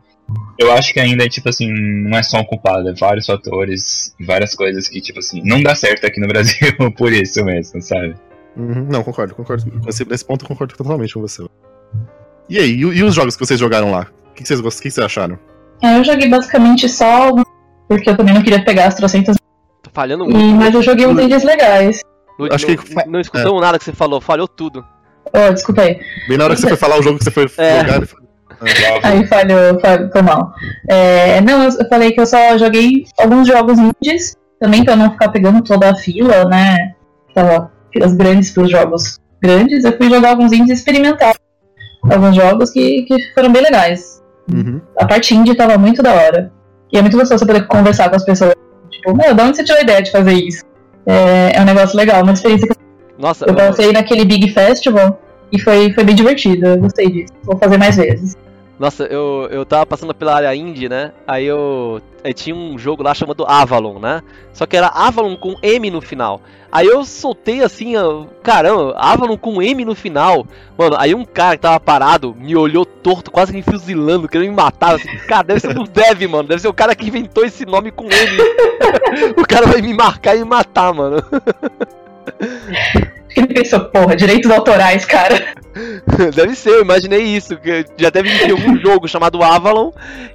eu 0.58 0.72
acho 0.74 0.94
que 0.94 1.00
ainda, 1.00 1.28
tipo 1.30 1.48
assim, 1.48 1.72
não 1.72 2.18
é 2.18 2.24
só 2.24 2.40
um 2.40 2.44
culpado, 2.44 2.90
é 2.90 2.94
vários 2.94 3.26
fatores, 3.26 4.14
várias 4.20 4.54
coisas 4.54 4.88
que, 4.88 5.00
tipo 5.00 5.20
assim, 5.20 5.42
não 5.44 5.62
dá 5.62 5.76
certo 5.76 6.06
aqui 6.06 6.20
no 6.20 6.28
Brasil 6.28 6.76
por 6.98 7.14
isso 7.14 7.44
mesmo, 7.46 7.82
sabe? 7.82 8.16
Uhum, 8.56 8.88
não, 8.90 9.04
concordo, 9.04 9.36
concordo. 9.36 9.72
Nesse, 9.86 10.04
nesse 10.04 10.26
ponto 10.26 10.44
eu 10.44 10.48
concordo 10.48 10.76
totalmente 10.76 11.14
com 11.14 11.22
você. 11.22 11.46
E 12.50 12.58
aí, 12.58 12.72
e, 12.72 12.80
e 12.80 13.04
os 13.04 13.14
jogos 13.14 13.36
que 13.36 13.46
vocês 13.46 13.60
jogaram 13.60 13.92
lá? 13.92 14.08
Que, 14.38 14.44
que, 14.44 14.48
vocês, 14.56 14.62
que, 14.62 14.84
que 14.84 14.92
vocês 14.92 15.06
acharam? 15.06 15.40
É, 15.82 15.98
eu 15.98 16.04
joguei 16.04 16.30
basicamente 16.30 16.88
só 16.88 17.32
porque 17.88 18.10
eu 18.10 18.18
também 18.18 18.34
não 18.34 18.44
queria 18.44 18.64
pegar 18.64 18.88
as 18.88 18.96
trocentas. 18.96 19.36
Tô 19.82 19.90
falhando 19.92 20.26
muito. 20.26 20.40
E, 20.40 20.54
mas 20.54 20.74
eu 20.74 20.82
joguei 20.82 21.08
uns 21.08 21.20
indies 21.20 21.44
legais. 21.44 22.02
No, 22.38 22.54
Acho 22.54 22.66
que 22.66 22.78
não, 23.08 23.20
escutamos 23.20 23.62
é. 23.62 23.66
nada 23.66 23.80
que 23.80 23.86
você 23.86 23.94
falou, 23.94 24.22
falhou 24.22 24.48
tudo. 24.48 24.86
Oh, 25.34 25.52
desculpa 25.52 25.82
aí. 25.82 26.00
Bem 26.28 26.38
na 26.38 26.46
hora 26.46 26.56
que 26.56 26.62
você 26.62 26.68
foi 26.68 26.78
falar 26.78 27.00
o 27.00 27.02
jogo 27.02 27.18
que 27.18 27.24
você 27.24 27.32
foi 27.32 27.46
é. 27.58 27.80
jogar, 27.80 27.98
ele 27.98 28.06
falou. 28.06 28.28
Aí 29.04 29.28
falhou, 29.28 29.80
foi 30.12 30.22
mal. 30.24 30.52
É, 30.90 31.40
não, 31.42 31.64
eu 31.66 31.88
falei 31.90 32.12
que 32.12 32.20
eu 32.20 32.26
só 32.26 32.58
joguei 32.58 33.06
alguns 33.20 33.48
jogos 33.48 33.78
indies, 33.78 34.36
também 34.60 34.84
pra 34.84 34.96
não 34.96 35.12
ficar 35.12 35.30
pegando 35.30 35.62
toda 35.62 35.92
a 35.92 35.96
fila, 35.96 36.46
né? 36.46 36.76
Tava 37.36 37.72
filas 37.94 38.16
grandes 38.16 38.50
pros 38.50 38.72
jogos 38.72 39.20
grandes, 39.40 39.86
eu 39.86 39.96
fui 39.96 40.10
jogar 40.10 40.30
alguns 40.30 40.52
indies 40.52 40.80
experimentar 40.80 41.36
alguns 42.10 42.36
jogos 42.36 42.72
que, 42.72 43.04
que 43.04 43.34
foram 43.34 43.52
bem 43.52 43.62
legais. 43.62 44.24
Uhum. 44.54 44.82
A 44.98 45.06
parte 45.06 45.36
indie 45.36 45.56
tava 45.56 45.78
muito 45.78 46.02
da 46.02 46.14
hora. 46.14 46.52
E 46.92 46.98
é 46.98 47.02
muito 47.02 47.18
gostoso 47.18 47.40
você 47.40 47.46
poder 47.46 47.68
conversar 47.68 48.10
com 48.10 48.16
as 48.16 48.24
pessoas. 48.24 48.54
Tipo, 48.90 49.16
meu, 49.16 49.34
de 49.34 49.42
onde 49.42 49.58
você 49.58 49.64
tirou 49.64 49.80
a 49.80 49.84
ideia 49.84 50.02
de 50.02 50.12
fazer 50.12 50.34
isso? 50.34 50.64
É, 51.06 51.58
é 51.58 51.62
um 51.62 51.66
negócio 51.66 51.98
legal, 51.98 52.24
uma 52.24 52.34
experiência 52.34 52.68
que 52.68 52.76
Nossa, 53.18 53.46
eu 53.46 53.56
passei 53.56 53.92
naquele 53.92 54.26
Big 54.26 54.50
Festival 54.52 55.22
e 55.52 55.60
foi, 55.60 55.94
foi 55.94 56.04
bem 56.04 56.16
divertido. 56.16 56.68
Eu 56.68 56.78
gostei 56.78 57.10
disso. 57.10 57.34
Vou 57.44 57.58
fazer 57.58 57.78
mais 57.78 57.96
vezes. 57.96 58.36
Nossa, 58.80 59.06
eu, 59.06 59.48
eu 59.50 59.66
tava 59.66 59.88
passando 59.88 60.14
pela 60.14 60.36
área 60.36 60.56
indie, 60.56 60.88
né? 60.88 61.12
Aí 61.28 61.46
eu, 61.46 62.00
eu 62.24 62.34
tinha 62.34 62.56
um 62.56 62.78
jogo 62.78 63.02
lá 63.02 63.14
chamado 63.14 63.44
Avalon, 63.48 64.00
né? 64.00 64.22
Só 64.54 64.68
que 64.68 64.78
era 64.78 64.88
Avalon 64.88 65.36
com 65.36 65.56
M 65.64 65.90
no 65.90 66.00
final. 66.00 66.42
Aí 66.72 66.86
eu 66.86 67.04
soltei 67.04 67.64
assim, 67.64 67.94
caramba, 68.44 68.94
Avalon 68.98 69.36
com 69.36 69.64
M 69.64 69.84
no 69.84 69.96
final. 69.96 70.46
Mano, 70.78 70.96
aí 71.00 71.16
um 71.16 71.26
cara 71.26 71.56
que 71.56 71.62
tava 71.64 71.80
parado 71.80 72.36
me 72.38 72.56
olhou 72.56 72.86
torto, 72.86 73.32
quase 73.32 73.52
me 73.52 73.64
fuzilando, 73.64 74.28
querendo 74.28 74.50
me 74.50 74.56
matar. 74.56 74.96
Assim, 74.96 75.08
cara, 75.28 75.44
deve 75.44 75.60
ser 75.60 75.76
o 75.76 75.88
Dev, 75.88 76.22
mano. 76.30 76.48
Deve 76.48 76.62
ser 76.62 76.68
o 76.68 76.74
cara 76.74 76.96
que 76.96 77.08
inventou 77.08 77.44
esse 77.46 77.66
nome 77.66 77.90
com 77.90 78.06
M. 78.06 78.38
o 79.36 79.48
cara 79.48 79.66
vai 79.66 79.82
me 79.82 79.94
marcar 79.94 80.36
e 80.36 80.40
me 80.40 80.46
matar, 80.46 80.94
mano. 80.94 81.18
Ele 83.40 83.54
pensou, 83.54 83.80
porra, 83.82 84.16
direitos 84.16 84.50
autorais, 84.50 85.06
cara. 85.06 85.56
Deve 86.34 86.56
ser, 86.56 86.72
eu 86.72 86.82
imaginei 86.82 87.22
isso. 87.22 87.56
Que 87.58 87.86
já 87.96 88.10
deve 88.10 88.30
existir 88.30 88.52
algum 88.52 88.78
jogo 88.82 89.08
chamado 89.08 89.44
Avalon 89.44 89.92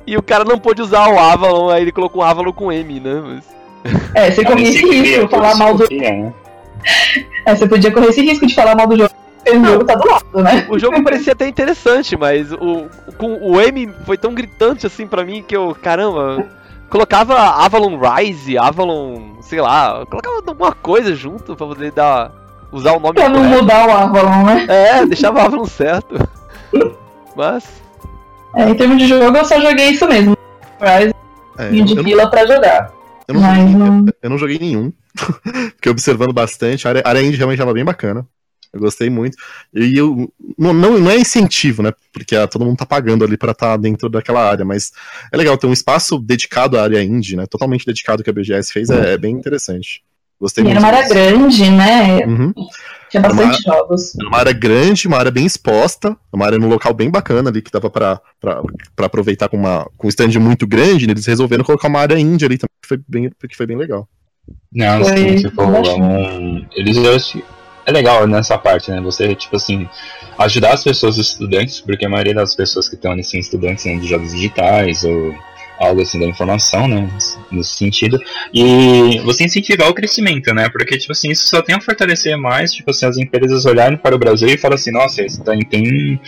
e 0.07 0.17
o 0.17 0.23
cara 0.23 0.45
não 0.45 0.59
pôde 0.59 0.83
usar 0.83 1.09
o 1.09 1.19
Avalon, 1.19 1.69
aí 1.69 1.83
ele 1.83 1.93
colocou 1.93 2.23
um 2.23 2.25
Avalon 2.25 2.53
com 2.53 2.71
M, 2.71 3.01
né? 3.01 3.23
Mas... 3.25 3.45
É, 4.15 4.31
você 4.31 4.45
corria 4.45 4.69
esse 4.69 4.87
risco 4.87 5.25
de 5.25 5.31
falar 5.31 5.57
mal 5.57 5.75
do. 5.75 5.89
Né? 5.91 6.33
É, 7.45 7.55
você 7.55 7.67
podia 7.67 7.93
correr 7.93 8.09
esse 8.09 8.23
risco 8.23 8.47
de 8.47 8.55
falar 8.55 8.77
mal 8.77 8.87
do 8.87 8.97
jogo. 8.97 9.11
O 9.49 9.65
jogo 9.65 9.85
tá 9.85 9.95
do 9.95 10.09
lado, 10.09 10.43
né? 10.43 10.67
O 10.69 10.79
jogo 10.79 11.03
parecia 11.03 11.33
até 11.33 11.49
interessante, 11.49 12.17
mas 12.17 12.53
o, 12.53 12.89
com, 13.19 13.35
o 13.41 13.61
M 13.61 13.89
foi 14.05 14.17
tão 14.17 14.33
gritante 14.33 14.87
assim 14.87 15.07
para 15.07 15.25
mim 15.25 15.45
que 15.47 15.57
eu, 15.57 15.77
caramba, 15.81 16.45
colocava 16.89 17.37
Avalon 17.37 17.99
Rise, 17.99 18.57
Avalon, 18.57 19.41
sei 19.41 19.61
lá, 19.61 20.05
colocava 20.07 20.37
alguma 20.47 20.73
coisa 20.73 21.15
junto 21.15 21.57
pra 21.57 21.67
poder 21.67 21.91
dar 21.91 22.31
usar 22.73 22.93
o 22.93 23.01
nome 23.01 23.15
Pra 23.15 23.29
não 23.29 23.45
mudar 23.45 23.87
o 23.87 23.91
Avalon, 23.91 24.45
né? 24.45 24.67
É, 24.69 25.07
deixava 25.07 25.39
o 25.39 25.43
Avalon 25.43 25.65
certo. 25.67 26.17
Mas. 27.37 27.65
É, 28.55 28.69
em 28.69 28.75
termos 28.75 28.99
de 28.99 29.07
jogo, 29.07 29.37
eu 29.37 29.45
só 29.45 29.61
joguei 29.61 29.91
isso 29.91 30.07
mesmo. 30.07 30.37
Rise 30.81 31.15
é, 31.59 31.73
e 31.73 31.83
de 31.83 32.03
fila 32.03 32.25
não... 32.25 32.31
pra 32.31 32.47
jogar. 32.47 32.93
Eu 33.29 33.35
não, 33.35 33.41
Mas, 33.41 33.59
joguei, 33.59 33.75
não... 33.77 33.99
Eu, 33.99 34.15
eu, 34.23 34.31
não 34.31 34.39
joguei 34.39 34.59
nenhum. 34.59 34.93
Fiquei 35.77 35.93
observando 35.93 36.33
bastante. 36.33 36.87
A 36.87 36.91
área, 36.91 37.03
a 37.05 37.09
área 37.09 37.23
indie 37.23 37.37
realmente 37.37 37.59
estava 37.59 37.75
bem 37.75 37.85
bacana. 37.85 38.27
Eu 38.73 38.81
gostei 38.81 39.11
muito. 39.11 39.37
E 39.75 39.97
eu 39.97 40.33
não, 40.59 40.73
não, 40.73 40.99
não 40.99 41.11
é 41.11 41.19
incentivo, 41.19 41.83
né? 41.83 41.93
Porque 42.11 42.35
ah, 42.35 42.49
todo 42.49 42.65
mundo 42.65 42.79
tá 42.79 42.87
pagando 42.87 43.23
ali 43.23 43.37
para 43.37 43.53
estar 43.53 43.73
tá 43.73 43.77
dentro 43.77 44.09
daquela 44.09 44.49
área, 44.49 44.65
mas 44.65 44.93
é 45.31 45.37
legal 45.37 45.59
ter 45.59 45.67
um 45.67 45.73
espaço 45.75 46.19
dedicado 46.19 46.79
à 46.79 46.83
área 46.83 47.03
indie, 47.03 47.37
né? 47.37 47.47
Totalmente 47.47 47.85
dedicado 47.85 48.23
que 48.23 48.31
a 48.31 48.33
BGS 48.33 48.73
fez, 48.73 48.89
é, 48.89 49.13
é 49.13 49.19
bem 49.19 49.35
interessante. 49.35 50.03
Gostei 50.43 50.63
e 50.63 50.65
muito. 50.65 50.77
Era 50.77 50.85
uma 50.85 50.99
área 50.99 51.09
grande, 51.09 51.71
né? 51.71 52.27
Uhum. 52.27 52.53
Tinha 53.09 53.23
bastante 53.23 53.63
uma, 53.65 53.77
jogos. 53.77 54.19
Era 54.19 54.29
uma 54.29 54.39
área 54.39 54.53
grande, 54.53 55.07
uma 55.07 55.17
área 55.19 55.31
bem 55.31 55.47
exposta, 55.47 56.17
uma 56.33 56.45
área 56.45 56.59
num 56.59 56.69
local 56.69 56.93
bem 56.93 57.09
bacana 57.09 57.49
ali 57.49 57.63
que 57.63 57.71
dava 57.71 57.89
pra, 57.89 58.21
pra, 58.41 58.61
pra 58.97 59.07
aproveitar 59.07 59.49
com, 59.49 59.57
uma, 59.57 59.89
com 59.97 60.09
um 60.09 60.11
stand 60.11 60.37
muito 60.41 60.67
grande. 60.67 61.09
Eles 61.09 61.27
resolveram 61.27 61.63
colocar 61.63 61.87
uma 61.87 62.01
área 62.01 62.19
índia 62.19 62.47
ali 62.47 62.59
também, 62.59 62.75
que 62.83 62.89
foi 62.89 63.01
bem, 63.07 63.31
que 63.49 63.57
foi 63.57 63.67
bem 63.67 63.77
legal. 63.77 64.09
Não, 64.73 65.05
foi, 65.05 65.17
sim, 65.17 65.37
tipo, 65.37 65.63
um, 65.63 66.67
eles 66.75 66.97
é 67.87 67.93
legal 67.93 68.27
nessa 68.27 68.59
parte, 68.59 68.91
né? 68.91 69.01
Você, 69.01 69.37
tipo 69.37 69.55
assim, 69.55 69.89
ajudar 70.39 70.75
as 70.75 70.83
pessoas, 70.83 71.19
os 71.19 71.29
estudantes, 71.29 71.81
porque 71.81 72.05
a 72.05 72.09
maioria 72.09 72.35
das 72.35 72.57
pessoas 72.57 72.89
que 72.89 72.97
estão 72.97 73.13
ali 73.13 73.23
são 73.23 73.39
estudantes 73.39 73.85
né, 73.85 73.97
de 73.97 74.09
jogos 74.09 74.33
digitais 74.33 75.05
ou 75.05 75.33
algo 75.83 76.01
assim 76.01 76.19
da 76.19 76.27
informação, 76.27 76.87
né? 76.87 77.09
Nesse 77.51 77.77
sentido. 77.77 78.19
E 78.55 79.19
você 79.25 79.45
incentivar 79.45 79.89
o 79.89 79.95
crescimento, 79.95 80.55
né? 80.55 80.69
Porque, 80.69 80.97
tipo 80.97 81.13
assim, 81.13 81.31
isso 81.31 81.49
só 81.49 81.61
tem 81.61 81.75
a 81.75 81.81
fortalecer 81.81 82.37
mais, 82.39 82.73
tipo 82.73 82.91
assim, 82.91 83.07
as 83.07 83.17
empresas 83.17 83.67
olharem 83.67 83.99
para 83.99 84.15
o 84.15 84.19
Brasil 84.19 84.49
e 84.49 84.57
falar 84.57 84.77
assim, 84.77 84.93
nossa, 84.93 85.25
tem 85.69 86.21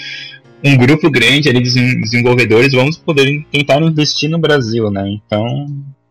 um 0.64 0.76
grupo 0.76 1.10
grande 1.10 1.48
ali 1.48 1.62
de 1.62 2.00
desenvolvedores 2.00 2.72
vamos 2.72 2.96
poder 2.96 3.44
tentar 3.52 3.80
investir 3.82 4.30
no 4.30 4.38
Brasil, 4.38 4.90
né? 4.90 5.04
Então, 5.08 5.66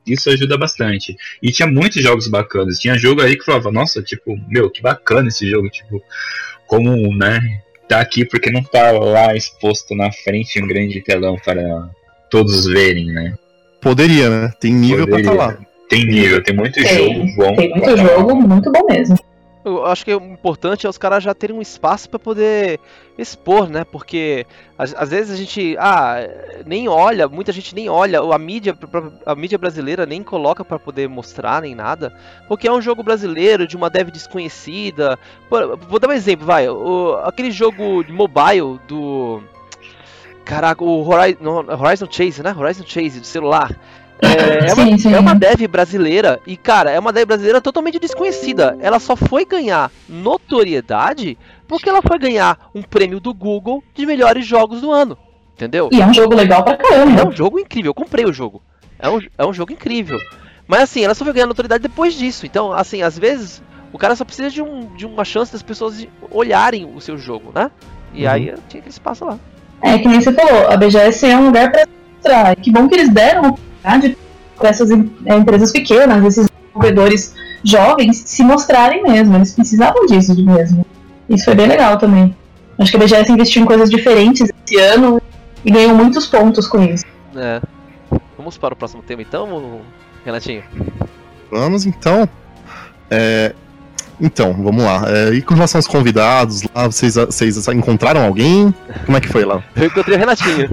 isso 0.05 0.29
ajuda 0.29 0.57
bastante. 0.57 1.15
E 1.41 1.51
tinha 1.51 1.67
muitos 1.67 2.01
jogos 2.01 2.27
bacanas. 2.27 2.77
Tinha 2.77 2.97
jogo 2.97 3.21
aí 3.21 3.35
que 3.37 3.45
falava, 3.45 3.71
nossa, 3.71 4.01
tipo, 4.01 4.37
meu, 4.47 4.69
que 4.69 4.81
bacana 4.81 5.27
esse 5.27 5.49
jogo, 5.49 5.69
tipo, 5.69 6.01
como, 6.67 7.15
né, 7.15 7.39
tá 7.87 7.99
aqui 7.99 8.25
porque 8.25 8.49
não 8.49 8.63
tá 8.63 8.91
lá 8.91 9.35
exposto 9.35 9.95
na 9.95 10.11
frente 10.11 10.61
um 10.61 10.67
grande 10.67 11.01
telão 11.01 11.35
para 11.43 11.89
todos 12.33 12.65
verem, 12.65 13.05
né? 13.05 13.35
Poderia, 13.79 14.27
né? 14.27 14.51
Tem 14.59 14.73
nível 14.73 15.05
Poderia. 15.05 15.29
pra 15.29 15.33
estar 15.33 15.45
tá 15.45 15.51
lá. 15.53 15.65
Tem 15.87 16.03
nível, 16.03 16.43
tem 16.43 16.55
muito 16.55 16.73
tem, 16.73 16.85
jogo 16.87 17.35
bom. 17.37 17.55
Tem 17.55 17.69
muito 17.69 17.97
jogo 17.97 18.35
muito 18.35 18.71
bom 18.71 18.85
mesmo. 18.89 19.15
Eu 19.63 19.85
acho 19.85 20.03
que 20.03 20.13
o 20.13 20.17
importante 20.17 20.85
é 20.85 20.89
os 20.89 20.97
caras 20.97 21.23
já 21.23 21.33
terem 21.33 21.55
um 21.55 21.61
espaço 21.61 22.09
para 22.09 22.17
poder 22.17 22.79
expor, 23.17 23.69
né? 23.69 23.85
Porque 23.85 24.47
às, 24.75 24.95
às, 24.95 25.11
vezes 25.11 25.31
a 25.31 25.37
gente 25.37 25.77
ah, 25.79 26.27
nem 26.65 26.89
olha, 26.89 27.27
muita 27.27 27.51
gente 27.51 27.75
nem 27.75 27.87
olha, 27.87 28.19
a 28.19 28.37
mídia, 28.39 28.75
a 29.25 29.35
mídia 29.35 29.57
brasileira 29.59 30.05
nem 30.05 30.23
coloca 30.23 30.65
para 30.65 30.79
poder 30.79 31.07
mostrar 31.07 31.61
nem 31.61 31.75
nada, 31.75 32.11
porque 32.47 32.67
é 32.67 32.73
um 32.73 32.81
jogo 32.81 33.03
brasileiro 33.03 33.67
de 33.67 33.77
uma 33.77 33.91
dev 33.91 34.09
desconhecida. 34.09 35.19
vou 35.87 35.99
dar 35.99 36.09
um 36.09 36.13
exemplo, 36.13 36.47
vai, 36.47 36.67
o, 36.67 37.15
aquele 37.23 37.51
jogo 37.51 38.03
de 38.03 38.11
mobile 38.11 38.79
do 38.87 39.41
Caraca, 40.45 40.83
o 40.83 41.07
Horizon, 41.07 41.65
Horizon 41.79 42.07
Chase, 42.09 42.43
né? 42.43 42.55
Horizon 42.57 42.83
Chase 42.85 43.19
do 43.19 43.25
celular. 43.25 43.75
É, 44.21 44.69
é, 44.69 44.73
uma, 44.73 44.97
sim. 44.97 45.13
é 45.13 45.19
uma 45.19 45.35
dev 45.35 45.67
brasileira 45.67 46.39
e, 46.47 46.55
cara, 46.55 46.91
é 46.91 46.99
uma 46.99 47.11
dev 47.11 47.25
brasileira 47.25 47.59
totalmente 47.59 47.99
desconhecida. 47.99 48.77
Ela 48.79 48.99
só 48.99 49.15
foi 49.15 49.45
ganhar 49.45 49.91
notoriedade 50.07 51.37
porque 51.67 51.89
ela 51.89 52.01
foi 52.01 52.17
ganhar 52.19 52.69
um 52.73 52.81
prêmio 52.81 53.19
do 53.19 53.33
Google 53.33 53.83
de 53.93 54.05
melhores 54.05 54.45
jogos 54.45 54.81
do 54.81 54.91
ano. 54.91 55.17
Entendeu? 55.55 55.89
E 55.91 56.01
é 56.01 56.05
um 56.05 56.13
jogo 56.13 56.35
legal 56.35 56.63
pra 56.63 56.77
caramba. 56.77 57.21
É 57.21 57.27
um 57.27 57.31
jogo 57.31 57.59
incrível, 57.59 57.89
eu 57.89 57.93
comprei 57.93 58.25
o 58.25 58.33
jogo. 58.33 58.61
É 58.97 59.09
um, 59.09 59.19
é 59.37 59.45
um 59.45 59.53
jogo 59.53 59.73
incrível. 59.73 60.17
Mas 60.67 60.81
assim, 60.81 61.03
ela 61.03 61.13
só 61.13 61.25
foi 61.25 61.33
ganhar 61.33 61.47
notoriedade 61.47 61.83
depois 61.83 62.13
disso. 62.13 62.45
Então, 62.45 62.71
assim, 62.71 63.01
às 63.01 63.17
vezes 63.17 63.61
o 63.91 63.97
cara 63.97 64.15
só 64.15 64.23
precisa 64.23 64.49
de, 64.49 64.61
um, 64.61 64.87
de 64.95 65.05
uma 65.05 65.25
chance 65.25 65.51
das 65.51 65.61
pessoas 65.61 66.07
olharem 66.31 66.85
o 66.95 66.99
seu 67.01 67.17
jogo, 67.17 67.51
né? 67.53 67.69
E 68.13 68.25
uhum. 68.25 68.31
aí 68.31 68.45
tinha 68.67 68.79
aquele 68.79 68.89
espaço 68.89 69.25
lá. 69.25 69.37
É 69.83 69.97
que 69.97 70.07
nem 70.07 70.21
você 70.21 70.31
falou, 70.31 70.67
a 70.71 70.77
BGS 70.77 71.25
é 71.25 71.37
um 71.37 71.47
lugar 71.47 71.71
pra 71.71 71.85
mostrar. 72.15 72.55
Que 72.55 72.71
bom 72.71 72.87
que 72.87 72.95
eles 72.95 73.09
deram 73.09 73.49
oportunidade 73.49 74.17
para 74.57 74.69
essas 74.69 74.89
é, 74.89 75.35
empresas 75.35 75.71
pequenas, 75.71 76.23
esses 76.23 76.47
desenvolvedores 76.49 77.35
jovens, 77.63 78.23
se 78.25 78.43
mostrarem 78.43 79.03
mesmo. 79.03 79.35
Eles 79.35 79.53
precisavam 79.53 80.05
disso 80.05 80.33
de 80.33 80.43
mesmo. 80.43 80.85
Isso 81.29 81.45
foi 81.45 81.55
bem 81.55 81.67
legal 81.67 81.97
também. 81.97 82.35
Acho 82.79 82.91
que 82.91 82.97
a 82.97 82.99
BGS 82.99 83.31
investiu 83.31 83.61
em 83.61 83.65
coisas 83.65 83.89
diferentes 83.89 84.49
esse 84.65 84.79
ano 84.79 85.21
e 85.63 85.71
ganhou 85.71 85.93
muitos 85.95 86.25
pontos 86.27 86.67
com 86.67 86.81
isso. 86.81 87.05
É. 87.35 87.61
Vamos 88.37 88.57
para 88.57 88.73
o 88.73 88.77
próximo 88.77 89.03
tema 89.03 89.21
então, 89.21 89.81
Renatinho? 90.25 90.63
Vamos 91.51 91.85
então. 91.85 92.27
É, 93.09 93.53
então, 94.23 94.53
vamos 94.53 94.85
lá. 94.85 95.03
É, 95.07 95.33
e 95.33 95.41
com 95.41 95.53
relação 95.53 95.79
aos 95.79 95.85
convidados 95.85 96.63
lá, 96.73 96.87
vocês, 96.87 97.15
vocês 97.15 97.67
encontraram 97.67 98.23
alguém? 98.23 98.73
Como 99.05 99.17
é 99.17 99.21
que 99.21 99.27
foi 99.27 99.43
lá? 99.43 99.61
Eu 99.75 99.87
encontrei 99.87 100.15
o 100.15 100.19
Renatinho. 100.19 100.69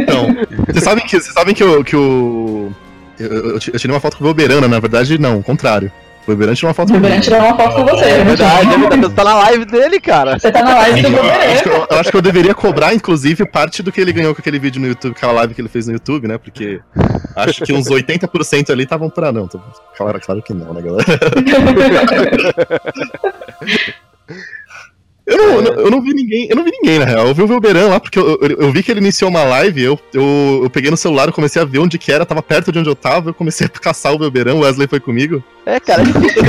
então, 0.00 0.28
vocês 0.68 0.84
sabem 0.84 1.04
que, 1.04 1.20
vocês 1.20 1.34
sabem 1.34 1.52
que, 1.52 1.64
o, 1.64 1.82
que 1.82 1.96
o. 1.96 2.70
Eu, 3.18 3.32
eu, 3.32 3.50
eu 3.54 3.58
tirei 3.58 3.92
uma 3.92 4.00
foto 4.00 4.16
com 4.16 4.22
o 4.22 4.26
Velberana, 4.26 4.68
na 4.68 4.78
verdade, 4.78 5.18
não, 5.18 5.38
o 5.38 5.42
contrário. 5.42 5.90
O 6.26 6.30
Beberante 6.30 6.58
tirou 6.58 6.70
uma 6.70 6.74
foto 6.74 6.92
tirou 7.20 7.38
uma 7.38 7.56
foto 7.56 7.74
com 7.74 7.84
você. 7.84 8.04
É 8.04 8.24
verdade, 8.24 8.74
é 8.74 8.78
verdade. 8.78 9.02
Você 9.02 9.14
tá 9.14 9.24
na 9.24 9.34
live 9.34 9.64
dele, 9.66 10.00
cara. 10.00 10.38
Você 10.38 10.50
tá 10.50 10.62
na 10.62 10.74
live 10.74 11.02
do 11.02 11.10
Beberante. 11.10 11.68
Eu, 11.68 11.86
eu, 11.90 11.98
acho 11.98 12.10
que 12.10 12.16
eu 12.16 12.22
deveria 12.22 12.54
cobrar, 12.54 12.94
inclusive, 12.94 13.44
parte 13.44 13.82
do 13.82 13.92
que 13.92 14.00
ele 14.00 14.12
ganhou 14.12 14.34
com 14.34 14.40
aquele 14.40 14.58
vídeo 14.58 14.80
no 14.80 14.86
YouTube, 14.86 15.12
aquela 15.12 15.32
live 15.32 15.54
que 15.54 15.60
ele 15.60 15.68
fez 15.68 15.86
no 15.86 15.92
YouTube, 15.92 16.26
né? 16.26 16.38
Porque 16.38 16.80
acho 17.36 17.62
que 17.62 17.74
uns 17.74 17.88
80% 17.88 18.70
ali 18.70 18.84
estavam 18.84 19.10
pra 19.10 19.30
não. 19.30 19.46
Claro, 19.96 20.20
claro 20.20 20.42
que 20.42 20.54
não, 20.54 20.72
né, 20.72 20.80
galera? 20.80 21.04
Eu 25.26 25.38
não, 25.38 25.60
é. 25.60 25.86
eu 25.86 25.90
não 25.90 26.02
vi 26.02 26.12
ninguém, 26.12 26.46
eu 26.50 26.56
não 26.56 26.64
vi 26.64 26.70
ninguém, 26.70 26.98
na 26.98 27.06
real. 27.06 27.26
Eu 27.26 27.34
vi 27.34 27.42
o 27.42 27.46
Velberan 27.46 27.88
lá, 27.88 27.98
porque 27.98 28.18
eu, 28.18 28.38
eu, 28.42 28.60
eu, 28.60 28.72
vi 28.72 28.82
que 28.82 28.90
ele 28.90 29.00
iniciou 29.00 29.30
uma 29.30 29.42
live, 29.42 29.82
eu, 29.82 29.98
eu, 30.12 30.60
eu 30.64 30.70
peguei 30.70 30.90
no 30.90 30.96
celular, 30.96 31.26
eu 31.26 31.32
comecei 31.32 31.60
a 31.62 31.64
ver 31.64 31.78
onde 31.78 31.98
que 31.98 32.12
era, 32.12 32.26
tava 32.26 32.42
perto 32.42 32.70
de 32.70 32.78
onde 32.78 32.90
eu 32.90 32.94
tava, 32.94 33.30
eu 33.30 33.34
comecei 33.34 33.66
a 33.66 33.70
caçar 33.70 34.12
o 34.12 34.18
Velberan, 34.18 34.54
o 34.54 34.60
Wesley 34.60 34.86
foi 34.86 35.00
comigo. 35.00 35.42
É, 35.64 35.80
cara, 35.80 36.02
é 36.02 36.04
difícil, 36.04 36.42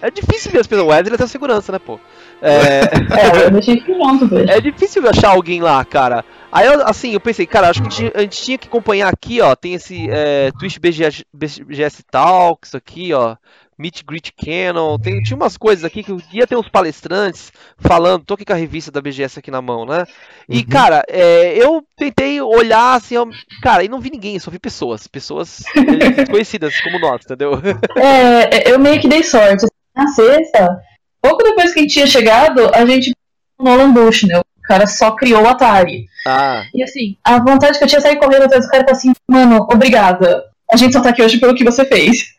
é 0.00 0.10
difícil 0.10 0.50
ver 0.50 0.60
as 0.60 0.66
pessoas. 0.66 0.86
O 0.86 0.90
Wesley 0.90 1.18
tem 1.18 1.26
segurança, 1.26 1.72
né, 1.72 1.78
pô? 1.78 2.00
É, 2.40 2.80
é 2.80 3.46
eu 3.46 3.50
deixei 3.50 3.80
pronto, 3.82 4.26
velho. 4.26 4.50
É 4.50 4.60
difícil 4.60 5.06
achar 5.06 5.28
alguém 5.28 5.60
lá, 5.60 5.84
cara. 5.84 6.24
Aí, 6.50 6.66
eu, 6.66 6.86
assim, 6.86 7.12
eu 7.12 7.20
pensei, 7.20 7.46
cara, 7.46 7.68
acho 7.68 7.82
que 7.82 7.88
a 7.88 7.90
gente, 7.90 8.12
a 8.16 8.20
gente 8.22 8.42
tinha 8.42 8.58
que 8.58 8.66
acompanhar 8.66 9.08
aqui, 9.08 9.40
ó, 9.42 9.54
tem 9.54 9.74
esse 9.74 10.08
é, 10.10 10.50
Twitch 10.58 10.78
BGS, 10.78 11.24
BGS 11.32 12.02
Talks 12.10 12.74
aqui, 12.74 13.12
ó. 13.12 13.36
Meet 13.78 14.04
Greet 14.04 14.32
Canon, 14.32 14.98
tem, 14.98 15.22
tinha 15.22 15.36
umas 15.36 15.56
coisas 15.56 15.84
aqui 15.84 16.02
que 16.02 16.16
ia 16.32 16.46
ter 16.46 16.56
uns 16.56 16.68
palestrantes 16.68 17.52
falando, 17.78 18.24
tô 18.24 18.34
aqui 18.34 18.44
com 18.44 18.52
a 18.52 18.56
revista 18.56 18.90
da 18.90 19.00
BGS 19.00 19.38
aqui 19.38 19.50
na 19.50 19.62
mão, 19.62 19.86
né? 19.86 20.04
E, 20.48 20.58
uhum. 20.58 20.66
cara, 20.66 21.02
é, 21.08 21.56
eu 21.56 21.82
tentei 21.96 22.40
olhar 22.40 22.94
assim, 22.94 23.14
eu, 23.14 23.28
cara, 23.62 23.82
e 23.82 23.88
não 23.88 24.00
vi 24.00 24.10
ninguém, 24.10 24.38
só 24.38 24.50
vi 24.50 24.58
pessoas, 24.58 25.06
pessoas 25.06 25.62
conhecidas 26.30 26.78
como 26.80 26.98
nós, 26.98 27.22
entendeu? 27.24 27.60
É, 27.96 28.70
eu 28.70 28.78
meio 28.78 29.00
que 29.00 29.08
dei 29.08 29.22
sorte. 29.22 29.66
Na 29.94 30.08
sexta, 30.08 30.80
pouco 31.20 31.42
depois 31.42 31.72
que 31.72 31.80
a 31.80 31.82
gente 31.82 31.92
tinha 31.92 32.06
chegado, 32.06 32.74
a 32.74 32.86
gente 32.86 33.12
no 33.58 33.64
Nolan 33.64 33.92
Bush, 33.92 34.24
né? 34.24 34.38
O 34.38 34.62
cara 34.62 34.86
só 34.86 35.12
criou 35.12 35.42
o 35.42 35.48
Atari. 35.48 36.06
Ah. 36.26 36.64
E 36.74 36.82
assim, 36.82 37.16
a 37.24 37.38
vontade 37.38 37.78
que 37.78 37.84
eu 37.84 37.88
tinha 37.88 38.00
de 38.00 38.06
sair 38.06 38.18
correndo 38.18 38.44
atrás 38.44 38.64
do 38.64 38.70
cara 38.70 38.84
tá 38.84 38.92
assim, 38.92 39.12
mano, 39.28 39.66
obrigada. 39.70 40.44
A 40.70 40.76
gente 40.76 40.92
só 40.92 41.00
tá 41.00 41.10
aqui 41.10 41.22
hoje 41.22 41.38
pelo 41.38 41.54
que 41.54 41.64
você 41.64 41.84
fez. 41.84 42.32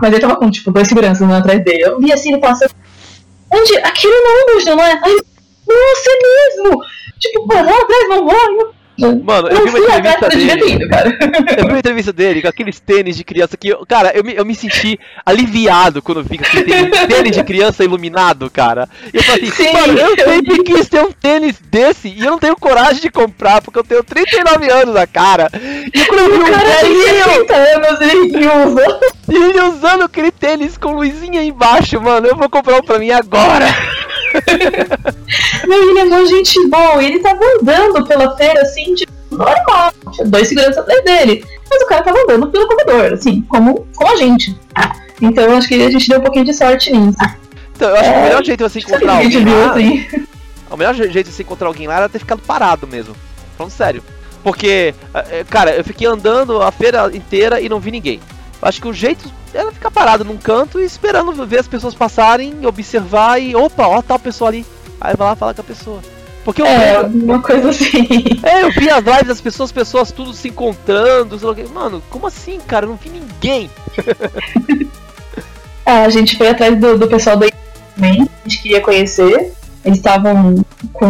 Mas 0.00 0.12
ele 0.12 0.20
tava 0.20 0.36
com, 0.36 0.50
tipo, 0.50 0.70
dois 0.70 0.88
seguranças 0.88 1.30
atrás 1.30 1.62
dele. 1.64 1.82
Eu 1.82 1.98
vi 1.98 2.12
assim, 2.12 2.32
ele 2.32 2.40
passa. 2.40 2.70
Onde? 3.52 3.76
Aquilo 3.78 4.12
não, 4.12 4.76
não 4.76 4.84
é? 4.84 4.92
Ai, 5.02 5.16
nossa, 5.68 6.10
é 6.10 6.64
mesmo! 6.64 6.82
Tipo, 7.18 7.46
pô, 7.46 7.54
lá 7.54 7.76
atrás, 7.76 8.08
vamos 8.08 8.32
Mano, 8.98 9.48
eu, 9.48 9.64
vi 9.64 9.70
uma 9.70 9.78
entrevista 9.78 10.28
dele. 10.28 10.88
Eu 11.56 11.64
vi 11.64 11.70
uma 11.70 11.78
entrevista 11.78 12.12
dele 12.12 12.42
com 12.42 12.48
aqueles 12.48 12.80
tênis 12.80 13.16
de 13.16 13.22
criança 13.22 13.56
que, 13.56 13.72
cara, 13.86 14.10
eu 14.14 14.24
me, 14.24 14.34
eu 14.34 14.44
me 14.44 14.54
senti 14.54 14.98
aliviado 15.24 16.02
quando 16.02 16.24
vi 16.24 16.38
aquele 16.40 16.64
tênis, 16.64 17.06
tênis 17.06 17.36
de 17.36 17.44
criança 17.44 17.84
iluminado, 17.84 18.50
cara. 18.50 18.88
E 19.12 19.16
eu 19.16 19.22
falei 19.22 19.48
assim, 19.48 19.64
Sim, 19.64 19.72
mano, 19.72 19.98
eu 19.98 20.16
sempre 20.16 20.62
quis 20.64 20.88
ter 20.88 21.00
um 21.00 21.12
tênis 21.12 21.58
desse 21.70 22.08
e 22.08 22.24
eu 22.24 22.32
não 22.32 22.38
tenho 22.38 22.56
coragem 22.56 23.00
de 23.00 23.10
comprar 23.10 23.62
porque 23.62 23.78
eu 23.78 23.84
tenho 23.84 24.02
39 24.02 24.70
anos 24.70 24.94
na 24.94 25.06
cara. 25.06 25.48
E 25.54 26.04
quando 26.06 26.20
eu 26.20 26.30
vi 26.32 26.38
um 26.38 26.58
velhinho. 26.58 27.46
anos 27.54 28.00
ele 28.00 28.48
usa. 28.48 29.00
E 29.28 29.36
ele 29.36 29.60
usando 29.62 30.02
aquele 30.02 30.32
tênis 30.32 30.76
com 30.76 30.92
luzinha 30.92 31.42
embaixo, 31.42 32.00
mano, 32.00 32.26
eu 32.26 32.36
vou 32.36 32.48
comprar 32.48 32.78
um 32.78 32.82
pra 32.82 32.98
mim 32.98 33.10
agora. 33.10 33.66
Meu, 35.66 35.90
ele 35.90 35.98
é 35.98 36.04
muito 36.04 36.28
gente 36.28 36.68
boa. 36.68 37.02
Ele 37.02 37.18
tava 37.20 37.40
andando 37.60 38.06
pela 38.06 38.36
feira 38.36 38.62
assim, 38.62 38.94
tipo, 38.94 39.12
normal. 39.30 39.92
Tinha 40.12 40.26
dois 40.26 40.48
seguranças 40.48 40.78
atrás 40.78 41.04
dele. 41.04 41.44
Mas 41.70 41.82
o 41.82 41.86
cara 41.86 42.02
tava 42.02 42.18
andando 42.22 42.50
pelo 42.50 42.66
corredor, 42.66 43.12
assim, 43.12 43.42
como, 43.42 43.86
como 43.94 44.12
a 44.12 44.16
gente. 44.16 44.58
Então 45.20 45.56
acho 45.56 45.68
que 45.68 45.74
a 45.74 45.90
gente 45.90 46.08
deu 46.08 46.18
um 46.18 46.22
pouquinho 46.22 46.44
de 46.44 46.54
sorte 46.54 46.90
nisso. 46.90 47.18
Então, 47.74 47.90
eu 47.90 47.96
acho 47.96 48.08
é, 48.08 48.12
que 48.12 48.18
o 48.18 48.22
melhor 48.22 48.44
jeito 48.44 48.64
de 48.64 48.72
você 48.72 48.78
encontrar 48.80 49.12
alguém 49.12 49.44
lá. 49.44 49.70
Assim. 49.70 50.06
O 50.70 50.76
melhor 50.76 50.94
jeito 50.94 51.26
de 51.26 51.32
você 51.32 51.42
encontrar 51.42 51.68
alguém 51.68 51.86
lá 51.86 51.96
era 51.96 52.08
ter 52.08 52.18
ficado 52.18 52.42
parado 52.42 52.86
mesmo. 52.86 53.14
Falando 53.56 53.72
sério. 53.72 54.02
Porque, 54.42 54.94
é, 55.14 55.40
é, 55.40 55.44
cara, 55.44 55.70
eu 55.76 55.84
fiquei 55.84 56.06
andando 56.06 56.60
a 56.60 56.72
feira 56.72 57.08
inteira 57.14 57.60
e 57.60 57.68
não 57.68 57.80
vi 57.80 57.90
ninguém. 57.90 58.20
Acho 58.60 58.80
que 58.80 58.88
o 58.88 58.92
jeito 58.92 59.30
era 59.54 59.70
ficar 59.72 59.90
parado 59.90 60.24
num 60.24 60.36
canto 60.36 60.80
e 60.80 60.84
esperando 60.84 61.46
ver 61.46 61.60
as 61.60 61.68
pessoas 61.68 61.94
passarem, 61.94 62.66
observar 62.66 63.40
e. 63.40 63.54
Opa, 63.54 63.86
ó 63.86 64.02
tal 64.02 64.18
pessoa 64.18 64.50
ali. 64.50 64.66
Aí 65.00 65.14
vai 65.16 65.28
lá 65.28 65.36
falar 65.36 65.54
com 65.54 65.60
a 65.60 65.64
pessoa. 65.64 66.00
Porque 66.44 66.62
eu 66.62 66.66
é, 66.66 67.06
vi, 67.06 67.24
uma 67.24 67.42
coisa 67.42 67.70
assim. 67.70 68.06
É, 68.42 68.62
eu 68.62 68.72
vi 68.72 68.88
as 68.88 69.04
lives 69.04 69.26
das 69.26 69.40
pessoas, 69.40 69.70
pessoas 69.70 70.10
tudo 70.10 70.32
se 70.32 70.48
encontrando. 70.48 71.38
Mano, 71.72 72.02
como 72.08 72.26
assim, 72.26 72.58
cara? 72.58 72.86
Eu 72.86 72.90
não 72.90 72.96
vi 72.96 73.10
ninguém. 73.10 73.70
ah, 75.84 76.02
a 76.02 76.08
gente 76.08 76.36
foi 76.36 76.48
atrás 76.48 76.78
do, 76.78 76.98
do 76.98 77.06
pessoal 77.06 77.36
da 77.36 77.46
também, 77.98 78.22
a 78.22 78.48
gente 78.48 78.62
queria 78.62 78.80
conhecer. 78.80 79.52
Eles 79.84 79.98
estavam 79.98 80.64
com 80.92 81.06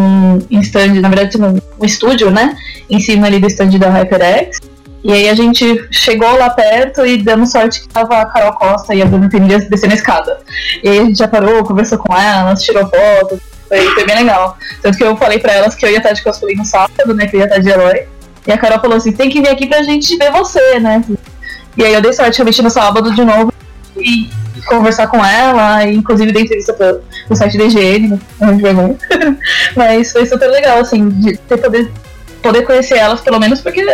um 0.50 0.60
stand, 0.60 1.00
na 1.00 1.08
verdade, 1.08 1.36
um 1.38 1.84
estúdio, 1.84 2.30
né? 2.30 2.56
Em 2.88 2.98
cima 2.98 3.26
ali 3.26 3.38
do 3.38 3.46
stand 3.46 3.78
da 3.78 3.90
HyperX. 3.90 4.58
E 5.02 5.12
aí 5.12 5.28
a 5.28 5.34
gente 5.34 5.86
chegou 5.92 6.36
lá 6.36 6.50
perto 6.50 7.06
e 7.06 7.18
damos 7.18 7.52
sorte 7.52 7.82
que 7.82 7.88
tava 7.88 8.20
a 8.20 8.26
Carol 8.26 8.52
Costa 8.54 8.94
e 8.94 9.02
a 9.02 9.06
Bruna 9.06 9.28
Penilha 9.28 9.60
descendo 9.60 9.92
a 9.92 9.96
escada. 9.96 10.38
E 10.82 10.88
aí 10.88 10.98
a 10.98 11.04
gente 11.04 11.18
já 11.18 11.28
parou, 11.28 11.64
conversou 11.64 11.98
com 11.98 12.14
elas, 12.16 12.62
tirou 12.62 12.88
foto, 12.88 13.40
foi, 13.68 13.80
foi 13.90 14.04
bem 14.04 14.16
legal. 14.16 14.58
Tanto 14.82 14.98
que 14.98 15.04
eu 15.04 15.16
falei 15.16 15.38
pra 15.38 15.52
elas 15.52 15.74
que 15.74 15.86
eu 15.86 15.90
ia 15.90 15.98
estar 15.98 16.12
de 16.12 16.22
cosplay 16.22 16.56
no 16.56 16.64
sábado, 16.64 17.14
né? 17.14 17.26
Que 17.26 17.36
eu 17.36 17.40
ia 17.40 17.46
estar 17.46 17.58
de 17.58 17.68
herói. 17.68 18.06
E 18.46 18.52
a 18.52 18.58
Carol 18.58 18.80
falou 18.80 18.96
assim, 18.96 19.12
tem 19.12 19.30
que 19.30 19.40
vir 19.40 19.50
aqui 19.50 19.66
pra 19.66 19.82
gente 19.82 20.16
ver 20.16 20.32
você, 20.32 20.80
né? 20.80 21.04
E 21.76 21.84
aí 21.84 21.94
eu 21.94 22.00
dei 22.00 22.12
sorte, 22.12 22.40
eu 22.40 22.44
meti 22.44 22.62
no 22.62 22.70
sábado 22.70 23.14
de 23.14 23.24
novo. 23.24 23.52
E, 23.96 24.28
conversar 24.66 25.06
com 25.06 25.24
ela, 25.24 25.84
e 25.84 25.94
inclusive 25.94 26.32
dei 26.32 26.42
entrevista 26.42 26.72
pro, 26.72 27.00
pro 27.26 27.36
site 27.36 27.56
da 27.56 27.64
IGN, 27.64 28.20
onde 28.40 28.62
vergonha. 28.62 28.96
Mas 29.76 30.12
foi 30.12 30.26
super 30.26 30.48
legal, 30.48 30.80
assim, 30.80 31.08
de 31.08 31.36
ter 31.36 31.56
poder, 31.58 31.90
poder 32.42 32.62
conhecer 32.62 32.98
elas, 32.98 33.20
pelo 33.20 33.38
menos 33.38 33.60
porque 33.60 33.84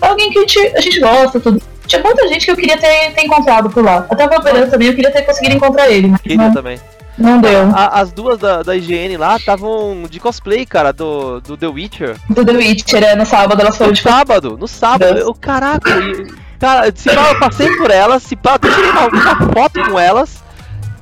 alguém 0.00 0.30
que 0.30 0.38
a 0.38 0.40
gente, 0.42 0.58
a 0.76 0.80
gente 0.80 1.00
gosta, 1.00 1.40
tudo. 1.40 1.60
Tinha 1.86 2.02
muita 2.02 2.26
gente 2.28 2.44
que 2.44 2.50
eu 2.50 2.56
queria 2.56 2.76
ter, 2.76 3.12
ter 3.12 3.24
encontrado 3.24 3.70
por 3.70 3.84
lá. 3.84 4.06
Até 4.10 4.26
o 4.26 4.28
Valverano 4.28 4.70
também, 4.70 4.88
eu 4.88 4.94
queria 4.94 5.10
ter 5.10 5.22
conseguido 5.22 5.54
encontrar 5.54 5.88
ele. 5.88 6.08
Mas 6.08 6.20
queria 6.20 6.36
não, 6.36 6.52
também. 6.52 6.80
Não 7.16 7.40
deu. 7.40 7.70
A, 7.74 8.00
as 8.00 8.12
duas 8.12 8.38
da, 8.38 8.62
da 8.62 8.76
IGN 8.76 9.16
lá 9.16 9.36
estavam 9.36 10.04
de 10.10 10.20
cosplay, 10.20 10.66
cara, 10.66 10.92
do, 10.92 11.40
do 11.40 11.56
The 11.56 11.68
Witcher. 11.68 12.16
Do 12.28 12.44
The 12.44 12.52
Witcher, 12.52 13.02
é, 13.02 13.14
no 13.14 13.24
sábado 13.24 13.60
elas 13.60 13.76
foram 13.76 13.90
no 13.90 13.94
de 13.94 14.02
sábado, 14.02 14.58
no 14.58 14.68
sábado. 14.68 15.18
Eu, 15.18 15.32
caraca, 15.32 15.90
eu, 15.90 16.26
cara, 16.58 16.92
se 16.94 17.08
pá, 17.08 17.30
eu 17.30 17.38
passei 17.38 17.74
por 17.76 17.90
elas, 17.90 18.22
se 18.22 18.36
pá, 18.36 18.58
eu 18.62 18.70
tirei 18.70 18.90
uma, 18.90 19.06
uma 19.06 19.52
foto 19.52 19.90
com 19.90 19.98
elas. 19.98 20.44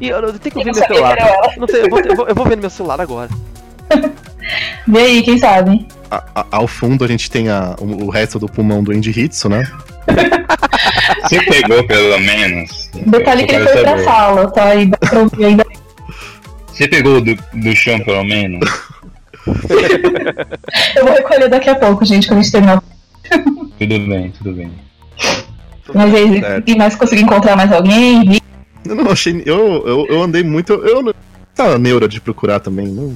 E 0.00 0.08
eu, 0.08 0.18
eu 0.18 0.38
tenho 0.38 0.54
que 0.54 0.64
ver 0.64 0.72
meu 0.72 0.74
celular. 0.74 1.16
Não 1.56 1.66
sei, 1.66 1.82
eu 1.82 1.88
vou, 1.88 2.00
eu 2.00 2.16
vou, 2.16 2.28
eu 2.28 2.34
vou 2.34 2.44
ver 2.44 2.56
no 2.56 2.60
meu 2.60 2.70
celular 2.70 3.00
agora. 3.00 3.30
Vê 4.86 4.98
aí, 4.98 5.22
quem 5.22 5.38
sabe. 5.38 5.86
A, 6.10 6.24
a, 6.34 6.46
ao 6.50 6.66
fundo 6.66 7.04
a 7.04 7.08
gente 7.08 7.30
tem 7.30 7.48
a, 7.48 7.74
o, 7.78 8.04
o 8.04 8.10
resto 8.10 8.38
do 8.38 8.48
pulmão 8.48 8.82
do 8.82 8.92
Andy 8.92 9.10
Hitsu, 9.10 9.48
né? 9.48 9.64
Você 11.22 11.40
pegou 11.42 11.84
pelo 11.84 12.18
menos. 12.20 12.90
Detalhe 13.06 13.46
que 13.46 13.54
ele 13.54 13.66
foi 13.66 13.82
pra 13.82 14.04
sala, 14.04 14.50
tá? 14.50 14.74
E 14.74 14.86
dá 14.86 14.98
pra 14.98 15.20
ouvir 15.20 15.44
ainda. 15.46 15.64
Você 16.66 16.88
pegou 16.88 17.20
do, 17.20 17.34
do 17.34 17.76
chão 17.76 17.98
pelo 18.00 18.24
menos? 18.24 18.68
Eu 20.96 21.04
vou 21.04 21.14
recolher 21.14 21.48
daqui 21.48 21.68
a 21.68 21.74
pouco, 21.74 22.04
gente, 22.04 22.26
quando 22.26 22.40
a 22.40 22.42
gente 22.42 22.52
terminar. 22.52 22.82
Tudo 23.78 23.98
bem, 24.00 24.30
tudo 24.30 24.52
bem. 24.52 24.72
Mas 25.92 26.14
aí, 26.14 26.42
e 26.66 26.76
mais 26.76 26.96
consegui 26.96 27.22
encontrar 27.22 27.56
mais 27.56 27.70
alguém? 27.72 28.40
Eu 28.84 28.94
não 28.94 29.10
achei. 29.10 29.42
Eu, 29.44 29.86
eu, 29.86 30.06
eu 30.08 30.22
andei 30.22 30.42
muito. 30.42 30.72
Eu 30.72 31.14
tava 31.54 31.78
neura 31.78 32.08
de 32.08 32.20
procurar 32.20 32.60
também. 32.60 32.86
Não, 32.86 33.14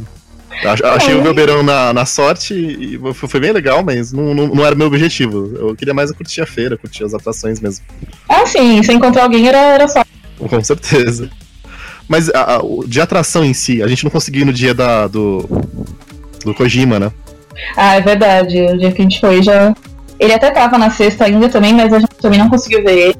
Achei 0.65 1.15
o 1.15 1.23
Velbeirão 1.23 1.63
na, 1.63 1.93
na 1.93 2.05
sorte 2.05 2.55
e 2.55 2.99
foi 3.15 3.41
bem 3.41 3.53
legal, 3.53 3.83
mas 3.83 4.13
não, 4.13 4.35
não, 4.35 4.49
não 4.49 4.67
era 4.67 4.75
meu 4.75 4.87
objetivo. 4.87 5.53
Eu 5.57 5.77
queria 5.77 5.95
mais 5.95 6.11
curtir 6.11 6.41
a 6.41 6.47
feira, 6.47 6.77
curtir 6.77 7.05
as 7.05 7.15
atrações 7.15 7.61
mesmo. 7.61 7.85
Ah, 8.29 8.45
sim, 8.45 8.83
se 8.83 8.93
encontrar 8.93 9.25
alguém 9.25 9.49
era, 9.49 9.59
era 9.59 9.89
só. 9.89 10.05
Com 10.39 10.63
certeza. 10.63 11.31
Mas 12.09 12.31
a, 12.31 12.57
a, 12.57 12.61
de 12.87 13.01
atração 13.01 13.45
em 13.45 13.53
si, 13.53 13.83
a 13.83 13.87
gente 13.87 14.03
não 14.03 14.11
conseguiu 14.11 14.43
ir 14.43 14.45
no 14.47 14.53
dia 14.53 14.75
da, 14.75 15.07
do, 15.07 15.49
do 16.45 16.55
Kojima, 16.55 16.99
né? 16.99 17.13
Ah, 17.77 17.97
é 17.97 18.01
verdade. 18.01 18.61
O 18.63 18.79
dia 18.79 18.93
que 18.93 19.03
a 19.03 19.05
gente 19.05 19.21
foi 19.21 19.43
já. 19.43 19.75
Ele 20.19 20.33
até 20.33 20.51
tava 20.51 20.79
na 20.79 20.91
sexta 20.91 21.27
ainda 21.27 21.49
também, 21.49 21.75
mas 21.75 21.93
a 21.93 21.99
gente 21.99 22.15
também 22.21 22.39
não 22.39 22.49
conseguiu 22.49 22.83
ver 22.83 22.99
ele. 22.99 23.17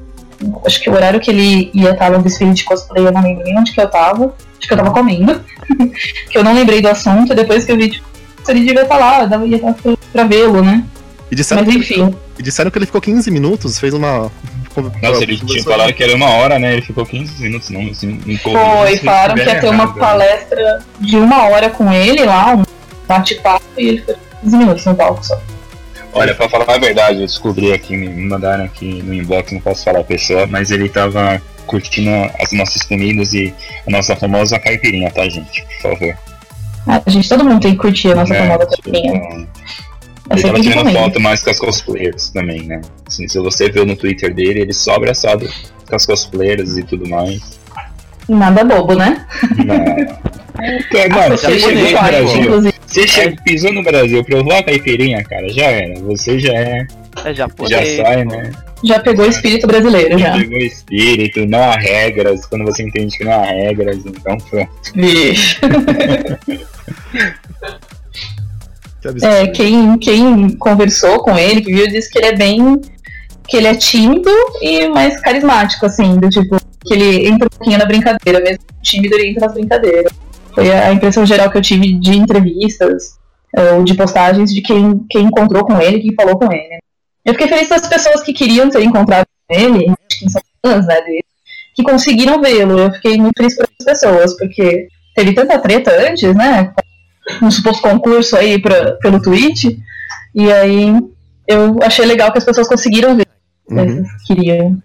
Acho 0.65 0.81
que 0.81 0.89
o 0.89 0.93
horário 0.93 1.19
que 1.19 1.29
ele 1.29 1.69
ia 1.73 1.91
estar 1.91 2.11
no 2.11 2.21
desfile 2.21 2.53
de 2.53 2.63
cosplay, 2.63 3.05
eu 3.05 3.11
não 3.11 3.21
lembro 3.21 3.43
nem 3.43 3.57
onde 3.57 3.71
que 3.71 3.79
eu 3.79 3.89
tava. 3.89 4.33
Acho 4.59 4.67
que 4.67 4.73
eu 4.73 4.77
tava 4.77 4.91
comendo. 4.91 5.41
que 6.29 6.37
eu 6.37 6.43
não 6.43 6.53
lembrei 6.53 6.81
do 6.81 6.89
assunto, 6.89 7.33
depois 7.33 7.65
que 7.65 7.71
eu 7.71 7.77
vi, 7.77 7.89
tipo, 7.89 8.07
ele 8.47 8.65
devia 8.65 8.83
estar 8.83 8.97
lá, 8.97 9.23
eu 9.23 9.47
ia 9.47 9.55
estar 9.55 9.75
pra 10.11 10.23
vê-lo, 10.25 10.61
né? 10.61 10.83
E 11.31 11.35
disseram, 11.35 11.63
Mas, 11.63 11.75
enfim. 11.75 12.01
Ele, 12.01 12.15
e 12.39 12.43
disseram 12.43 12.71
que 12.71 12.77
ele 12.77 12.85
ficou 12.85 13.01
15 13.01 13.29
minutos, 13.29 13.79
fez 13.79 13.93
uma. 13.93 14.31
Nossa, 15.01 15.23
ele 15.23 15.37
tinha 15.37 15.63
falado 15.63 15.93
que 15.93 16.03
era 16.03 16.15
uma 16.15 16.29
hora, 16.29 16.57
né? 16.57 16.73
Ele 16.73 16.81
ficou 16.81 17.05
15 17.05 17.41
minutos, 17.41 17.69
não, 17.69 17.81
assim, 17.89 18.19
em 18.25 18.37
Foi, 18.37 18.97
falaram 18.97 19.35
que 19.35 19.41
ia 19.41 19.59
ter 19.59 19.69
uma 19.69 19.87
né? 19.87 19.93
palestra 19.97 20.79
de 20.99 21.17
uma 21.17 21.49
hora 21.49 21.69
com 21.69 21.91
ele 21.91 22.23
lá, 22.23 22.55
um 22.55 22.63
bate-papo, 23.07 23.65
e 23.77 23.87
ele 23.89 23.97
ficou 23.99 24.15
15 24.41 24.57
minutos 24.57 24.85
no 24.85 24.95
palco 24.95 25.25
só. 25.25 25.39
Olha, 26.13 26.33
pra 26.33 26.49
falar 26.49 26.65
a 26.73 26.77
verdade, 26.77 27.19
eu 27.19 27.25
descobri 27.25 27.71
aqui, 27.71 27.95
me 27.95 28.07
mandaram 28.07 28.63
aqui 28.63 29.03
no 29.03 29.13
inbox, 29.13 29.51
não 29.51 29.59
posso 29.59 29.83
falar 29.83 29.99
a 29.99 30.03
pessoa, 30.03 30.47
mas 30.47 30.71
ele 30.71 30.89
tava 30.89 31.41
curtindo 31.69 32.09
as 32.41 32.51
nossas 32.51 32.81
comidas 32.81 33.31
e 33.33 33.53
a 33.87 33.91
nossa 33.91 34.15
famosa 34.15 34.57
caipirinha, 34.57 35.11
tá, 35.11 35.29
gente? 35.29 35.63
Por 35.63 35.91
favor. 35.91 36.17
Ah, 36.87 37.01
gente, 37.05 37.29
todo 37.29 37.45
mundo 37.45 37.61
tem 37.61 37.73
que 37.73 37.77
curtir 37.77 38.11
a 38.11 38.15
nossa 38.15 38.33
é, 38.33 38.47
famosa 38.47 38.65
caipirinha. 38.65 39.21
Tipo, 39.21 39.47
ele 40.31 40.41
tava 40.41 40.59
tirando 40.59 40.91
foto 40.91 41.19
mais 41.19 41.43
com 41.43 41.49
as 41.51 41.59
cosplayers 41.59 42.29
também, 42.31 42.63
né? 42.63 42.81
Assim, 43.07 43.27
se 43.27 43.39
você 43.39 43.69
viu 43.69 43.85
no 43.85 43.95
Twitter 43.95 44.33
dele, 44.33 44.61
ele 44.61 44.73
só 44.73 44.95
abraçado 44.95 45.47
com 45.87 45.95
as 45.95 46.05
cosplayers 46.05 46.75
e 46.77 46.83
tudo 46.83 47.07
mais. 47.07 47.59
Nada 48.27 48.63
bobo, 48.63 48.95
né? 48.95 49.25
Não. 49.63 50.29
É, 50.61 51.07
mano, 51.07 51.37
você 51.37 51.57
chegou 51.57 51.71
no 51.71 51.89
Brasil. 51.89 52.73
Você 52.85 53.07
chegou, 53.07 53.43
pisou 53.45 53.71
no 53.71 53.81
Brasil, 53.81 54.21
provou 54.25 54.51
a 54.51 54.61
caipirinha, 54.61 55.23
cara, 55.23 55.47
já 55.47 55.67
era. 55.67 55.97
Você 56.01 56.37
já 56.37 56.51
é. 56.51 56.85
É 57.25 57.33
já 57.33 57.47
sai, 57.49 58.25
né? 58.25 58.51
Já 58.83 58.99
pegou 58.99 59.25
o 59.25 59.29
espírito 59.29 59.67
brasileiro, 59.67 60.17
já. 60.17 60.33
Já 60.33 60.39
pegou 60.39 60.57
o 60.57 60.63
espírito, 60.63 61.45
não 61.45 61.59
há 61.59 61.75
regras, 61.75 62.45
quando 62.45 62.65
você 62.65 62.83
entende 62.83 63.17
que 63.17 63.25
não 63.25 63.33
há 63.33 63.43
regras, 63.43 63.97
então 64.05 64.37
pronto. 64.37 64.69
Vixe. 64.95 65.57
é, 69.23 69.47
quem, 69.47 69.97
quem 69.97 70.49
conversou 70.57 71.19
com 71.23 71.37
ele, 71.37 71.61
que 71.61 71.73
viu, 71.73 71.87
disse 71.87 72.09
que 72.09 72.19
ele 72.19 72.27
é 72.27 72.35
bem. 72.35 72.81
que 73.47 73.57
ele 73.57 73.67
é 73.67 73.75
tímido 73.75 74.29
e 74.61 74.87
mais 74.89 75.19
carismático, 75.21 75.85
assim, 75.85 76.17
do 76.17 76.29
tipo, 76.29 76.57
que 76.85 76.93
ele 76.93 77.27
entra 77.27 77.47
um 77.47 77.49
pouquinho 77.49 77.79
na 77.79 77.85
brincadeira, 77.85 78.39
mesmo 78.39 78.63
tímido 78.81 79.15
ele 79.15 79.29
entra 79.29 79.45
nas 79.47 79.53
brincadeiras. 79.53 80.13
Foi 80.53 80.71
a 80.71 80.91
impressão 80.93 81.25
geral 81.25 81.49
que 81.49 81.57
eu 81.57 81.61
tive 81.61 81.93
de 81.93 82.17
entrevistas 82.17 83.17
ou 83.55 83.83
de 83.83 83.93
postagens 83.93 84.53
de 84.53 84.61
quem, 84.61 85.03
quem 85.09 85.25
encontrou 85.25 85.65
com 85.65 85.79
ele, 85.81 85.99
quem 85.99 86.13
falou 86.13 86.37
com 86.37 86.51
ele. 86.51 86.79
Eu 87.29 87.33
fiquei 87.33 87.47
feliz 87.47 87.69
das 87.69 87.87
pessoas 87.87 88.23
que 88.23 88.33
queriam 88.33 88.71
ter 88.71 88.81
encontrado 88.81 89.27
ele, 89.47 89.93
que 90.09 90.29
são 90.31 90.41
fãs 90.65 90.87
né, 90.87 90.99
dele, 91.01 91.23
que 91.75 91.83
conseguiram 91.83 92.41
vê-lo. 92.41 92.79
Eu 92.79 92.91
fiquei 92.91 93.17
muito 93.17 93.37
feliz 93.37 93.55
por 93.55 93.65
essas 93.65 93.85
pessoas, 93.85 94.35
porque 94.35 94.87
teve 95.15 95.33
tanta 95.33 95.59
treta 95.59 95.91
antes, 96.09 96.35
né? 96.35 96.73
Um 97.39 97.51
suposto 97.51 97.83
concurso 97.83 98.35
aí 98.35 98.59
pra, 98.59 98.93
pelo 98.93 99.21
Twitch. 99.21 99.65
E 100.33 100.51
aí 100.51 100.91
eu 101.47 101.77
achei 101.83 102.03
legal 102.03 102.31
que 102.31 102.39
as 102.39 102.43
pessoas 102.43 102.67
conseguiram 102.67 103.15
ver. 103.15 103.27
Uhum. 103.69 104.03
Queriam. 104.25 104.81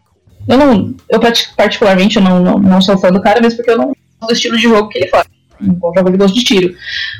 Eu 0.46 0.58
não. 0.58 0.94
Eu 1.08 1.20
particularmente 1.56 2.16
eu 2.16 2.22
não, 2.22 2.40
não, 2.40 2.58
não 2.58 2.82
sou 2.82 2.98
fã 2.98 3.10
do 3.10 3.22
cara, 3.22 3.40
mesmo 3.40 3.56
porque 3.56 3.70
eu 3.70 3.78
não 3.78 3.86
gosto 3.86 4.28
do 4.28 4.32
estilo 4.34 4.56
de 4.58 4.64
jogo 4.64 4.90
que 4.90 4.98
ele 4.98 5.08
faz. 5.08 5.26
Jogo 5.58 6.10
de 6.10 6.18
gosto 6.18 6.34
de 6.34 6.44
tiro. 6.44 6.76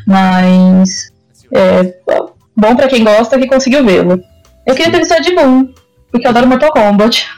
Mas. 0.07 1.11
É, 1.51 1.95
bom 2.55 2.77
pra 2.77 2.89
quem 2.89 3.03
gosta 3.03 3.39
que 3.39 3.47
conseguiu 3.47 3.87
vê-lo. 3.87 4.23
Eu 4.67 4.75
queria 4.75 4.89
entrevistar 4.89 5.17
o 5.17 5.19
Ed 5.19 5.35
Boon, 5.35 5.69
porque 6.11 6.27
eu 6.27 6.31
adoro 6.31 6.47
Mortal 6.47 6.73
Kombat. 6.73 7.29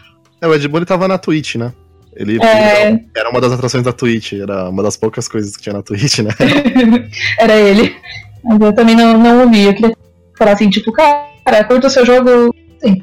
É, 0.41 0.47
o 0.47 0.55
Ed 0.55 0.69
Boon 0.69 0.79
ele 0.79 0.87
tava 0.87 1.09
na 1.09 1.19
Twitch, 1.19 1.57
né? 1.57 1.73
Ele, 2.15 2.39
é... 2.43 2.99
era 3.15 3.29
uma 3.29 3.41
das 3.41 3.53
atrações 3.53 3.85
da 3.85 3.93
Twitch, 3.93 4.35
era 4.35 4.71
uma 4.71 4.83
das 4.83 4.97
poucas 4.97 5.29
coisas 5.29 5.57
que 5.57 5.65
tinha 5.65 5.75
na 5.75 5.83
Twitch, 5.83 6.21
né? 6.21 6.31
era 7.39 7.55
ele. 7.55 7.95
Mas 8.43 8.61
eu 8.61 8.73
também 8.73 8.97
não, 8.97 9.19
não 9.19 9.43
ouvi. 9.43 9.65
Eu 9.65 9.75
queria 9.75 9.95
falar 10.39 10.53
assim, 10.53 10.71
tipo, 10.71 10.93
cara, 10.93 11.65
curta 11.65 11.89
o 11.89 11.91
seu 11.91 12.07
jogo. 12.07 12.55
Sim. 12.81 13.03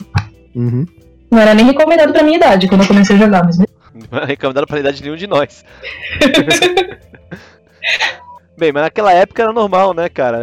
Uhum. 0.55 0.85
Não 1.29 1.39
era 1.39 1.53
nem 1.53 1.65
recomendado 1.65 2.11
pra 2.11 2.23
minha 2.23 2.37
idade 2.37 2.67
quando 2.67 2.81
eu 2.81 2.87
comecei 2.87 3.15
a 3.15 3.19
jogar, 3.19 3.43
mas. 3.43 3.57
Não 3.57 3.65
era 4.11 4.25
recomendado 4.25 4.65
pra 4.65 4.79
idade 4.79 4.97
de 4.97 5.03
nenhum 5.03 5.15
de 5.15 5.27
nós. 5.27 5.63
Bem, 8.57 8.71
mas 8.71 8.83
naquela 8.83 9.11
época 9.11 9.41
era 9.41 9.51
normal, 9.51 9.93
né, 9.93 10.07
cara? 10.09 10.41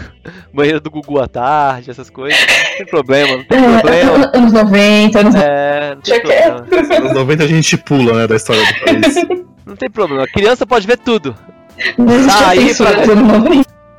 Banheiro 0.52 0.80
do 0.80 0.90
Gugu 0.90 1.20
à 1.20 1.26
tarde, 1.26 1.90
essas 1.90 2.10
coisas. 2.10 2.38
Não 2.38 2.76
tem 2.76 2.86
problema, 2.86 3.36
não 3.36 3.44
tem 3.44 3.58
é, 3.58 3.80
problema. 3.80 4.30
Anos 4.36 4.52
90, 4.52 5.20
anos 5.20 5.34
É, 5.34 5.94
não 5.94 6.02
tem 6.02 6.20
problema. 6.20 6.66
Anos 6.98 7.12
90 7.14 7.44
a 7.44 7.46
gente 7.46 7.76
pula, 7.78 8.12
né, 8.12 8.26
da 8.26 8.36
história 8.36 8.62
do 8.62 8.84
país. 8.84 9.14
Não 9.66 9.74
tem 9.74 9.90
problema, 9.90 10.22
a 10.22 10.28
criança 10.28 10.64
pode 10.64 10.86
ver 10.86 10.96
tudo. 10.96 11.36
Tá 12.28 12.50
aí 12.50 12.72
pra... 12.72 12.88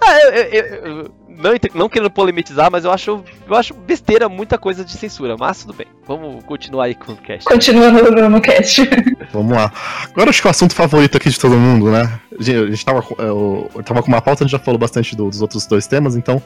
Ah, 0.02 0.22
eu, 0.22 0.32
eu, 0.32 0.66
eu, 0.66 1.12
não, 1.38 1.52
não 1.74 1.90
querendo 1.90 2.10
polemizar, 2.10 2.70
mas 2.72 2.84
eu 2.84 2.92
acho, 2.92 3.24
eu 3.48 3.56
acho 3.56 3.74
besteira 3.74 4.28
muita 4.28 4.58
coisa 4.58 4.84
de 4.84 4.92
censura, 4.92 5.36
mas 5.38 5.62
tudo 5.62 5.74
bem. 5.74 5.88
Vamos 6.08 6.44
continuar 6.44 6.86
aí 6.86 6.96
com 6.96 7.12
o 7.12 7.18
cast. 7.18 7.46
Continuando 7.46 8.12
no, 8.12 8.30
no 8.30 8.42
cast. 8.42 8.82
Vamos 9.32 9.56
lá. 9.56 9.72
Agora 10.12 10.30
acho 10.30 10.42
que 10.42 10.48
o 10.48 10.52
assunto 10.52 10.74
favorito 10.74 11.18
aqui 11.18 11.30
de 11.30 11.40
todo 11.40 11.56
mundo, 11.56 11.92
né? 11.92 12.20
A 12.38 12.44
gente, 12.44 12.58
a 12.58 12.66
gente 12.68 12.86
tava, 12.86 13.04
eu, 13.20 13.70
eu 13.76 13.84
tava 13.84 14.02
com 14.02 14.08
uma 14.08 14.22
pauta, 14.22 14.44
a 14.44 14.48
gente 14.48 14.52
já 14.52 14.60
falou 14.60 14.80
bastante 14.80 15.16
do, 15.16 15.30
dos 15.30 15.42
outros 15.42 15.66
dois 15.68 15.86
temas, 15.86 16.16
então. 16.16 16.42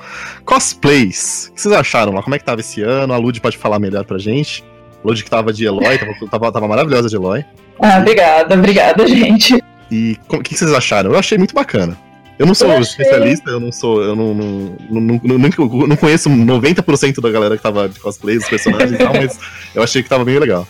Cosplays. 0.46 1.48
O 1.48 1.54
que 1.54 1.62
vocês 1.62 1.74
acharam 1.74 2.14
lá? 2.14 2.22
Como 2.22 2.36
é 2.36 2.40
que 2.40 2.46
tava 2.46 2.60
esse 2.60 2.82
ano? 2.82 3.14
A 3.14 3.18
Lud 3.18 3.40
pode 3.40 3.58
falar 3.58 3.80
melhor 3.80 4.04
pra 4.04 4.18
gente. 4.18 4.64
A 5.04 5.08
Lud 5.08 5.24
que 5.24 5.30
tava 5.30 5.54
de 5.54 5.66
Eloy, 5.66 5.98
tava, 5.98 6.30
tava, 6.30 6.52
tava 6.52 6.68
maravilhosa 6.68 7.08
de 7.08 7.16
Eloy. 7.16 7.46
Ah, 7.82 8.00
obrigada, 8.00 8.56
obrigada, 8.56 9.08
gente. 9.08 9.64
E 9.90 10.18
o 10.30 10.40
que, 10.40 10.54
que 10.54 10.58
vocês 10.58 10.74
acharam? 10.74 11.12
Eu 11.12 11.20
achei 11.20 11.38
muito 11.38 11.54
bacana. 11.54 11.98
Eu 12.42 12.48
não 12.48 12.56
sou 12.56 12.70
eu 12.70 12.82
especialista, 12.82 13.52
eu 13.52 13.60
não 13.60 13.72
sou. 13.72 14.02
Eu 14.02 14.16
não, 14.16 14.34
não, 14.34 14.76
não, 14.90 15.22
não, 15.24 15.88
não 15.88 15.96
conheço 15.96 16.28
90% 16.28 17.22
da 17.22 17.30
galera 17.30 17.56
que 17.56 17.62
tava 17.62 17.88
de 17.88 18.00
cosplay, 18.00 18.40
dos 18.40 18.50
personagens 18.50 18.94
e 18.94 18.98
tal, 18.98 19.14
mas 19.14 19.38
eu 19.76 19.84
achei 19.84 20.02
que 20.02 20.10
tava 20.10 20.26
bem 20.26 20.40
legal. 20.40 20.68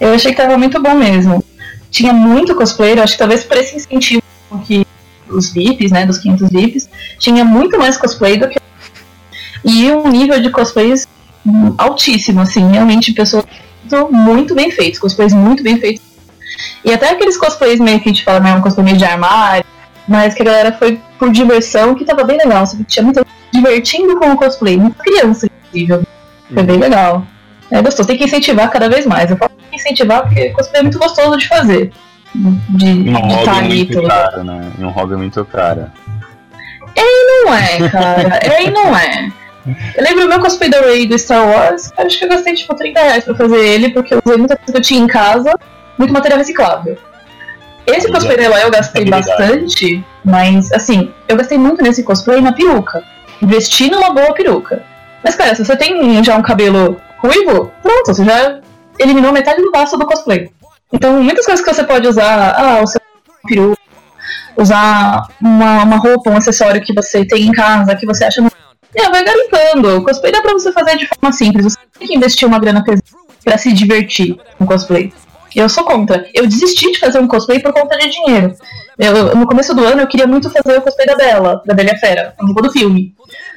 Eu 0.00 0.14
achei 0.14 0.30
que 0.30 0.38
tava 0.38 0.56
muito 0.56 0.82
bom 0.82 0.94
mesmo. 0.94 1.44
Tinha 1.90 2.14
muito 2.14 2.54
cosplayer, 2.54 2.98
acho 2.98 3.12
que 3.12 3.18
talvez 3.18 3.44
por 3.44 3.58
esse 3.58 3.76
incentivo 3.76 4.22
que 4.66 4.86
os 5.28 5.52
VIPs, 5.52 5.92
né, 5.92 6.06
dos 6.06 6.16
500 6.16 6.48
VIPs, 6.48 6.88
tinha 7.18 7.44
muito 7.44 7.78
mais 7.78 7.98
cosplay 7.98 8.38
do 8.38 8.48
que. 8.48 8.58
E 9.62 9.90
um 9.90 10.08
nível 10.08 10.40
de 10.40 10.48
cosplays 10.48 11.06
altíssimo, 11.76 12.40
assim, 12.40 12.66
realmente 12.70 13.12
pessoas 13.12 13.44
muito 14.10 14.54
bem 14.54 14.70
feitos, 14.70 14.98
cosplays 14.98 15.34
muito 15.34 15.62
bem 15.62 15.78
feitos. 15.78 16.02
E 16.82 16.90
até 16.90 17.10
aqueles 17.10 17.36
cosplays 17.36 17.78
meio 17.78 18.00
que 18.00 18.08
a 18.08 18.12
gente 18.14 18.24
fala, 18.24 18.40
né, 18.40 18.54
um 18.54 18.62
cosplay 18.62 18.86
meio 18.86 18.96
de 18.96 19.04
armário, 19.04 19.66
mas 20.08 20.34
que 20.34 20.42
a 20.42 20.44
galera 20.44 20.72
foi 20.72 21.00
por 21.18 21.30
diversão, 21.30 21.94
que 21.94 22.04
tava 22.04 22.24
bem 22.24 22.38
legal. 22.38 22.66
Você 22.66 22.82
tinha 22.84 23.02
muita 23.02 23.24
divertindo 23.52 24.18
com 24.18 24.32
o 24.32 24.36
cosplay, 24.36 24.76
muita 24.76 25.02
criança, 25.02 25.46
inclusive. 25.46 26.06
Foi 26.52 26.62
bem 26.62 26.78
legal. 26.78 27.26
É 27.70 27.80
gostoso, 27.80 28.06
tem 28.06 28.18
que 28.18 28.24
incentivar 28.24 28.70
cada 28.70 28.88
vez 28.88 29.06
mais. 29.06 29.30
Eu 29.30 29.36
falo 29.36 29.52
que 29.70 29.76
incentivar 29.76 30.22
porque 30.22 30.50
cosplay 30.50 30.80
é 30.80 30.82
muito 30.82 30.98
gostoso 30.98 31.36
de 31.38 31.48
fazer. 31.48 31.92
De, 32.34 32.86
um 32.86 33.02
de 33.04 33.10
hobby 33.12 33.76
muito 33.76 34.02
caro, 34.02 34.44
né? 34.44 34.72
E 34.78 34.84
um 34.84 34.90
hobby 34.90 35.16
muito 35.16 35.44
caro. 35.44 35.86
E 36.96 37.44
não 37.44 37.54
é, 37.54 37.88
cara. 37.88 38.40
e 38.60 38.70
não 38.70 38.96
é. 38.96 39.32
Eu 39.96 40.04
lembro 40.04 40.26
o 40.26 40.28
meu 40.28 40.40
cosplay 40.40 40.68
da 40.68 40.80
Ray 40.80 41.06
do 41.06 41.18
Star 41.18 41.46
Wars, 41.46 41.92
acho 41.96 42.18
que 42.18 42.24
eu 42.24 42.28
gastei 42.28 42.54
tipo 42.54 42.74
30 42.74 43.00
reais 43.00 43.24
pra 43.24 43.34
fazer 43.34 43.64
ele, 43.64 43.90
porque 43.90 44.14
eu 44.14 44.20
usei 44.24 44.36
muita 44.36 44.56
coisa 44.56 44.72
que 44.72 44.78
eu 44.78 44.82
tinha 44.82 45.00
em 45.00 45.06
casa, 45.06 45.54
muito 45.96 46.12
material 46.12 46.38
reciclável. 46.38 46.98
Esse 47.86 48.10
cosplay 48.10 48.36
dela 48.36 48.60
eu 48.60 48.70
gastei 48.70 49.04
bastante, 49.04 50.04
mas 50.24 50.70
assim, 50.72 51.12
eu 51.28 51.36
gastei 51.36 51.58
muito 51.58 51.82
nesse 51.82 52.02
cosplay 52.02 52.40
na 52.40 52.52
peruca. 52.52 53.02
Investi 53.40 53.90
numa 53.90 54.10
boa 54.10 54.32
peruca. 54.34 54.84
Mas 55.22 55.34
cara, 55.34 55.54
se 55.54 55.64
você 55.64 55.76
tem 55.76 56.22
já 56.22 56.36
um 56.36 56.42
cabelo 56.42 57.00
ruivo, 57.18 57.72
pronto, 57.82 58.06
você 58.06 58.24
já 58.24 58.60
eliminou 58.98 59.32
metade 59.32 59.62
do 59.62 59.70
gasto 59.70 59.96
do 59.96 60.06
cosplay. 60.06 60.50
Então, 60.92 61.22
muitas 61.22 61.44
coisas 61.46 61.64
que 61.64 61.72
você 61.72 61.84
pode 61.84 62.06
usar, 62.06 62.54
ah, 62.56 62.82
o 62.82 62.86
seu 62.86 63.00
peruca, 63.48 63.80
usar 64.56 65.26
uma, 65.40 65.84
uma 65.84 65.96
roupa, 65.96 66.30
um 66.30 66.36
acessório 66.36 66.82
que 66.82 66.92
você 66.94 67.24
tem 67.24 67.46
em 67.46 67.52
casa, 67.52 67.96
que 67.96 68.06
você 68.06 68.24
acha. 68.24 68.42
É, 68.94 69.08
vai 69.08 69.24
garimpando. 69.24 69.98
O 69.98 70.04
cosplay 70.04 70.30
dá 70.30 70.42
pra 70.42 70.52
você 70.52 70.70
fazer 70.70 70.96
de 70.98 71.08
forma 71.08 71.32
simples. 71.32 71.64
Você 71.64 71.78
tem 71.98 72.08
que 72.08 72.14
investir 72.14 72.46
uma 72.46 72.58
grana 72.58 72.84
pesada 72.84 73.02
pra 73.42 73.56
se 73.56 73.72
divertir 73.72 74.36
com 74.58 74.66
cosplay. 74.66 75.12
Eu 75.54 75.68
sou 75.68 75.84
contra. 75.84 76.28
Eu 76.34 76.46
desisti 76.46 76.92
de 76.92 76.98
fazer 76.98 77.18
um 77.18 77.28
cosplay 77.28 77.60
por 77.60 77.72
conta 77.72 77.96
de 77.98 78.08
dinheiro. 78.08 78.54
Eu, 78.98 79.34
no 79.34 79.46
começo 79.46 79.74
do 79.74 79.84
ano 79.84 80.02
eu 80.02 80.06
queria 80.06 80.26
muito 80.26 80.50
fazer 80.50 80.78
o 80.78 80.82
cosplay 80.82 81.06
da 81.06 81.16
Bela, 81.16 81.62
da 81.66 81.74
Bela 81.74 81.96
Fera, 81.96 82.34
no 82.40 82.54
do 82.54 82.70
filme. 82.70 83.14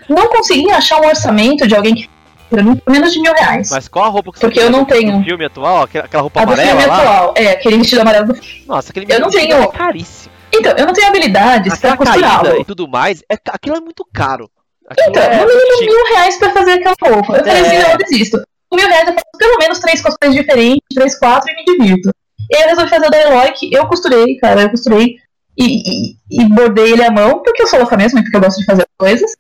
Não 0.08 0.28
consegui 0.30 0.72
achar 0.72 1.00
um 1.02 1.08
orçamento 1.08 1.68
de 1.68 1.76
alguém 1.76 1.96
que 1.96 2.10
pra 2.50 2.64
mim 2.64 2.80
menos 2.88 3.14
de 3.14 3.20
mil 3.20 3.34
reais. 3.34 3.70
Mas 3.72 3.88
qual 3.88 4.06
a 4.06 4.10
roupa 4.10 4.32
que 4.32 4.40
você 4.40 4.46
Porque 4.46 4.60
eu 4.60 4.70
não 4.70 4.86
tenho. 4.86 5.24
filme 5.24 5.46
atual? 5.46 5.84
Aquela 5.84 6.22
roupa 6.22 6.40
a 6.40 6.44
amarela? 6.44 6.68
Do 6.68 6.70
filme 6.70 6.86
lá? 6.86 7.00
atual, 7.00 7.34
é, 7.36 7.52
aquele 7.52 7.78
vestido 7.78 8.02
amarelo 8.02 8.28
do 8.28 8.36
filme. 8.36 8.64
Nossa, 8.68 8.92
aquele 8.92 9.06
eu 9.10 9.20
não 9.20 9.30
tenho... 9.30 9.58
é 9.58 9.68
caríssimo. 9.68 10.34
Então, 10.54 10.74
eu 10.78 10.86
não 10.86 10.94
tenho 10.94 11.08
habilidades 11.08 11.78
pra 11.80 11.98
costurar. 11.98 12.46
E 12.60 12.64
tudo 12.64 12.88
mais, 12.88 13.22
é, 13.30 13.38
aquilo 13.50 13.76
é 13.76 13.82
muito 13.82 14.06
caro. 14.14 14.50
Aquilo 14.88 15.10
então, 15.10 15.24
é 15.24 15.42
no 15.42 15.48
mínimo 15.48 15.80
mil 15.82 16.14
reais 16.14 16.38
pra 16.38 16.52
fazer 16.52 16.72
aquela 16.74 16.96
roupa. 17.02 17.38
Eu 17.38 17.44
falei 17.44 17.62
assim, 17.62 17.78
não, 17.80 17.90
eu 17.90 17.98
desisto. 17.98 18.38
Com 18.70 18.76
mil 18.76 18.88
reais 18.88 19.08
eu 19.08 19.14
faço 19.14 19.26
pelo 19.38 19.58
menos 19.58 19.80
três 19.80 20.02
cosplays 20.02 20.34
diferentes, 20.34 20.82
três, 20.94 21.18
quatro 21.18 21.52
e 21.52 21.56
me 21.56 21.66
divirto. 21.66 22.12
E 22.50 22.56
aí 22.56 22.64
eu 22.64 22.70
resolvi 22.70 22.90
fazer 22.90 23.08
o 23.08 23.10
da 23.10 23.22
Eloy, 23.22 23.52
que 23.54 23.74
eu 23.74 23.88
costurei, 23.88 24.38
cara, 24.38 24.64
eu 24.64 24.70
costurei 24.70 25.18
e, 25.58 26.12
e, 26.12 26.18
e 26.32 26.46
bordei 26.50 26.92
ele 26.94 27.04
à 27.04 27.12
mão, 27.12 27.42
porque 27.42 27.64
eu 27.64 27.68
sou 27.68 27.80
louca 27.80 27.98
mesmo, 27.98 28.22
porque 28.22 28.36
eu 28.36 28.42
gosto 28.42 28.60
de 28.60 28.66
fazer 28.66 28.86
coisas. 28.98 29.32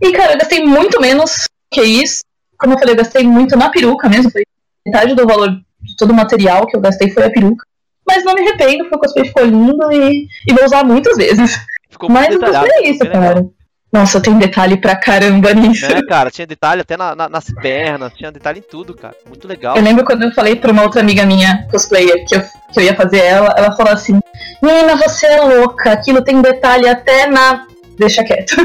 E, 0.00 0.12
cara, 0.12 0.32
eu 0.32 0.38
gastei 0.38 0.64
muito 0.64 1.00
menos 1.00 1.48
que 1.70 1.82
isso. 1.82 2.22
Como 2.58 2.74
eu 2.74 2.78
falei, 2.78 2.94
eu 2.94 2.98
gastei 2.98 3.24
muito 3.24 3.56
na 3.56 3.70
peruca 3.70 4.08
mesmo, 4.08 4.30
foi 4.30 4.42
metade 4.86 5.14
do 5.14 5.26
valor 5.26 5.50
de 5.80 5.96
todo 5.96 6.10
o 6.10 6.14
material 6.14 6.66
que 6.66 6.76
eu 6.76 6.80
gastei 6.80 7.10
foi 7.10 7.24
a 7.24 7.30
peruca. 7.30 7.64
Mas 8.06 8.24
não 8.24 8.34
me 8.34 8.42
arrependo, 8.42 8.84
porque 8.84 8.96
o 8.96 9.00
cosplay 9.00 9.26
ficou 9.26 9.44
lindo 9.44 9.92
e, 9.92 10.26
e 10.48 10.52
vou 10.52 10.64
usar 10.64 10.84
muitas 10.84 11.16
vezes. 11.16 11.58
Ficou 11.90 12.10
Mas 12.10 12.36
cosplay 12.36 12.70
é 12.72 12.90
isso, 12.90 12.98
cara. 13.00 13.34
Legal. 13.36 13.54
Nossa, 13.92 14.20
tem 14.22 14.38
detalhe 14.38 14.78
pra 14.78 14.96
caramba 14.96 15.52
nisso. 15.52 15.84
É, 15.84 16.02
cara, 16.06 16.30
tinha 16.30 16.46
detalhe 16.46 16.80
até 16.80 16.96
na, 16.96 17.14
na, 17.14 17.28
nas 17.28 17.44
pernas, 17.60 18.14
tinha 18.14 18.32
detalhe 18.32 18.60
em 18.60 18.62
tudo, 18.62 18.94
cara. 18.94 19.14
Muito 19.28 19.46
legal. 19.46 19.76
Eu 19.76 19.82
lembro 19.82 20.02
quando 20.02 20.22
eu 20.22 20.32
falei 20.32 20.56
pra 20.56 20.72
uma 20.72 20.82
outra 20.82 21.02
amiga 21.02 21.26
minha, 21.26 21.66
cosplayer, 21.70 22.24
que 22.26 22.34
eu, 22.34 22.40
que 22.72 22.80
eu 22.80 22.84
ia 22.84 22.96
fazer 22.96 23.18
ela, 23.18 23.54
ela 23.54 23.76
falou 23.76 23.92
assim: 23.92 24.18
Menina, 24.62 24.96
você 24.96 25.26
é 25.26 25.42
louca, 25.42 25.92
aquilo 25.92 26.22
tem 26.22 26.40
detalhe 26.40 26.88
até 26.88 27.26
na. 27.26 27.66
Deixa 27.98 28.24
quieto. 28.24 28.56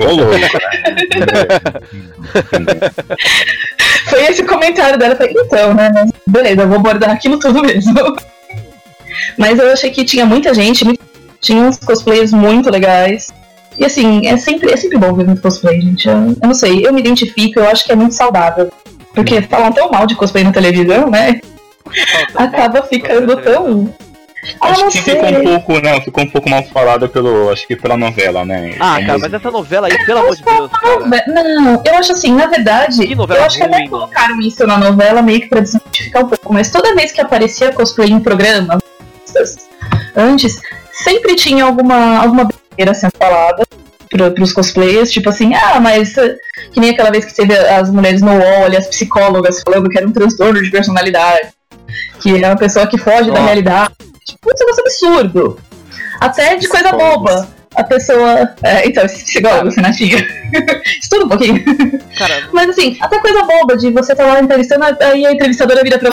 Ô, 0.00 0.04
louco, 0.12 0.38
né? 0.38 0.48
Foi 4.08 4.22
esse 4.24 4.42
comentário 4.44 4.98
dela. 4.98 5.12
Eu 5.12 5.16
falei, 5.18 5.34
então, 5.36 5.74
né? 5.74 5.92
Beleza, 6.26 6.62
eu 6.62 6.68
vou 6.68 6.78
abordar 6.78 7.10
aquilo 7.10 7.38
tudo 7.38 7.60
mesmo. 7.62 8.16
Mas 9.36 9.58
eu 9.58 9.70
achei 9.70 9.90
que 9.90 10.06
tinha 10.06 10.24
muita 10.24 10.54
gente, 10.54 10.86
tinha 11.38 11.62
uns 11.62 11.78
cosplayers 11.78 12.32
muito 12.32 12.70
legais. 12.70 13.30
E 13.78 13.84
assim, 13.84 14.26
é 14.26 14.36
sempre, 14.36 14.70
é 14.72 14.76
sempre 14.76 14.98
bom 14.98 15.12
ver 15.14 15.26
muito 15.26 15.42
cosplay, 15.42 15.80
gente. 15.80 16.08
Eu, 16.08 16.14
eu 16.14 16.36
não 16.42 16.54
sei, 16.54 16.86
eu 16.86 16.92
me 16.92 17.00
identifico, 17.00 17.60
eu 17.60 17.68
acho 17.68 17.84
que 17.84 17.92
é 17.92 17.96
muito 17.96 18.14
saudável. 18.14 18.70
Porque 19.14 19.42
falam 19.42 19.72
tão 19.72 19.90
mal 19.90 20.06
de 20.06 20.14
cosplay 20.14 20.44
na 20.44 20.52
televisão, 20.52 21.10
né? 21.10 21.40
Acaba 22.34 22.82
ficando 22.82 23.36
tão. 23.36 23.92
Ah, 24.60 24.70
acho 24.70 24.88
que 24.90 25.02
ficou 25.02 25.28
um 25.28 25.44
pouco, 25.44 25.80
né? 25.80 26.00
Ficou 26.00 26.24
um 26.24 26.30
pouco 26.30 26.48
mal 26.48 26.62
falado 26.64 27.08
pelo. 27.08 27.50
Acho 27.50 27.66
que 27.66 27.76
pela 27.76 27.96
novela, 27.96 28.44
né? 28.44 28.76
Ah, 28.80 28.98
cara, 29.04 29.18
mas 29.18 29.34
essa 29.34 29.50
novela 29.50 29.88
aí, 29.88 30.06
pelo 30.06 30.20
amor 30.20 30.36
de 30.36 30.42
Deus. 30.42 30.70
Cara. 30.70 31.24
Não, 31.26 31.82
eu 31.84 31.94
acho 31.96 32.12
assim, 32.12 32.34
na 32.34 32.46
verdade. 32.46 33.12
eu 33.12 33.42
acho 33.42 33.58
que 33.58 33.64
até 33.64 33.86
colocaram 33.88 34.40
isso 34.40 34.66
na 34.66 34.78
novela 34.78 35.20
meio 35.20 35.40
que 35.40 35.48
pra 35.48 35.60
desmistificar 35.60 36.24
um 36.24 36.28
pouco, 36.28 36.54
mas 36.54 36.70
toda 36.70 36.94
vez 36.94 37.12
que 37.12 37.20
aparecia 37.20 37.72
cosplay 37.72 38.10
em 38.10 38.20
programa, 38.20 38.78
antes, 40.16 40.60
sempre 40.92 41.34
tinha 41.34 41.64
alguma, 41.64 42.22
alguma 42.22 42.48
brincadeira 42.80 42.94
sendo 42.94 43.12
falada 43.18 43.64
para 44.10 44.42
os 44.42 44.52
cosplayers, 44.52 45.12
tipo 45.12 45.28
assim, 45.28 45.54
ah, 45.54 45.78
mas 45.78 46.14
que 46.72 46.80
nem 46.80 46.90
aquela 46.90 47.12
vez 47.12 47.24
que 47.24 47.34
teve 47.34 47.56
as 47.56 47.90
mulheres 47.90 48.20
no 48.20 48.32
UOL, 48.32 48.76
as 48.76 48.88
psicólogas 48.88 49.62
falando 49.62 49.88
que 49.88 49.96
era 49.96 50.06
um 50.06 50.12
transtorno 50.12 50.60
de 50.60 50.70
personalidade, 50.70 51.50
que 52.20 52.42
é 52.42 52.48
uma 52.48 52.56
pessoa 52.56 52.86
que 52.88 52.98
foge 52.98 53.30
oh. 53.30 53.34
da 53.34 53.40
realidade. 53.40 53.94
Tipo, 54.26 54.52
isso 54.52 54.64
é 54.64 54.66
um 54.66 54.80
absurdo. 54.80 55.60
Até 56.20 56.56
de 56.56 56.68
coisa 56.68 56.92
boba. 56.92 57.48
A 57.76 57.84
pessoa. 57.84 58.52
É, 58.64 58.84
então, 58.84 59.04
esse 59.04 59.24
psicólogo, 59.24 59.70
Renatinha. 59.70 60.26
Estuda 61.00 61.24
um 61.24 61.28
pouquinho. 61.28 61.64
Caramba. 62.18 62.48
Mas 62.52 62.70
assim, 62.70 62.98
até 63.00 63.20
coisa 63.20 63.44
boba 63.44 63.76
de 63.76 63.90
você 63.90 64.10
estar 64.10 64.24
tá 64.24 64.34
lá 64.34 64.40
entrevistando, 64.40 64.84
aí 64.84 65.24
a 65.24 65.32
entrevistadora 65.32 65.82
vira 65.84 65.98
pra 65.98 66.10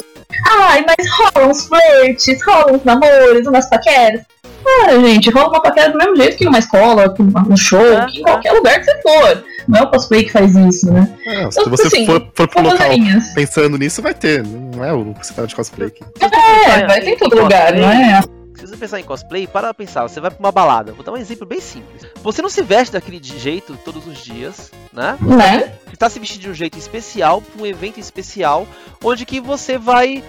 Ai, 0.50 0.86
mas 0.86 1.10
rolam 1.10 1.50
uns 1.50 1.68
flirts, 1.68 2.44
rolam 2.46 2.76
uns 2.76 2.84
namoros, 2.84 3.48
umas 3.48 3.68
paqueras. 3.68 4.22
Cara, 4.68 5.00
gente, 5.00 5.30
rola 5.30 5.48
uma 5.48 5.62
paquera 5.62 5.92
do 5.92 5.98
mesmo 5.98 6.16
jeito 6.18 6.38
que 6.38 6.46
numa 6.46 6.60
escola, 6.60 7.14
que 7.14 7.24
num 7.24 7.58
show, 7.58 7.80
que 8.12 8.20
em 8.20 8.22
qualquer 8.22 8.52
lugar 8.52 8.80
que 8.80 8.86
você 8.86 9.02
for. 9.02 9.44
Não 9.68 9.80
é 9.80 9.84
o 9.84 9.90
cosplay 9.90 10.24
que 10.24 10.32
faz 10.32 10.56
isso, 10.56 10.92
né? 10.92 11.10
É, 11.26 11.44
então, 11.44 11.52
se 11.52 11.70
você 11.70 11.88
assim, 11.88 12.06
for, 12.06 12.26
for 12.34 12.48
pro 12.48 12.62
local 12.62 12.90
pensando 13.36 13.78
nisso, 13.78 14.02
vai 14.02 14.14
ter. 14.14 14.44
Não 14.44 14.84
é 14.84 14.94
o 14.94 15.14
que 15.14 15.26
você 15.26 15.34
tá 15.34 15.46
de 15.46 15.56
cosplay 15.56 15.88
aqui. 15.88 16.04
É, 16.22 16.86
vai 16.86 17.02
ter 17.02 17.12
em 17.12 17.18
todo 17.18 17.42
lugar, 17.42 17.74
não 17.74 17.90
é? 17.90 18.24
Se 18.58 18.66
você 18.66 18.76
pensar 18.76 19.00
em 19.00 19.04
cosplay, 19.04 19.46
para 19.46 19.72
pensar, 19.72 20.02
você 20.04 20.20
vai 20.20 20.32
pra 20.32 20.40
uma 20.40 20.52
balada. 20.52 20.92
Vou 20.92 21.06
dar 21.06 21.12
um 21.12 21.18
exemplo 21.18 21.46
bem 21.46 21.62
simples. 21.62 22.02
Você 22.24 22.42
não 22.42 22.50
se 22.50 22.64
veste 22.64 22.92
daquele 22.92 23.22
jeito 23.22 23.78
todos 23.86 24.08
os 24.08 24.24
dias, 24.24 24.72
né? 24.92 25.16
Né? 25.22 25.76
Você 25.86 25.96
tá 25.96 26.10
se 26.10 26.20
vestindo 26.20 26.42
de 26.42 26.50
um 26.50 26.54
jeito 26.56 26.78
especial, 26.78 27.40
pra 27.40 27.62
um 27.62 27.66
evento 27.66 28.00
especial, 28.00 28.68
onde 29.04 29.26
que 29.26 29.40
você 29.40 29.78
vai 29.78 30.24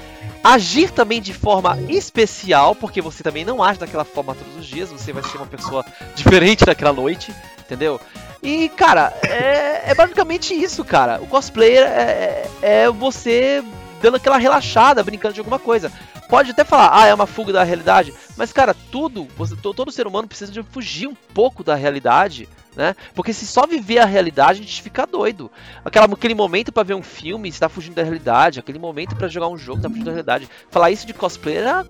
agir 0.44 0.90
também 0.90 1.22
de 1.22 1.32
forma 1.32 1.80
especial, 1.88 2.74
porque 2.74 3.00
você 3.00 3.22
também 3.22 3.46
não 3.46 3.62
age 3.62 3.80
daquela 3.80 4.04
forma 4.04 4.34
todos 4.34 4.56
os 4.56 4.66
dias, 4.66 4.90
você 4.90 5.10
vai 5.10 5.22
ser 5.22 5.38
uma 5.38 5.46
pessoa 5.46 5.84
diferente 6.14 6.66
naquela 6.66 6.92
noite, 6.92 7.34
entendeu? 7.58 7.98
E, 8.42 8.68
cara, 8.68 9.12
é, 9.22 9.90
é 9.90 9.94
basicamente 9.94 10.54
isso, 10.54 10.84
cara. 10.84 11.20
O 11.20 11.26
cosplayer 11.26 11.84
é, 11.84 12.46
é, 12.62 12.82
é 12.84 12.90
você 12.90 13.64
dando 14.00 14.16
aquela 14.16 14.38
relaxada, 14.38 15.02
brincando 15.02 15.34
de 15.34 15.40
alguma 15.40 15.58
coisa 15.58 15.92
pode 16.28 16.50
até 16.50 16.62
falar, 16.62 16.90
ah, 16.92 17.06
é 17.06 17.14
uma 17.14 17.26
fuga 17.26 17.52
da 17.52 17.64
realidade, 17.64 18.12
mas 18.36 18.52
cara, 18.52 18.74
tudo, 18.92 19.26
você, 19.36 19.56
todo 19.56 19.90
ser 19.90 20.06
humano 20.06 20.28
precisa 20.28 20.52
de 20.52 20.62
fugir 20.62 21.08
um 21.08 21.14
pouco 21.14 21.64
da 21.64 21.74
realidade, 21.74 22.46
né? 22.76 22.94
Porque 23.14 23.32
se 23.32 23.46
só 23.46 23.66
viver 23.66 23.98
a 23.98 24.04
realidade, 24.04 24.60
a 24.60 24.62
gente 24.62 24.82
fica 24.82 25.06
doido. 25.06 25.50
Aquela, 25.84 26.06
aquele 26.06 26.34
momento 26.34 26.70
para 26.70 26.82
ver 26.82 26.94
um 26.94 27.02
filme, 27.02 27.48
está 27.48 27.68
fugindo 27.68 27.94
da 27.94 28.02
realidade, 28.02 28.60
aquele 28.60 28.78
momento 28.78 29.16
para 29.16 29.26
jogar 29.26 29.48
um 29.48 29.56
jogo, 29.56 29.78
está 29.78 29.88
fugindo 29.88 30.04
da 30.04 30.12
realidade. 30.12 30.48
Falar 30.70 30.90
isso 30.90 31.06
de 31.06 31.14
cosplayer 31.14 31.64
é, 31.66 31.82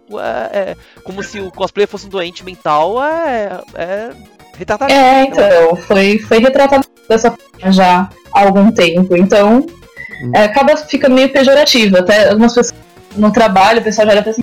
é, 0.53 0.77
como 1.03 1.23
se 1.23 1.41
o 1.41 1.51
cosplayer 1.51 1.89
fosse 1.89 2.07
um 2.07 2.11
doente 2.11 2.45
mental, 2.45 3.03
é, 3.03 3.61
é 3.75 4.11
retratado. 4.57 4.93
É, 4.93 5.25
então, 5.25 5.77
foi, 5.77 6.19
foi 6.21 6.39
retratado 6.39 6.87
dessa 7.09 7.33
forma 7.33 7.73
já 7.73 8.09
há 8.33 8.41
algum 8.41 8.71
tempo, 8.71 9.17
então. 9.17 9.67
É, 10.35 10.45
acaba 10.45 10.77
ficando 10.77 11.15
meio 11.15 11.31
pejorativo. 11.31 11.99
Até 11.99 12.31
algumas 12.31 12.55
pessoas 12.55 12.75
no 13.17 13.33
trabalho, 13.33 13.81
o 13.81 13.85
pessoal 13.85 14.07
já 14.07 14.15
era 14.15 14.31
assim: 14.31 14.43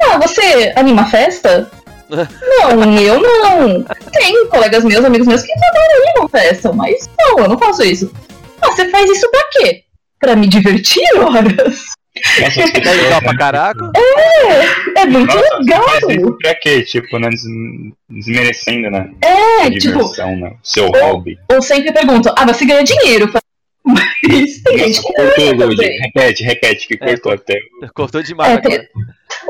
Ah, 0.00 0.18
você 0.18 0.72
anima 0.76 1.06
festa? 1.06 1.70
não, 2.08 2.98
eu 2.98 3.20
não. 3.20 3.84
Tem 4.12 4.48
colegas 4.48 4.84
meus, 4.84 5.04
amigos 5.04 5.26
meus 5.26 5.42
que 5.42 5.52
também 5.52 6.06
animam 6.06 6.28
festa, 6.28 6.72
mas 6.72 7.08
não, 7.18 7.38
eu 7.38 7.48
não 7.48 7.58
faço 7.58 7.82
isso. 7.82 8.10
Ah, 8.60 8.70
você 8.70 8.88
faz 8.88 9.08
isso 9.10 9.30
pra 9.30 9.40
quê? 9.52 9.82
Pra 10.18 10.34
me 10.34 10.48
divertir 10.48 11.02
horas? 11.16 11.84
Nossa, 12.40 12.60
é 12.60 12.94
legal 12.94 13.20
pra 13.20 13.36
caraca. 13.36 13.92
É, 13.96 15.02
é 15.02 15.06
muito 15.06 15.34
Nossa, 15.34 15.58
legal. 15.58 15.82
Faz 15.84 16.02
isso 16.08 16.38
pra 16.38 16.54
quê? 16.54 16.82
Tipo, 16.82 17.18
né, 17.18 17.28
desmerecendo, 18.08 18.90
né? 18.90 19.10
É, 19.22 19.66
a 19.66 19.68
diversão, 19.68 20.34
tipo. 20.34 20.44
Né? 20.44 20.52
Seu 20.62 20.86
ou, 20.86 20.92
hobby. 20.92 21.38
Ou 21.52 21.62
sempre 21.62 21.92
pergunto, 21.92 22.32
ah, 22.36 22.46
você 22.46 22.64
ganha 22.64 22.82
dinheiro. 22.82 23.30
Mas 23.88 24.62
tem 24.62 24.78
gente 24.92 25.00
que 25.02 25.12
cortou, 25.14 25.52
Lud. 25.66 25.82
Repete, 25.82 26.44
repete, 26.44 26.86
que 26.86 26.94
é, 27.00 27.06
cortou 27.16 27.32
até. 27.32 27.58
Cortou 27.94 28.22
demais 28.22 28.52
é, 28.52 28.54
agora. 28.58 28.88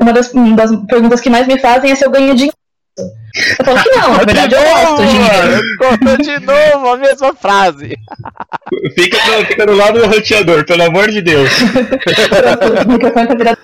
uma 0.00 0.12
das, 0.12 0.32
uma 0.32 0.56
das 0.56 0.70
perguntas 0.86 1.20
que 1.20 1.28
mais 1.28 1.46
me 1.48 1.58
fazem 1.58 1.90
é 1.90 1.94
se 1.96 2.04
eu 2.04 2.10
ganho 2.10 2.34
dinheiro. 2.34 2.56
Eu 2.98 3.64
falo 3.64 3.82
que 3.82 3.90
não, 3.90 4.12
na 4.12 4.18
verdade 4.24 4.54
eu 4.54 4.62
gosto 4.62 5.02
de 5.02 5.10
dinheiro. 5.10 6.22
de 6.22 6.46
novo 6.46 6.88
a 6.88 6.96
mesma 6.96 7.34
frase. 7.34 7.96
Fica 8.94 9.16
do, 9.16 9.46
fica 9.46 9.66
do 9.66 9.74
lado 9.74 9.98
do 9.98 10.06
roteador, 10.06 10.64
pelo 10.66 10.82
amor 10.84 11.10
de 11.10 11.22
Deus. 11.22 11.50
o 12.84 12.88
microfone 12.92 13.26
tá 13.26 13.34
virado. 13.34 13.58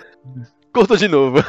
Cortou 0.72 0.96
de 0.96 1.08
novo. 1.08 1.44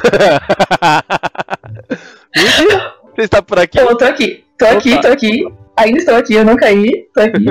Você 3.14 3.22
está 3.22 3.40
por 3.40 3.58
aqui? 3.58 3.78
Eu 3.78 3.96
tô 3.96 4.04
aqui, 4.04 4.44
tô 4.58 4.66
aqui, 4.66 4.92
Opa. 4.92 5.02
tô 5.02 5.08
aqui. 5.08 5.44
Ainda 5.76 5.98
estou 5.98 6.16
aqui, 6.16 6.34
eu 6.34 6.44
não 6.44 6.56
caí, 6.56 7.06
tô 7.14 7.20
aqui. 7.20 7.46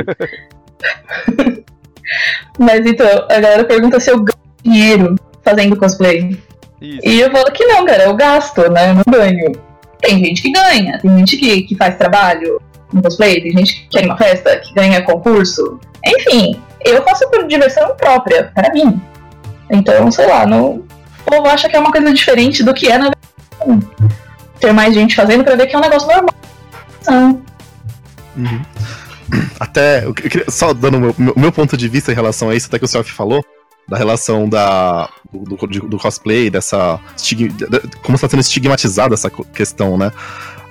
Mas 2.60 2.86
então, 2.86 3.08
a 3.30 3.40
galera 3.40 3.64
pergunta 3.66 4.00
se 4.00 4.12
eu 4.12 4.18
ganho 4.18 4.38
dinheiro 4.64 5.16
fazendo 5.44 5.76
cosplay. 5.76 6.40
Isso. 6.82 7.00
E 7.04 7.20
eu 7.22 7.32
falo 7.32 7.52
que 7.52 7.66
não, 7.66 7.86
cara, 7.86 8.04
eu 8.04 8.16
gasto, 8.16 8.70
né? 8.72 8.92
Eu 8.92 8.96
não 8.96 9.04
ganho. 9.08 9.52
Tem 10.02 10.24
gente 10.24 10.42
que 10.42 10.52
ganha, 10.52 11.00
tem 11.00 11.18
gente 11.18 11.38
que, 11.38 11.62
que 11.64 11.76
faz 11.76 11.98
trabalho 11.98 12.62
no 12.94 13.02
cosplay, 13.02 13.42
tem 13.42 13.58
gente 13.58 13.76
que 13.76 13.88
quer 13.90 14.04
ir 14.04 14.06
uma 14.06 14.18
festa, 14.18 14.58
que 14.58 14.74
ganha 14.74 15.02
concurso. 15.02 15.80
Enfim, 16.06 16.62
eu 16.84 17.04
faço 17.04 17.30
por 17.30 17.48
diversão 17.48 17.96
própria, 17.96 18.52
para 18.54 18.72
mim. 18.72 19.02
Então, 19.70 20.12
sei 20.12 20.28
lá, 20.28 20.46
não, 20.46 20.76
o 20.76 20.86
povo 21.26 21.48
acha 21.48 21.68
que 21.68 21.76
é 21.76 21.80
uma 21.80 21.92
coisa 21.92 22.14
diferente 22.14 22.64
do 22.64 22.74
que 22.74 22.88
é 22.88 22.98
na 22.98 23.10
verdade. 23.10 23.88
Ter 24.60 24.72
mais 24.72 24.94
gente 24.94 25.16
fazendo 25.16 25.44
pra 25.44 25.56
ver 25.56 25.68
que 25.68 25.76
é 25.76 25.78
um 25.78 25.82
negócio 25.82 26.08
normal. 26.08 26.36
Uhum. 28.38 28.62
Até, 29.60 30.06
eu 30.06 30.14
queria, 30.14 30.46
só 30.50 30.74
dando 30.74 30.98
o 30.98 31.00
meu, 31.00 31.34
meu, 31.36 31.52
ponto 31.52 31.76
de 31.76 31.88
vista 31.88 32.12
em 32.12 32.16
relação 32.16 32.50
a 32.50 32.56
isso, 32.56 32.68
até 32.68 32.78
que 32.78 32.86
o 32.86 32.88
Self 32.88 33.12
falou, 33.12 33.44
da 33.88 33.98
relação 33.98 34.48
da, 34.48 35.10
do, 35.32 35.56
do, 35.56 35.88
do 35.88 35.98
cosplay, 35.98 36.50
dessa. 36.50 37.00
como 38.02 38.16
está 38.16 38.28
sendo 38.28 38.42
estigmatizada 38.42 39.14
essa 39.14 39.30
questão, 39.30 39.98
né? 39.98 40.12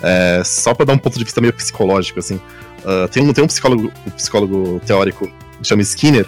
É, 0.02 0.42
só 0.44 0.74
para 0.74 0.86
dar 0.86 0.92
um 0.92 0.98
ponto 0.98 1.18
de 1.18 1.24
vista 1.24 1.40
meio 1.40 1.52
psicológico, 1.52 2.18
assim. 2.18 2.40
Uh, 2.84 3.08
tem, 3.08 3.22
um, 3.22 3.32
tem 3.32 3.42
um 3.42 3.46
psicólogo, 3.46 3.90
um 4.06 4.10
psicólogo 4.10 4.80
teórico 4.84 5.30
que 5.58 5.66
chama 5.66 5.82
Skinner. 5.82 6.26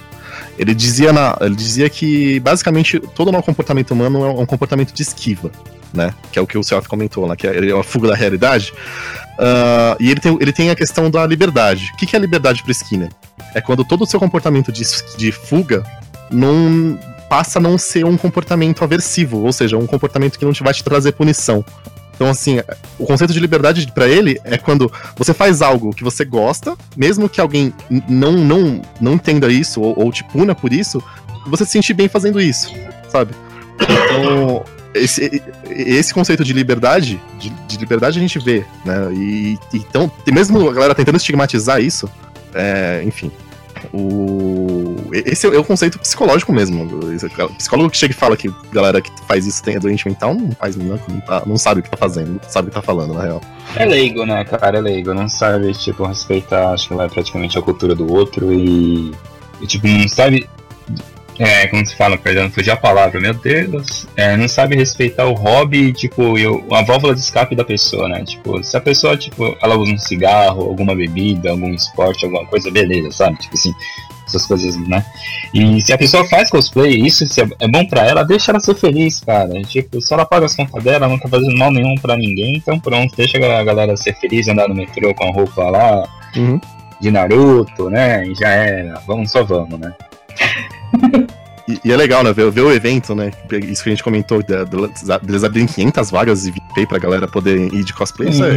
Ele 0.59 0.75
dizia, 0.75 1.13
na, 1.13 1.37
ele 1.41 1.55
dizia 1.55 1.91
que 1.91 2.41
basicamente 2.41 2.99
todo 2.99 3.31
o 3.31 3.43
comportamento 3.43 3.91
humano 3.91 4.25
é 4.25 4.31
um 4.31 4.47
comportamento 4.47 4.93
de 4.93 5.03
esquiva, 5.03 5.51
né? 5.93 6.15
Que 6.33 6.39
é 6.39 6.43
o 6.43 6.47
que 6.47 6.57
o 6.57 6.63
Self 6.63 6.89
comentou, 6.89 7.29
né? 7.29 7.37
Que 7.37 7.47
é, 7.47 7.69
é 7.69 7.75
uma 7.75 7.85
fuga 7.85 8.09
da 8.09 8.15
realidade. 8.15 8.73
Uh, 9.39 9.97
e 10.01 10.11
ele 10.11 10.21
tem, 10.21 10.37
ele 10.41 10.53
tem 10.53 10.71
a 10.71 10.75
questão 10.75 11.11
da 11.11 11.27
liberdade. 11.27 11.91
O 11.95 11.97
que, 11.97 12.07
que 12.07 12.17
é 12.17 12.19
liberdade 12.19 12.63
para 12.63 12.73
Skinner? 12.73 13.11
É 13.55 13.61
quando 13.61 13.85
todo 13.85 14.03
o 14.03 14.07
seu 14.07 14.19
comportamento 14.19 14.73
de, 14.73 14.83
de 15.17 15.31
fuga 15.31 15.85
não 16.31 16.99
passa 17.29 17.59
a 17.59 17.63
não 17.63 17.77
ser 17.77 18.05
um 18.05 18.17
comportamento 18.17 18.83
aversivo, 18.83 19.43
ou 19.43 19.53
seja, 19.53 19.77
um 19.77 19.87
comportamento 19.87 20.39
que 20.39 20.45
não 20.45 20.53
te 20.53 20.63
vai 20.63 20.73
te 20.73 20.83
trazer 20.83 21.13
punição. 21.13 21.65
Então, 22.15 22.31
assim, 22.31 22.61
o 22.99 23.05
conceito 23.05 23.33
de 23.33 23.39
liberdade 23.39 23.87
para 23.93 24.09
ele 24.09 24.41
é 24.43 24.57
quando 24.57 24.91
você 25.17 25.35
faz 25.35 25.61
algo 25.61 25.95
que 25.95 26.03
você 26.03 26.25
gosta, 26.25 26.75
mesmo 26.97 27.29
que 27.29 27.41
alguém 27.41 27.75
não, 28.09 28.33
não, 28.33 28.81
não 28.99 29.13
entenda 29.13 29.53
isso 29.53 29.83
ou, 29.83 29.99
ou 29.99 30.11
te 30.11 30.25
puna 30.25 30.55
por 30.55 30.73
isso, 30.73 31.03
você 31.47 31.67
se 31.67 31.73
sente 31.73 31.93
bem 31.93 32.09
fazendo 32.09 32.41
isso, 32.41 32.73
sabe? 33.11 33.35
Então, 33.79 34.65
esse, 34.97 35.43
esse 35.71 36.13
conceito 36.13 36.45
de 36.45 36.53
liberdade, 36.53 37.21
de, 37.39 37.51
de, 37.51 37.77
liberdade 37.77 38.19
a 38.19 38.23
gente 38.23 38.39
vê, 38.39 38.65
né? 38.85 39.13
E, 39.13 39.59
então, 39.75 40.11
mesmo 40.33 40.69
a 40.69 40.73
galera 40.73 40.95
tentando 40.95 41.17
estigmatizar 41.17 41.81
isso, 41.81 42.11
é, 42.55 43.03
enfim, 43.05 43.31
o... 43.93 44.97
Esse 45.13 45.47
é 45.47 45.59
o 45.59 45.65
conceito 45.65 45.99
psicológico 45.99 46.53
mesmo. 46.53 46.85
O 46.85 47.55
psicólogo 47.55 47.91
que 47.91 47.97
chega 47.97 48.13
e 48.13 48.17
fala 48.17 48.37
que 48.37 48.53
galera 48.73 49.01
que 49.01 49.11
faz 49.27 49.47
isso 49.47 49.63
tem 49.63 49.77
é 49.77 49.79
doente 49.79 50.07
mental 50.07 50.35
não 50.35 50.51
faz, 50.53 50.77
não, 50.77 50.99
não, 51.09 51.21
tá, 51.21 51.43
não 51.47 51.57
sabe 51.57 51.81
o 51.81 51.83
que 51.83 51.91
tá 51.91 51.97
fazendo, 51.97 52.41
não 52.43 52.51
sabe 52.51 52.69
o 52.69 52.71
que 52.71 52.75
tá 52.75 52.83
falando, 52.83 53.15
na 53.15 53.23
real. 53.23 53.41
É 53.77 53.85
leigo, 53.85 54.25
né, 54.25 54.45
cara? 54.45 54.79
É 54.79 54.81
leigo. 54.81 55.15
Não 55.15 55.29
sabe, 55.29 55.73
tipo, 55.73 56.05
respeitar, 56.05 56.73
acho 56.73 56.89
que 56.89 56.95
vai 56.95 57.09
praticamente 57.09 57.59
a 57.59 57.63
cultura 57.63 57.95
do 57.95 58.13
outro 58.13 58.53
e. 58.53 59.13
e 59.61 59.67
tipo, 59.67 59.87
não 59.87 60.09
sabe 60.09 60.49
é, 61.39 61.67
como 61.67 61.85
se 61.87 61.95
fala, 61.95 62.17
perdão, 62.17 62.51
fugiu 62.51 62.73
a 62.73 62.77
palavra, 62.77 63.21
meu 63.21 63.35
Deus, 63.35 64.07
é, 64.17 64.37
não 64.37 64.49
sabe 64.49 64.77
respeitar 64.77 65.27
o 65.27 65.35
hobby, 65.35 65.93
tipo, 65.93 66.39
eu, 66.39 66.67
a 66.73 66.83
válvula 66.83 67.15
de 67.15 67.21
escape 67.21 67.55
da 67.55 67.65
pessoa, 67.65 68.09
né? 68.09 68.25
Tipo, 68.25 68.63
se 68.63 68.77
a 68.77 68.81
pessoa, 68.81 69.17
tipo, 69.17 69.57
ela 69.63 69.77
usa 69.77 69.93
um 69.93 69.99
cigarro, 69.99 70.63
alguma 70.63 70.95
bebida, 70.95 71.51
algum 71.51 71.73
esporte, 71.75 72.25
alguma 72.25 72.47
coisa, 72.47 72.71
beleza, 72.71 73.11
sabe? 73.11 73.39
Tipo 73.39 73.55
assim, 73.55 73.75
essas 74.27 74.47
coisas, 74.47 74.77
né? 74.89 75.05
E 75.55 75.81
se 75.81 75.93
a 75.93 75.99
pessoa 75.99 76.25
faz 76.25 76.51
cosplay, 76.51 77.01
isso 77.01 77.25
é 77.61 77.69
bom 77.69 77.87
pra 77.87 78.07
ela, 78.07 78.25
deixa 78.25 78.51
ela 78.51 78.61
ser 78.61 78.75
feliz, 78.75 79.21
cara. 79.21 79.63
Tipo, 79.63 80.01
se 80.01 80.13
ela 80.13 80.25
paga 80.25 80.47
as 80.47 80.57
contas 80.57 80.83
dela, 80.83 81.09
não 81.09 81.19
tá 81.19 81.29
fazendo 81.29 81.57
mal 81.57 81.71
nenhum 81.71 81.95
pra 81.97 82.17
ninguém, 82.17 82.57
então 82.57 82.79
pronto, 82.79 83.15
deixa 83.17 83.39
a 83.39 83.65
galera 83.65 83.97
ser 83.97 84.15
feliz, 84.17 84.49
andar 84.49 84.69
no 84.69 84.75
metrô 84.75 85.15
com 85.15 85.25
a 85.25 85.33
roupa 85.33 85.71
lá, 85.71 86.09
uhum. 86.37 86.61
de 87.01 87.11
Naruto, 87.11 87.89
né? 87.89 88.27
E 88.27 88.35
já 88.35 88.49
era, 88.49 89.01
vamos, 89.07 89.31
só 89.31 89.45
vamos, 89.45 89.79
né? 89.79 89.95
E, 91.69 91.81
e, 91.85 91.93
é 91.93 91.97
legal, 91.97 92.23
né? 92.23 92.33
Ver, 92.33 92.49
ver, 92.51 92.61
o 92.61 92.73
evento, 92.73 93.15
né? 93.15 93.33
Isso 93.69 93.83
que 93.83 93.89
a 93.89 93.93
gente 93.93 94.05
comentou, 94.05 94.41
deles 94.41 95.43
abrirem 95.43 95.67
500 95.67 96.11
vagas 96.11 96.43
de 96.45 96.53
VP 96.53 96.87
pra 96.87 96.99
galera 96.99 97.27
poder 97.27 97.73
ir 97.75 97.83
de 97.83 97.93
cosplay. 97.93 98.29
Isso, 98.29 98.45
é, 98.45 98.57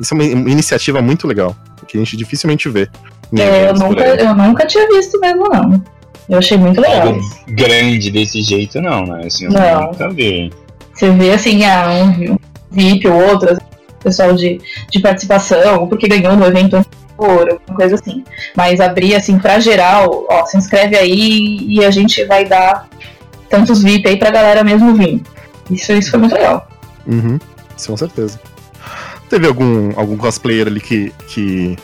isso 0.00 0.14
é 0.14 0.16
uma, 0.16 0.24
uma, 0.24 0.50
iniciativa 0.50 1.02
muito 1.02 1.26
legal, 1.26 1.56
que 1.88 1.96
a 1.96 2.00
gente 2.00 2.16
dificilmente 2.16 2.68
vê. 2.68 2.88
É, 3.36 3.70
eu 3.70 3.74
nunca, 3.74 4.04
eu 4.04 4.34
nunca 4.36 4.66
tinha 4.66 4.86
visto 4.86 5.18
mesmo, 5.18 5.48
não. 5.48 5.82
Eu 6.28 6.38
achei 6.38 6.56
muito 6.56 6.80
legal. 6.80 7.08
Algo 7.08 7.20
grande 7.48 8.10
desse 8.10 8.40
jeito, 8.40 8.80
não, 8.80 9.04
né? 9.04 9.26
Assim, 9.26 9.46
eu 9.46 9.50
não. 9.50 9.86
nunca 9.88 10.10
vi. 10.10 10.52
Você 10.92 11.10
vê, 11.10 11.32
assim, 11.32 11.64
ah, 11.64 11.88
um 11.90 12.38
VIP 12.70 13.08
ou 13.08 13.20
outro, 13.30 13.58
pessoal 14.02 14.32
de, 14.32 14.60
de 14.90 15.00
participação, 15.00 15.88
porque 15.88 16.06
ganhou 16.06 16.36
no 16.36 16.46
evento 16.46 16.84
alguma 17.18 17.76
coisa 17.76 17.94
assim. 17.94 18.24
Mas 18.56 18.80
abrir 18.80 19.14
assim 19.14 19.38
pra 19.38 19.60
geral, 19.60 20.26
ó, 20.30 20.44
se 20.46 20.56
inscreve 20.56 20.96
aí 20.96 21.58
e 21.68 21.84
a 21.84 21.90
gente 21.90 22.24
vai 22.24 22.44
dar 22.44 22.88
tantos 23.48 23.82
VIP 23.82 24.08
aí 24.08 24.16
pra 24.16 24.30
galera 24.30 24.64
mesmo 24.64 24.94
vir. 24.94 25.22
Isso, 25.70 25.92
isso 25.92 26.10
foi 26.10 26.20
muito 26.20 26.34
legal. 26.34 26.68
Uhum, 27.06 27.38
com 27.86 27.96
certeza. 27.96 28.40
Teve 29.28 29.46
algum, 29.46 29.98
algum 29.98 30.16
cosplayer 30.16 30.66
ali 30.66 30.80
que, 30.80 31.12
que 31.28 31.76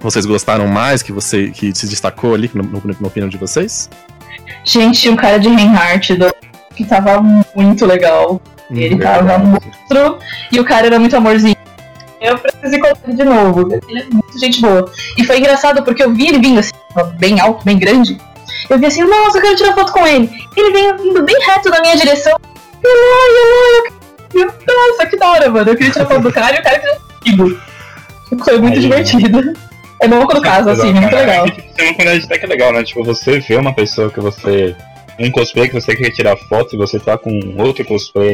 vocês 0.00 0.26
gostaram 0.26 0.66
mais, 0.66 1.02
que 1.02 1.12
você 1.12 1.50
que 1.50 1.74
se 1.74 1.86
destacou 1.86 2.34
ali, 2.34 2.50
no, 2.54 2.62
no, 2.62 2.82
na 3.00 3.06
opinião 3.06 3.28
de 3.28 3.36
vocês? 3.36 3.88
Gente, 4.64 5.08
um 5.08 5.16
cara 5.16 5.38
de 5.38 5.48
Reinhardt 5.48 6.14
do, 6.14 6.34
que 6.74 6.84
tava 6.84 7.20
muito 7.54 7.86
legal. 7.86 8.40
Hum, 8.70 8.76
Ele 8.76 8.98
tava 8.98 9.38
monstro 9.38 10.18
e 10.50 10.58
o 10.58 10.64
cara 10.64 10.86
era 10.86 10.98
muito 10.98 11.16
amorzinho. 11.16 11.56
Eu 12.22 12.38
preciso 12.38 12.76
encontrar 12.76 13.08
ele 13.08 13.16
de 13.16 13.24
novo. 13.24 13.68
Ele 13.88 14.00
é 14.00 14.04
muito 14.04 14.38
gente 14.38 14.60
boa. 14.60 14.90
E 15.18 15.24
foi 15.24 15.38
engraçado 15.38 15.82
porque 15.82 16.02
eu 16.02 16.14
vi 16.14 16.28
ele 16.28 16.38
vindo 16.38 16.60
assim, 16.60 16.70
bem 17.18 17.40
alto, 17.40 17.64
bem 17.64 17.78
grande. 17.78 18.16
Eu 18.70 18.78
vi 18.78 18.86
assim, 18.86 19.02
nossa, 19.02 19.38
eu 19.38 19.42
quero 19.42 19.56
tirar 19.56 19.74
foto 19.74 19.92
com 19.92 20.06
ele. 20.06 20.30
Ele 20.56 20.72
veio 20.72 20.98
vindo 20.98 21.22
bem 21.24 21.36
reto 21.46 21.68
na 21.68 21.80
minha 21.80 21.96
direção. 21.96 22.38
Eloy, 22.84 23.92
Eloy, 24.34 24.52
nossa, 24.66 25.06
que 25.06 25.16
da 25.16 25.30
hora, 25.30 25.50
mano. 25.50 25.70
Eu 25.70 25.76
queria 25.76 25.92
tirar 25.92 26.06
foto 26.06 26.20
do 26.20 26.32
cara 26.32 26.56
e 26.56 26.60
o 26.60 26.62
cara 26.62 26.78
queria 26.78 26.98
comigo. 27.36 27.60
Foi 28.44 28.58
muito 28.58 28.74
Aí, 28.76 28.80
divertido. 28.80 29.52
É 30.00 30.08
bom 30.08 30.24
quando 30.26 30.42
casa, 30.42 30.72
assim, 30.72 30.90
é 30.90 30.92
muito 30.92 31.14
legal. 31.14 31.44
Tem 31.50 31.86
uma 31.86 31.94
comunidade 31.94 32.24
até 32.24 32.38
que 32.38 32.44
é 32.44 32.48
legal, 32.48 32.72
né? 32.72 32.82
Tipo, 32.82 33.04
você 33.04 33.40
vê 33.40 33.56
uma 33.56 33.74
pessoa 33.74 34.10
que 34.10 34.20
você. 34.20 34.74
Um 35.18 35.30
cosplay 35.30 35.68
que 35.68 35.74
você 35.74 35.94
quer 35.94 36.10
tirar 36.10 36.36
foto 36.36 36.74
e 36.74 36.78
você 36.78 36.98
tá 36.98 37.18
com 37.18 37.30
outro 37.58 37.84
cosplay 37.84 38.32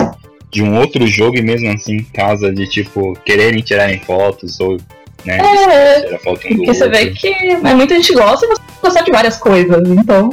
de 0.50 0.62
um 0.62 0.78
outro 0.78 1.06
jogo 1.06 1.36
e 1.36 1.42
mesmo 1.42 1.70
assim 1.70 1.96
em 1.96 2.04
casa 2.04 2.52
de 2.52 2.66
tipo 2.68 3.14
quererem 3.24 3.62
tirarem 3.62 4.00
fotos 4.00 4.58
ou 4.60 4.78
né, 5.24 5.38
é, 5.38 6.00
tirar 6.02 6.18
foto 6.20 6.46
um 6.46 6.56
porque 6.56 6.66
você 6.66 6.84
outro. 6.84 6.98
vê 6.98 7.10
que 7.10 7.28
é, 7.28 7.74
muita 7.74 7.94
gente 7.94 8.12
gosta 8.14 8.46
e 8.46 8.48
você 8.48 8.62
gosta 8.82 9.04
de 9.04 9.10
várias 9.10 9.36
coisas, 9.36 9.88
então 9.88 10.30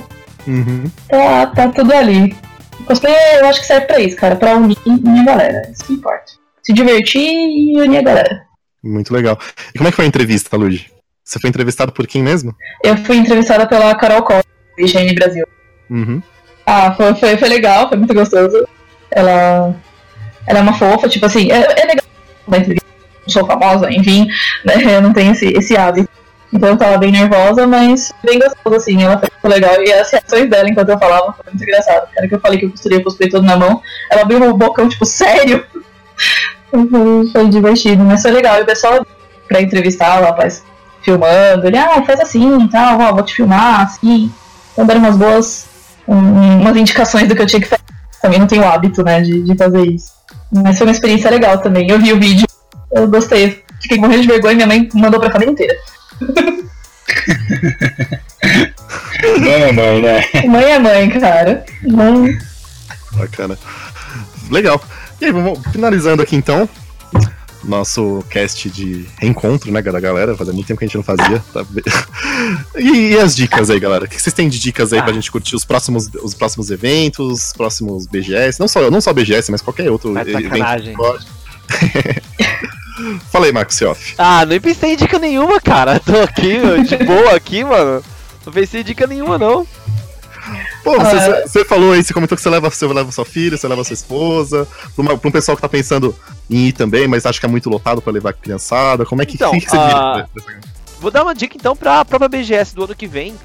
uhum. 0.47 0.83
tá, 1.09 1.47
tá 1.47 1.69
tudo 1.69 1.93
ali. 1.93 2.35
Cosplay 2.85 3.13
eu 3.39 3.47
acho 3.47 3.61
que 3.61 3.65
serve 3.65 3.87
pra 3.87 3.99
isso, 3.99 4.15
cara, 4.15 4.35
pra 4.35 4.55
unir, 4.55 4.77
a 4.85 5.23
galera, 5.23 5.69
isso 5.71 5.85
que 5.85 5.93
importa. 5.93 6.33
Se 6.61 6.71
divertir 6.71 7.21
e 7.21 7.79
unir 7.79 7.97
a 7.97 8.01
galera. 8.01 8.45
Muito 8.83 9.13
legal. 9.13 9.39
E 9.73 9.77
como 9.77 9.87
é 9.87 9.91
que 9.91 9.95
foi 9.95 10.05
a 10.05 10.07
entrevista, 10.07 10.55
Luigi? 10.55 10.91
Você 11.23 11.39
foi 11.39 11.49
entrevistado 11.49 11.91
por 11.91 12.05
quem 12.05 12.21
mesmo? 12.21 12.55
Eu 12.83 12.97
fui 12.97 13.17
entrevistada 13.17 13.65
pela 13.67 13.95
Carol 13.95 14.21
Costa, 14.21 14.47
do 14.77 14.85
IGN 14.85 15.15
Brasil. 15.15 15.45
Uhum. 15.89 16.21
Ah, 16.65 16.93
foi, 16.93 17.15
foi, 17.15 17.37
foi 17.37 17.49
legal, 17.49 17.89
foi 17.89 17.97
muito 17.97 18.13
gostoso. 18.13 18.67
Ela 19.09 19.75
ela 20.47 20.59
é 20.59 20.61
uma 20.61 20.73
fofa, 20.73 21.09
tipo 21.09 21.25
assim, 21.25 21.51
é, 21.51 21.57
é 21.57 21.85
legal, 21.85 22.05
não 22.47 23.29
sou 23.29 23.45
famosa, 23.45 23.91
enfim, 23.91 24.27
né, 24.63 24.75
eu 24.95 25.01
não 25.01 25.13
tenho 25.13 25.31
esse, 25.31 25.47
esse 25.47 25.75
hábito. 25.75 26.09
Então 26.53 26.69
eu 26.69 26.77
tava 26.77 26.97
bem 26.97 27.11
nervosa, 27.11 27.67
mas 27.67 28.13
bem 28.23 28.39
gostoso, 28.39 28.75
assim, 28.75 29.03
ela 29.03 29.21
foi 29.41 29.49
legal. 29.49 29.83
E 29.83 29.91
as 29.91 30.09
reações 30.09 30.49
dela 30.49 30.69
enquanto 30.69 30.89
eu 30.89 30.99
falava 30.99 31.33
foi 31.33 31.45
muito 31.51 31.63
engraçado. 31.63 32.07
Cara, 32.13 32.27
que 32.27 32.35
eu 32.35 32.39
falei 32.39 32.59
que 32.59 32.65
eu 32.65 32.69
costuria 32.69 33.03
cosplay 33.03 33.29
todo 33.29 33.43
na 33.43 33.57
mão, 33.57 33.81
ela 34.09 34.21
abriu 34.21 34.41
um 34.41 34.53
bocão, 34.53 34.87
tipo, 34.87 35.05
sério. 35.05 35.65
foi, 36.71 37.27
foi 37.33 37.49
divertido, 37.49 38.03
mas 38.05 38.21
foi 38.21 38.31
legal. 38.31 38.59
E 38.59 38.61
o 38.61 38.65
pessoal, 38.65 39.05
pra 39.49 39.61
entrevistar, 39.61 40.17
ela 40.17 40.33
faz 40.35 40.63
filmando, 41.01 41.67
ele, 41.67 41.77
ah, 41.77 42.01
faz 42.05 42.21
assim 42.21 42.63
e 42.63 42.69
tal, 42.69 43.13
vou 43.13 43.23
te 43.23 43.35
filmar, 43.35 43.81
assim. 43.81 44.31
Então 44.71 44.85
deram 44.85 45.01
umas 45.01 45.17
boas, 45.17 45.67
um, 46.07 46.61
umas 46.61 46.77
indicações 46.77 47.27
do 47.27 47.35
que 47.35 47.41
eu 47.41 47.47
tinha 47.47 47.61
que 47.61 47.67
fazer 47.67 47.83
também 48.25 48.39
não 48.39 48.47
tenho 48.47 48.63
o 48.63 48.67
hábito, 48.67 49.03
né, 49.03 49.21
de, 49.21 49.43
de 49.43 49.55
fazer 49.55 49.85
isso. 49.85 50.14
Mas 50.63 50.77
foi 50.77 50.87
uma 50.87 50.93
experiência 50.93 51.29
legal 51.29 51.57
também. 51.59 51.89
Eu 51.89 51.99
vi 51.99 52.13
o 52.13 52.19
vídeo, 52.19 52.45
eu 52.91 53.07
gostei. 53.07 53.63
Fiquei 53.81 53.97
morrendo 53.97 54.21
de 54.21 54.27
vergonha 54.27 54.53
e 54.53 54.55
minha 54.55 54.67
mãe 54.67 54.89
mandou 54.93 55.19
pra 55.19 55.31
família 55.31 55.51
inteira. 55.51 55.75
mãe 59.39 59.61
é 59.61 59.71
mãe, 59.71 60.01
né? 60.01 60.25
Mãe 60.47 60.63
é 60.63 60.79
mãe, 60.79 61.09
cara. 61.09 61.65
Mãe. 61.83 62.37
Bacana. 63.11 63.57
Legal. 64.49 64.81
E 65.19 65.25
aí, 65.25 65.31
vamos 65.31 65.59
finalizando 65.71 66.21
aqui 66.21 66.35
então 66.35 66.69
nosso 67.67 68.23
cast 68.29 68.69
de 68.69 69.05
reencontro, 69.17 69.71
né, 69.71 69.81
da 69.81 69.99
galera. 69.99 70.35
Fazia 70.35 70.53
muito 70.53 70.67
tempo 70.67 70.79
que 70.79 70.85
a 70.85 70.87
gente 70.87 70.97
não 70.97 71.03
fazia. 71.03 71.43
Tá? 71.53 71.65
E, 72.75 73.13
e, 73.13 73.17
as 73.17 73.35
dicas 73.35 73.69
aí, 73.69 73.79
galera? 73.79 74.05
O 74.05 74.07
que 74.07 74.21
vocês 74.21 74.33
têm 74.33 74.49
de 74.49 74.59
dicas 74.59 74.93
aí 74.93 74.99
ah. 74.99 75.03
pra 75.03 75.13
gente 75.13 75.31
curtir 75.31 75.55
os 75.55 75.65
próximos, 75.65 76.09
os 76.21 76.33
próximos 76.33 76.69
eventos, 76.69 77.45
os 77.45 77.53
próximos 77.53 78.05
BGS? 78.05 78.59
Não 78.59 78.67
só, 78.67 78.91
não 78.91 79.01
só 79.01 79.13
BGS, 79.13 79.51
mas 79.51 79.61
qualquer 79.61 79.89
outro 79.89 80.11
mas 80.11 80.27
evento. 80.27 80.49
Fala 83.31 83.45
aí, 83.45 83.51
Marcos 83.51 83.75
Sioff. 83.75 84.13
Ah, 84.17 84.45
nem 84.45 84.59
pensei 84.59 84.93
em 84.93 84.95
dica 84.95 85.17
nenhuma, 85.17 85.59
cara. 85.59 85.99
Tô 85.99 86.21
aqui, 86.21 86.59
de 86.87 87.03
boa 87.03 87.35
aqui, 87.35 87.63
mano. 87.63 88.03
Não 88.45 88.53
pensei 88.53 88.81
em 88.81 88.83
dica 88.83 89.07
nenhuma, 89.07 89.37
não. 89.37 89.67
Pô, 90.83 90.99
você, 90.99 91.15
ah, 91.15 91.43
você, 91.47 91.65
falou 91.65 91.91
aí, 91.91 92.03
você 92.03 92.13
comentou 92.13 92.35
que 92.35 92.41
você 92.41 92.49
leva, 92.49 92.69
você 92.69 92.85
leva 92.85 93.11
sua 93.11 93.25
filha, 93.25 93.57
você 93.57 93.67
leva 93.67 93.83
sua 93.83 93.93
esposa, 93.93 94.67
pra, 94.95 95.01
uma, 95.01 95.17
pra 95.17 95.29
um 95.29 95.31
pessoal 95.31 95.55
que 95.55 95.61
tá 95.61 95.69
pensando 95.69 96.15
em 96.49 96.67
ir 96.67 96.73
também, 96.73 97.07
mas 97.07 97.25
acha 97.25 97.39
que 97.39 97.45
é 97.45 97.49
muito 97.49 97.69
lotado 97.69 98.01
pra 98.01 98.13
levar 98.13 98.33
criançada. 98.33 99.05
Como 99.05 99.21
é 99.21 99.25
que 99.25 99.35
então, 99.35 99.51
fica 99.53 99.75
uh, 99.77 100.25
Vou 100.99 101.11
dar 101.11 101.23
uma 101.23 101.35
dica 101.35 101.57
então 101.57 101.75
pra 101.75 102.05
própria 102.05 102.29
BGS 102.29 102.75
do 102.75 102.83
ano 102.83 102.95
que 102.95 103.07
vem. 103.07 103.33
Uh, 103.33 103.35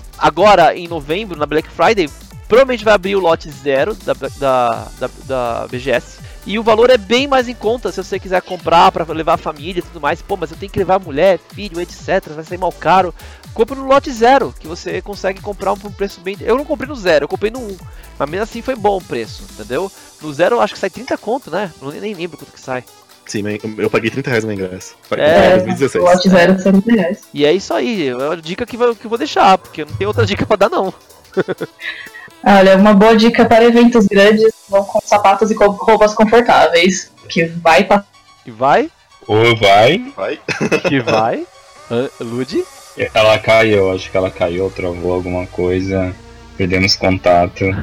uh, 0.00 0.04
agora, 0.18 0.76
em 0.76 0.88
novembro, 0.88 1.38
na 1.38 1.46
Black 1.46 1.68
Friday, 1.68 2.08
provavelmente 2.48 2.84
vai 2.84 2.94
abrir 2.94 3.16
o 3.16 3.20
lote 3.20 3.50
zero 3.50 3.94
da, 3.94 4.14
da, 4.14 4.88
da, 4.98 5.10
da 5.26 5.66
BGS. 5.68 6.24
E 6.46 6.58
o 6.58 6.62
valor 6.62 6.90
é 6.90 6.98
bem 6.98 7.26
mais 7.26 7.48
em 7.48 7.54
conta 7.54 7.90
se 7.90 8.02
você 8.02 8.18
quiser 8.18 8.42
comprar 8.42 8.92
para 8.92 9.10
levar 9.14 9.34
a 9.34 9.38
família 9.38 9.80
e 9.80 9.82
tudo 9.82 10.00
mais. 10.00 10.20
Pô, 10.20 10.36
mas 10.36 10.50
eu 10.50 10.56
tenho 10.56 10.70
que 10.70 10.78
levar 10.78 10.98
mulher, 10.98 11.38
filho, 11.54 11.80
etc. 11.80 12.28
Vai 12.34 12.44
sair 12.44 12.58
mal 12.58 12.72
caro. 12.72 13.14
Compre 13.54 13.76
no 13.76 13.86
lote 13.86 14.10
zero, 14.10 14.52
que 14.58 14.66
você 14.66 15.00
consegue 15.00 15.40
comprar 15.40 15.76
por 15.76 15.88
um 15.88 15.92
preço 15.92 16.20
bem. 16.20 16.36
Eu 16.40 16.56
não 16.56 16.64
comprei 16.64 16.88
no 16.88 16.96
zero, 16.96 17.24
eu 17.24 17.28
comprei 17.28 17.52
no 17.52 17.60
1. 17.60 17.76
Mas 18.18 18.30
mesmo 18.30 18.42
assim 18.42 18.60
foi 18.60 18.74
bom 18.74 18.96
o 18.96 19.02
preço, 19.02 19.44
entendeu? 19.52 19.90
No 20.20 20.34
zero 20.34 20.56
eu 20.56 20.60
acho 20.60 20.74
que 20.74 20.80
sai 20.80 20.90
30 20.90 21.16
conto, 21.16 21.50
né? 21.50 21.70
Eu 21.80 21.92
nem 21.92 22.14
lembro 22.14 22.36
quanto 22.36 22.52
que 22.52 22.60
sai. 22.60 22.82
Sim, 23.26 23.42
eu 23.78 23.88
paguei 23.88 24.10
30 24.10 24.28
reais 24.28 24.44
no 24.44 24.52
ingresso. 24.52 24.96
É, 25.12 25.50
2016. 25.50 26.04
Lote 26.04 26.28
zero 26.28 26.60
30 26.60 26.92
reais. 26.92 27.20
E 27.32 27.46
é 27.46 27.52
isso 27.52 27.72
aí, 27.72 28.08
é 28.08 28.16
uma 28.16 28.36
dica 28.36 28.66
que 28.66 28.76
eu, 28.76 28.94
que 28.96 29.06
eu 29.06 29.08
vou 29.08 29.18
deixar, 29.18 29.56
porque 29.56 29.84
não 29.84 29.94
tem 29.94 30.06
outra 30.06 30.26
dica 30.26 30.44
pra 30.44 30.56
dar, 30.56 30.68
não. 30.68 30.92
Olha, 32.44 32.76
uma 32.76 32.92
boa 32.92 33.16
dica 33.16 33.44
para 33.44 33.64
eventos 33.64 34.06
grandes 34.06 34.52
vão 34.68 34.84
com 34.84 35.00
sapatos 35.02 35.50
e 35.50 35.54
roupas 35.54 36.12
confortáveis. 36.12 37.10
Que 37.28 37.46
vai 37.46 37.84
pra... 37.84 38.04
Que 38.44 38.50
vai? 38.50 38.90
Ou 39.26 39.56
vai. 39.56 40.12
Vai. 40.14 40.40
Que 40.88 41.00
vai. 41.00 41.46
Uh, 41.90 42.08
Lud? 42.18 42.64
Ela 42.96 43.38
caiu, 43.38 43.92
acho 43.92 44.10
que 44.10 44.16
ela 44.16 44.30
caiu, 44.30 44.70
travou 44.70 45.12
alguma 45.12 45.46
coisa. 45.46 46.14
Perdemos 46.56 46.94
contato. 46.94 47.64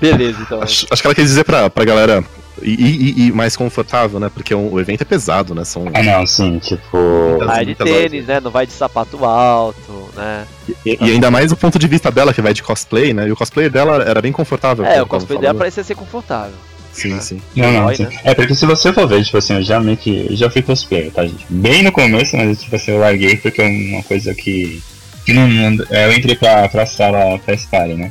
Beleza, 0.00 0.40
então. 0.42 0.62
Acho, 0.62 0.86
acho, 0.90 1.02
que 1.02 1.08
ela 1.08 1.14
quer 1.14 1.22
dizer 1.22 1.44
pra, 1.44 1.68
pra 1.68 1.84
galera 1.84 2.24
e, 2.62 2.72
e, 2.72 3.26
e, 3.26 3.32
mais 3.32 3.56
confortável, 3.56 4.20
né? 4.20 4.30
Porque 4.32 4.54
o, 4.54 4.74
o, 4.74 4.80
evento 4.80 5.02
é 5.02 5.04
pesado, 5.04 5.54
né? 5.54 5.64
São... 5.64 5.86
Ah, 5.92 6.02
não, 6.02 6.26
sim, 6.26 6.58
tipo. 6.58 7.38
Vai 7.44 7.64
de 7.64 7.74
tênis, 7.74 8.26
né? 8.26 8.40
Não 8.40 8.50
vai 8.50 8.66
de 8.66 8.72
sapato 8.72 9.24
alto, 9.24 10.08
né? 10.14 10.46
E, 10.84 10.98
e, 11.00 11.10
ainda 11.10 11.30
mais 11.30 11.52
o 11.52 11.56
ponto 11.56 11.78
de 11.78 11.88
vista 11.88 12.10
dela, 12.10 12.32
que 12.32 12.42
vai 12.42 12.54
de 12.54 12.62
cosplay, 12.62 13.12
né? 13.12 13.28
E 13.28 13.32
o 13.32 13.36
cosplay 13.36 13.68
dela 13.68 14.02
era 14.02 14.22
bem 14.22 14.32
confortável. 14.32 14.84
É, 14.84 15.02
o 15.02 15.06
cosplay 15.06 15.38
dela 15.38 15.58
parecia 15.58 15.82
ser 15.82 15.94
confortável. 15.94 16.56
Sim, 16.98 17.20
sim. 17.20 17.40
Não, 17.54 17.70
não, 17.70 17.94
sim. 17.94 18.02
Né? 18.02 18.20
É 18.24 18.34
porque 18.34 18.54
se 18.54 18.66
você 18.66 18.92
for 18.92 19.06
ver, 19.06 19.24
tipo 19.24 19.38
assim, 19.38 19.54
eu 19.54 19.62
já 19.62 19.78
meio 19.78 19.96
que. 19.96 20.26
Eu 20.28 20.36
já 20.36 20.50
fui 20.50 20.62
cosplayer, 20.62 21.12
tá, 21.12 21.22
gente? 21.24 21.46
Bem 21.48 21.82
no 21.82 21.92
começo, 21.92 22.36
mas 22.36 22.60
tipo 22.60 22.74
assim, 22.74 22.90
eu 22.90 22.98
larguei 22.98 23.36
porque 23.36 23.62
é 23.62 23.66
uma 23.66 24.02
coisa 24.02 24.34
que. 24.34 24.82
que 25.24 25.32
não, 25.32 25.46
não, 25.46 25.84
eu 25.90 26.12
entrei 26.12 26.34
pra, 26.34 26.68
pra 26.68 26.86
sala 26.86 27.38
pra 27.38 27.54
Sky, 27.54 27.94
né? 27.94 28.10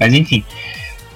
Mas 0.00 0.14
enfim. 0.14 0.42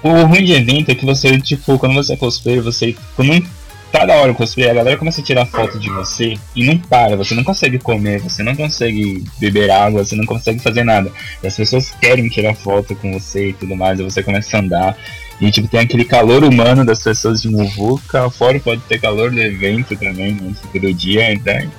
O 0.02 0.22
ruim 0.24 0.44
de 0.44 0.52
evento 0.52 0.90
é 0.90 0.94
que 0.94 1.04
você, 1.04 1.40
tipo, 1.40 1.78
quando 1.78 1.94
você 1.94 2.12
é 2.12 2.16
cosplayer, 2.16 2.62
você. 2.62 2.94
Quando 3.16 3.42
tá 3.90 4.04
da 4.04 4.16
hora 4.16 4.32
o 4.32 4.34
cosplay, 4.34 4.70
a 4.70 4.74
galera 4.74 4.96
começa 4.96 5.20
a 5.20 5.24
tirar 5.24 5.46
foto 5.46 5.78
de 5.78 5.88
você 5.88 6.34
e 6.54 6.64
não 6.64 6.78
para, 6.78 7.16
você 7.16 7.34
não 7.34 7.42
consegue 7.42 7.78
comer, 7.78 8.20
você 8.20 8.42
não 8.42 8.54
consegue 8.54 9.24
beber 9.38 9.70
água, 9.70 10.04
você 10.04 10.14
não 10.14 10.26
consegue 10.26 10.58
fazer 10.60 10.84
nada. 10.84 11.10
E 11.42 11.46
as 11.46 11.56
pessoas 11.56 11.90
querem 12.00 12.28
tirar 12.28 12.54
foto 12.54 12.94
com 12.96 13.18
você 13.18 13.48
e 13.48 13.52
tudo 13.54 13.74
mais, 13.74 13.98
e 13.98 14.02
você 14.02 14.22
começa 14.22 14.56
a 14.56 14.60
andar. 14.60 14.96
E 15.40 15.50
tipo, 15.52 15.68
tem 15.68 15.80
aquele 15.80 16.04
calor 16.04 16.42
humano 16.42 16.84
das 16.84 17.02
pessoas 17.02 17.42
de 17.42 17.48
Muvuca, 17.48 18.28
fora 18.28 18.58
pode 18.58 18.80
ter 18.82 19.00
calor 19.00 19.30
do 19.30 19.40
evento 19.40 19.96
também, 19.96 20.32
né? 20.32 20.52
Tipo, 20.60 20.80
do 20.80 20.92
dia, 20.92 21.32
então. 21.32 21.70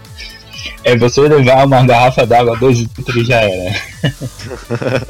É 0.84 0.96
você 0.96 1.22
levar 1.22 1.66
uma 1.66 1.86
garrafa 1.86 2.26
d'água, 2.26 2.58
dois 2.58 2.80
litros 2.80 3.16
e 3.16 3.26
já 3.26 3.42
era. 3.42 3.76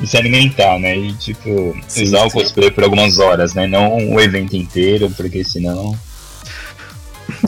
e 0.00 0.06
se 0.06 0.16
alimentar, 0.16 0.78
né? 0.80 0.96
E 0.96 1.12
tipo, 1.14 1.76
sim, 1.86 2.04
usar 2.04 2.20
sim. 2.22 2.26
o 2.26 2.30
cosplay 2.30 2.70
por 2.70 2.82
algumas 2.82 3.18
horas, 3.18 3.54
né? 3.54 3.68
Não 3.68 4.14
o 4.14 4.20
evento 4.20 4.56
inteiro, 4.56 5.10
porque 5.16 5.44
senão. 5.44 5.96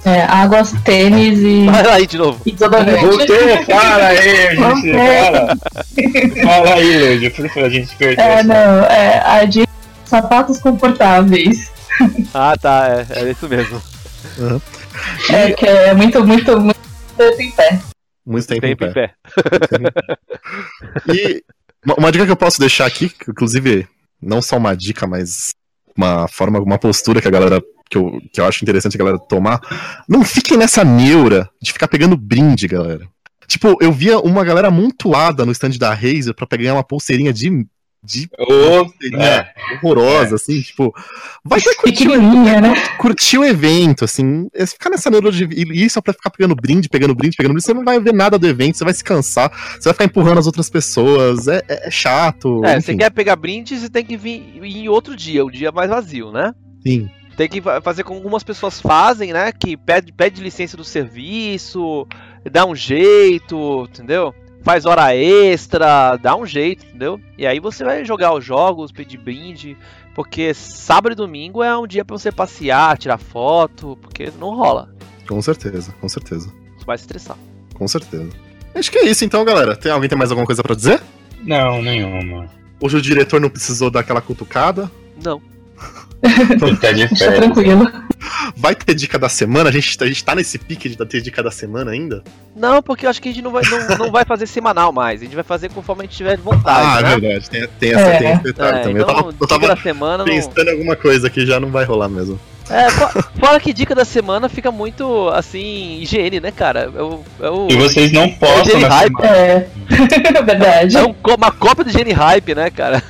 É, 0.05 0.23
águas, 0.23 0.73
tênis 0.85 1.39
e. 1.41 1.67
Fala 1.67 1.95
aí 1.95 2.07
de 2.07 2.19
novo. 2.19 2.41
E 2.47 2.53
desodorante. 2.53 3.05
Voltei, 3.05 3.65
fala 3.65 4.07
aí, 4.07 4.57
gente. 4.57 4.93
Fala. 4.93 5.59
fala 6.45 6.75
aí, 6.75 7.15
Lúcio, 7.15 7.31
por 7.33 7.49
favor, 7.49 7.65
a 7.65 7.71
gente 7.71 7.97
perdeu. 7.97 8.25
É, 8.25 8.43
não, 8.43 8.85
é, 8.85 9.23
a 9.25 9.45
de 9.45 9.69
sapatos 10.09 10.59
confortáveis. 10.59 11.71
Ah, 12.33 12.57
tá, 12.57 12.89
é, 12.89 13.21
é 13.21 13.31
isso 13.31 13.49
mesmo. 13.49 13.81
Uhum. 14.39 14.61
É, 15.31 15.53
que 15.53 15.67
é 15.67 15.95
muito, 15.95 16.25
muito, 16.25 16.61
muito 16.61 16.81
tempo 17.17 17.43
em 17.43 17.51
pé. 17.51 17.81
Muito 18.27 18.47
tempo, 18.47 18.61
tempo 18.61 18.85
em 18.85 18.93
pé. 18.93 18.93
Em 18.93 18.93
pé. 18.93 19.15
e 21.13 21.43
uma, 21.85 21.95
uma, 21.95 22.13
dica 22.13 22.27
que 22.27 22.33
eu 22.33 22.37
posso 22.37 22.61
deixar 22.61 22.87
aqui, 22.87 23.13
inclusive, 23.29 23.87
não 24.21 24.43
só 24.43 24.57
uma 24.57 24.77
dica, 24.77 25.07
mas 25.07 25.51
uma 25.97 26.29
forma, 26.29 26.61
uma 26.61 26.79
postura 26.79 27.21
que 27.21 27.29
a 27.29 27.33
galera. 27.33 27.63
Que 27.91 27.97
eu, 27.97 28.21
que 28.31 28.39
eu 28.39 28.45
acho 28.45 28.63
interessante 28.63 28.97
a 28.97 28.99
galera 28.99 29.19
tomar. 29.19 29.61
Não 30.07 30.23
fiquem 30.23 30.59
nessa 30.59 30.85
neura 30.85 31.49
de 31.61 31.73
ficar 31.73 31.89
pegando 31.89 32.19
brinde, 32.19 32.69
galera. 32.69 33.09
Tipo, 33.47 33.79
eu 33.81 33.91
via 33.91 34.19
uma 34.19 34.45
galera 34.45 34.69
amontoada 34.69 35.47
no 35.47 35.53
stand 35.53 35.79
da 35.79 35.95
Razer 35.95 36.35
pra 36.35 36.47
pegar 36.47 36.75
uma 36.75 36.85
pulseirinha 36.85 37.33
de 37.33 37.67
de 38.03 38.29
oh, 38.39 38.87
é, 39.21 39.53
horrorosa, 39.75 40.33
é. 40.33 40.37
assim, 40.37 40.61
tipo, 40.61 40.95
vai 41.45 41.61
ter 41.61 41.75
curtir, 41.75 42.09
né? 42.09 42.75
curtir 42.97 43.39
o 43.39 43.45
evento, 43.45 44.05
assim, 44.05 44.49
é 44.55 44.65
ficar 44.67 44.91
nessa 44.91 45.11
neuro 45.11 45.33
de 45.33 45.49
isso 45.73 45.99
é 45.99 46.03
pra 46.03 46.13
ficar 46.13 46.31
pegando 46.31 46.55
brinde, 46.55 46.89
pegando 46.89 47.15
brinde, 47.15 47.37
pegando 47.37 47.53
brinde, 47.53 47.65
você 47.65 47.75
não 47.75 47.85
vai 47.85 47.99
ver 47.99 48.15
nada 48.15 48.39
do 48.39 48.47
evento, 48.47 48.79
você 48.79 48.85
vai 48.85 48.95
se 48.95 49.03
cansar, 49.03 49.51
você 49.51 49.85
vai 49.85 49.93
ficar 49.93 50.05
empurrando 50.05 50.39
as 50.39 50.47
outras 50.47 50.71
pessoas, 50.71 51.49
é, 51.49 51.63
é, 51.69 51.89
é 51.89 51.91
chato. 51.91 52.65
É, 52.65 52.77
enfim. 52.77 52.93
você 52.93 52.97
quer 52.97 53.11
pegar 53.11 53.37
brinde, 53.37 53.77
você 53.77 53.89
tem 53.89 54.05
que 54.05 54.17
vir 54.17 54.61
em 54.63 54.89
outro 54.89 55.17
dia, 55.17 55.45
o 55.45 55.51
dia 55.51 55.73
mais 55.73 55.91
vazio, 55.91 56.31
né? 56.31 56.55
Sim. 56.87 57.11
Tem 57.37 57.49
que 57.49 57.61
fazer 57.83 58.03
como 58.03 58.19
algumas 58.19 58.43
pessoas 58.43 58.81
fazem, 58.81 59.33
né? 59.33 59.53
Que 59.53 59.77
pede, 59.77 60.13
pede 60.13 60.43
licença 60.43 60.77
do 60.77 60.83
serviço, 60.83 62.07
dá 62.51 62.67
um 62.67 62.75
jeito, 62.75 63.89
entendeu? 63.91 64.35
Faz 64.69 64.85
hora 64.85 65.17
extra, 65.17 66.19
dá 66.19 66.37
um 66.37 66.45
jeito, 66.45 66.85
entendeu? 66.85 67.19
E 67.39 67.47
aí 67.47 67.59
você 67.59 67.83
vai 67.83 68.05
jogar 68.05 68.35
os 68.35 68.45
jogos, 68.45 68.93
pedir 68.93 69.17
brinde, 69.17 69.75
porque 70.15 70.53
sábado 70.53 71.13
e 71.13 71.17
domingo 71.17 71.63
é 71.63 71.75
um 71.79 71.87
dia 71.87 72.05
para 72.05 72.19
você 72.19 72.31
passear, 72.31 72.99
tirar 72.99 73.17
foto, 73.17 73.97
porque 74.03 74.31
não 74.39 74.55
rola. 74.55 74.95
Com 75.27 75.41
certeza, 75.41 75.95
com 75.99 76.07
certeza. 76.07 76.53
Você 76.77 76.85
vai 76.85 76.99
se 76.99 77.05
estressar. 77.05 77.39
Com 77.73 77.89
certeza. 77.89 78.29
Acho 78.75 78.91
que 78.91 78.99
é 78.99 79.07
isso 79.07 79.25
então, 79.25 79.43
galera. 79.43 79.75
Tem 79.75 79.91
alguém 79.91 80.07
tem 80.07 80.19
mais 80.19 80.31
alguma 80.31 80.45
coisa 80.45 80.63
para 80.63 80.75
dizer? 80.75 81.01
Não, 81.43 81.81
nenhuma. 81.81 82.51
Hoje 82.79 82.99
o 82.99 83.01
diretor 83.01 83.41
não 83.41 83.49
precisou 83.49 83.91
dar 83.91 84.01
aquela 84.01 84.21
cutucada? 84.21 84.91
Não. 85.25 85.41
Tá 86.81 86.93
de 86.93 87.07
Deixa 87.07 87.33
tranquilo. 87.33 87.91
Vai 88.57 88.75
ter 88.75 88.95
dica 88.95 89.19
da 89.19 89.29
semana? 89.29 89.69
A 89.69 89.73
gente, 89.73 89.97
a 90.03 90.07
gente 90.07 90.25
tá 90.25 90.35
nesse 90.35 90.59
pique 90.59 90.89
de 90.89 90.97
ter 90.97 91.21
dica 91.21 91.43
da 91.43 91.51
semana 91.51 91.93
ainda? 91.93 92.23
Não, 92.57 92.83
porque 92.83 93.07
eu 93.07 93.11
acho 93.11 93.23
que 93.23 93.29
a 93.29 93.33
gente 93.33 93.45
não 93.45 93.53
vai, 93.53 93.63
não, 93.65 93.99
não 93.99 94.11
vai 94.11 94.25
fazer 94.25 94.47
semanal 94.47 94.93
mais. 94.93 95.21
A 95.21 95.25
gente 95.25 95.35
vai 95.35 95.45
fazer 95.45 95.71
conforme 95.71 96.03
a 96.03 96.07
gente 96.07 96.17
tiver 96.17 96.37
vontade. 96.37 96.99
Ah, 96.99 97.03
né? 97.03 97.13
é 97.13 97.21
verdade. 97.21 97.51
Tem, 97.51 97.69
tem, 97.79 97.93
essa, 97.93 98.09
é. 98.09 98.19
tem 98.19 98.33
esse 98.33 98.43
detalhe 98.43 98.79
é, 98.79 98.83
também. 98.83 99.03
Então, 99.03 99.09
eu 99.09 99.15
tava, 99.15 99.35
eu 99.41 99.47
tava 99.47 99.77
semana 99.81 100.25
pensando 100.25 100.57
não... 100.57 100.65
em 100.65 100.71
alguma 100.71 100.97
coisa 100.97 101.31
que 101.31 101.47
já 101.47 101.61
não 101.61 101.71
vai 101.71 101.85
rolar 101.85 102.09
mesmo. 102.09 102.39
É, 102.71 102.91
fora 103.41 103.59
que 103.59 103.73
dica 103.73 103.95
da 103.95 104.05
semana 104.05 104.47
fica 104.49 104.71
muito 104.71 105.29
assim, 105.31 106.01
higiene, 106.03 106.39
né, 106.39 106.51
cara? 106.51 106.91
Eu, 106.95 107.25
eu, 107.41 107.67
e 107.71 107.77
vocês 107.77 108.13
não 108.13 108.29
postam 108.31 108.79
na 108.81 108.89
hype. 108.89 109.25
É, 109.25 109.69
verdade. 110.45 110.97
É 110.97 111.03
um, 111.03 111.15
uma 111.35 111.51
cópia 111.51 111.85
do 111.85 111.91
higiene 111.91 112.13
hype, 112.13 112.55
né, 112.55 112.69
cara? 112.69 113.03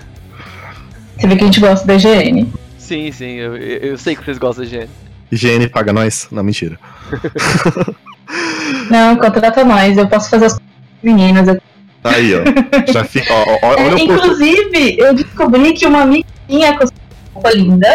Você 1.18 1.26
vê 1.26 1.36
que 1.36 1.42
a 1.42 1.46
gente 1.46 1.60
gosta 1.60 1.86
da 1.86 1.94
higiene. 1.94 2.52
Sim, 2.78 3.10
sim, 3.10 3.32
eu, 3.32 3.56
eu 3.56 3.98
sei 3.98 4.14
que 4.14 4.24
vocês 4.24 4.38
gostam 4.38 4.64
da 4.64 4.68
higiene. 4.68 4.90
Higiene 5.30 5.68
paga 5.68 5.92
nós? 5.92 6.28
Não, 6.30 6.42
mentira. 6.42 6.78
Não, 8.90 9.16
contrata 9.16 9.64
nós. 9.64 9.96
Eu 9.96 10.06
posso 10.06 10.30
fazer 10.30 10.46
as 10.46 10.60
meninas. 11.02 11.58
Aí, 12.04 12.32
ó. 12.34 12.92
Já 12.92 13.04
fica. 13.04 13.32
Ó, 13.32 13.58
ó, 13.62 13.74
é, 13.74 14.00
inclusive, 14.00 14.96
eu 14.98 15.14
descobri 15.14 15.72
que 15.72 15.86
uma 15.86 16.02
amiguinha 16.02 16.78
com 16.78 16.86
roupa 17.34 17.50
linda 17.50 17.88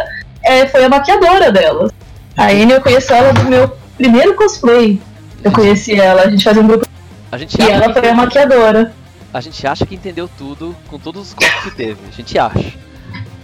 é, 0.44 0.68
foi 0.68 0.84
a 0.84 0.90
maquiadora 0.90 1.52
dela. 1.52 1.92
A 2.36 2.48
Anne, 2.48 2.74
eu 2.74 2.82
conheço 2.82 3.14
ela 3.14 3.32
do 3.32 3.46
meu 3.46 3.72
primeiro 3.98 4.36
cosplay. 4.36 5.00
Eu 5.44 5.52
conheci 5.52 5.94
ela, 5.94 6.24
a 6.24 6.30
gente 6.30 6.44
fazia 6.44 6.62
um 6.62 6.68
grupo. 6.68 6.86
A 7.32 7.38
gente 7.38 7.60
e 7.60 7.70
ela 7.70 7.94
foi 7.94 8.08
a 8.08 8.14
maquiadora. 8.14 8.94
A 9.34 9.42
gente 9.42 9.66
acha 9.66 9.86
que 9.86 9.96
entendeu 9.96 10.30
tudo 10.38 10.76
com 10.88 11.00
todos 11.00 11.30
os 11.30 11.34
corpos 11.34 11.64
que 11.64 11.72
teve. 11.72 11.98
A 12.08 12.12
gente 12.12 12.38
acha. 12.38 12.74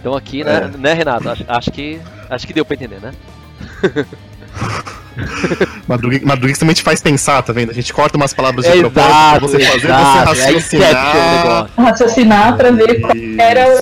Então 0.00 0.14
aqui, 0.14 0.42
né, 0.42 0.70
é. 0.72 0.78
né 0.78 0.94
Renato? 0.94 1.28
Acho, 1.28 1.44
acho, 1.46 1.70
que. 1.70 2.00
Acho 2.28 2.46
que 2.46 2.52
deu 2.54 2.64
pra 2.64 2.74
entender, 2.74 3.00
né? 3.00 3.12
Madruguix 6.24 6.58
também 6.58 6.74
te 6.74 6.82
faz 6.82 7.00
pensar, 7.00 7.42
tá 7.42 7.52
vendo? 7.52 7.70
A 7.70 7.74
gente 7.74 7.92
corta 7.92 8.16
umas 8.16 8.32
palavras 8.32 8.64
de 8.64 8.70
exato, 8.70 8.90
propósito 8.90 9.30
pra 9.30 9.38
você 9.40 9.60
fazer, 9.60 9.86
exato, 9.86 10.28
você 10.28 10.52
raciocinar. 10.52 11.70
raciocinar 11.76 12.56
pra 12.56 12.70
ver 12.70 13.00
qual 13.00 13.12
era 13.38 13.80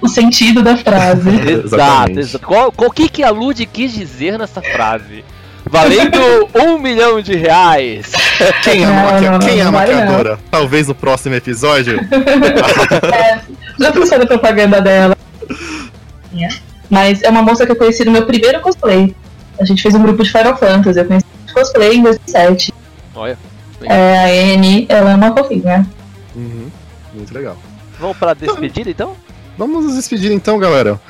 o 0.00 0.08
sentido 0.08 0.62
da 0.62 0.76
frase. 0.76 1.28
exato, 1.64 2.20
exato. 2.20 2.46
Qual, 2.46 2.70
qual 2.70 2.90
que, 2.90 3.08
que 3.08 3.22
a 3.22 3.30
Lud 3.30 3.64
quis 3.66 3.92
dizer 3.92 4.38
nessa 4.38 4.62
frase? 4.62 5.24
Valendo 5.64 6.18
um 6.54 6.78
milhão 6.78 7.20
de 7.20 7.34
reais. 7.34 8.12
Quem 8.62 8.84
é, 8.84 8.86
não, 8.86 9.32
não, 9.32 9.38
quem 9.40 9.58
é 9.58 9.62
a 9.62 9.72
maquiadora? 9.72 10.38
Talvez 10.50 10.86
no 10.86 10.94
próximo 10.94 11.34
episódio. 11.34 11.98
é, 13.12 13.40
já 13.78 13.90
pensou 13.90 14.18
na 14.18 14.26
propaganda 14.26 14.80
dela. 14.80 15.15
Mas 16.88 17.22
é 17.22 17.28
uma 17.28 17.42
moça 17.42 17.66
que 17.66 17.72
eu 17.72 17.76
conheci 17.76 18.04
no 18.04 18.12
meu 18.12 18.26
primeiro 18.26 18.60
cosplay. 18.60 19.14
A 19.58 19.64
gente 19.64 19.82
fez 19.82 19.94
um 19.94 20.02
grupo 20.02 20.22
de 20.22 20.30
Final 20.30 20.56
Fantasy, 20.56 20.98
eu 20.98 21.04
conheci 21.04 21.26
cosplay 21.52 21.96
em 21.96 22.02
2007. 22.02 22.74
Olha. 23.14 23.38
É, 23.82 24.18
a 24.18 24.54
Anne, 24.54 24.86
ela 24.88 25.12
é 25.12 25.14
uma 25.14 25.36
fofinha. 25.36 25.86
Uhum, 26.34 26.70
muito 27.14 27.34
legal. 27.34 27.56
Vamos 27.98 28.16
pra 28.16 28.34
despedida 28.34 28.90
então? 28.90 29.16
Vamos 29.56 29.84
nos 29.84 29.94
despedir 29.94 30.32
então, 30.32 30.58
galera. 30.58 31.00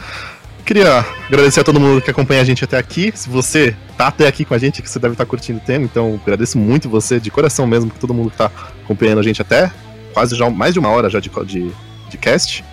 Queria 0.65 1.05
agradecer 1.27 1.61
a 1.61 1.65
todo 1.65 1.79
mundo 1.79 2.03
que 2.03 2.11
acompanha 2.11 2.41
a 2.41 2.45
gente 2.45 2.65
até 2.65 2.77
aqui. 2.77 3.13
Se 3.15 3.29
você 3.29 3.77
tá 3.97 4.09
até 4.09 4.27
aqui 4.27 4.45
com 4.45 4.55
a 4.55 4.59
gente, 4.59 4.83
que 4.83 4.91
você 4.91 4.99
deve 4.99 5.15
estar 5.15 5.27
curtindo 5.27 5.59
o 5.59 5.63
tema, 5.63 5.85
então 5.85 6.21
agradeço 6.23 6.59
muito 6.59 6.89
você, 6.89 7.21
de 7.21 7.31
coração 7.31 7.67
mesmo, 7.67 7.91
que 7.91 7.99
todo 7.99 8.15
mundo 8.15 8.31
que 8.31 8.37
tá 8.37 8.51
acompanhando 8.85 9.21
a 9.21 9.23
gente 9.23 9.41
até 9.41 9.71
quase 10.13 10.35
já 10.35 10.49
mais 10.49 10.73
de 10.73 10.81
uma 10.81 10.89
hora 10.89 11.11
já 11.11 11.21
de, 11.21 11.31
de, 11.45 11.71
de 12.09 12.19
cast. 12.19 12.65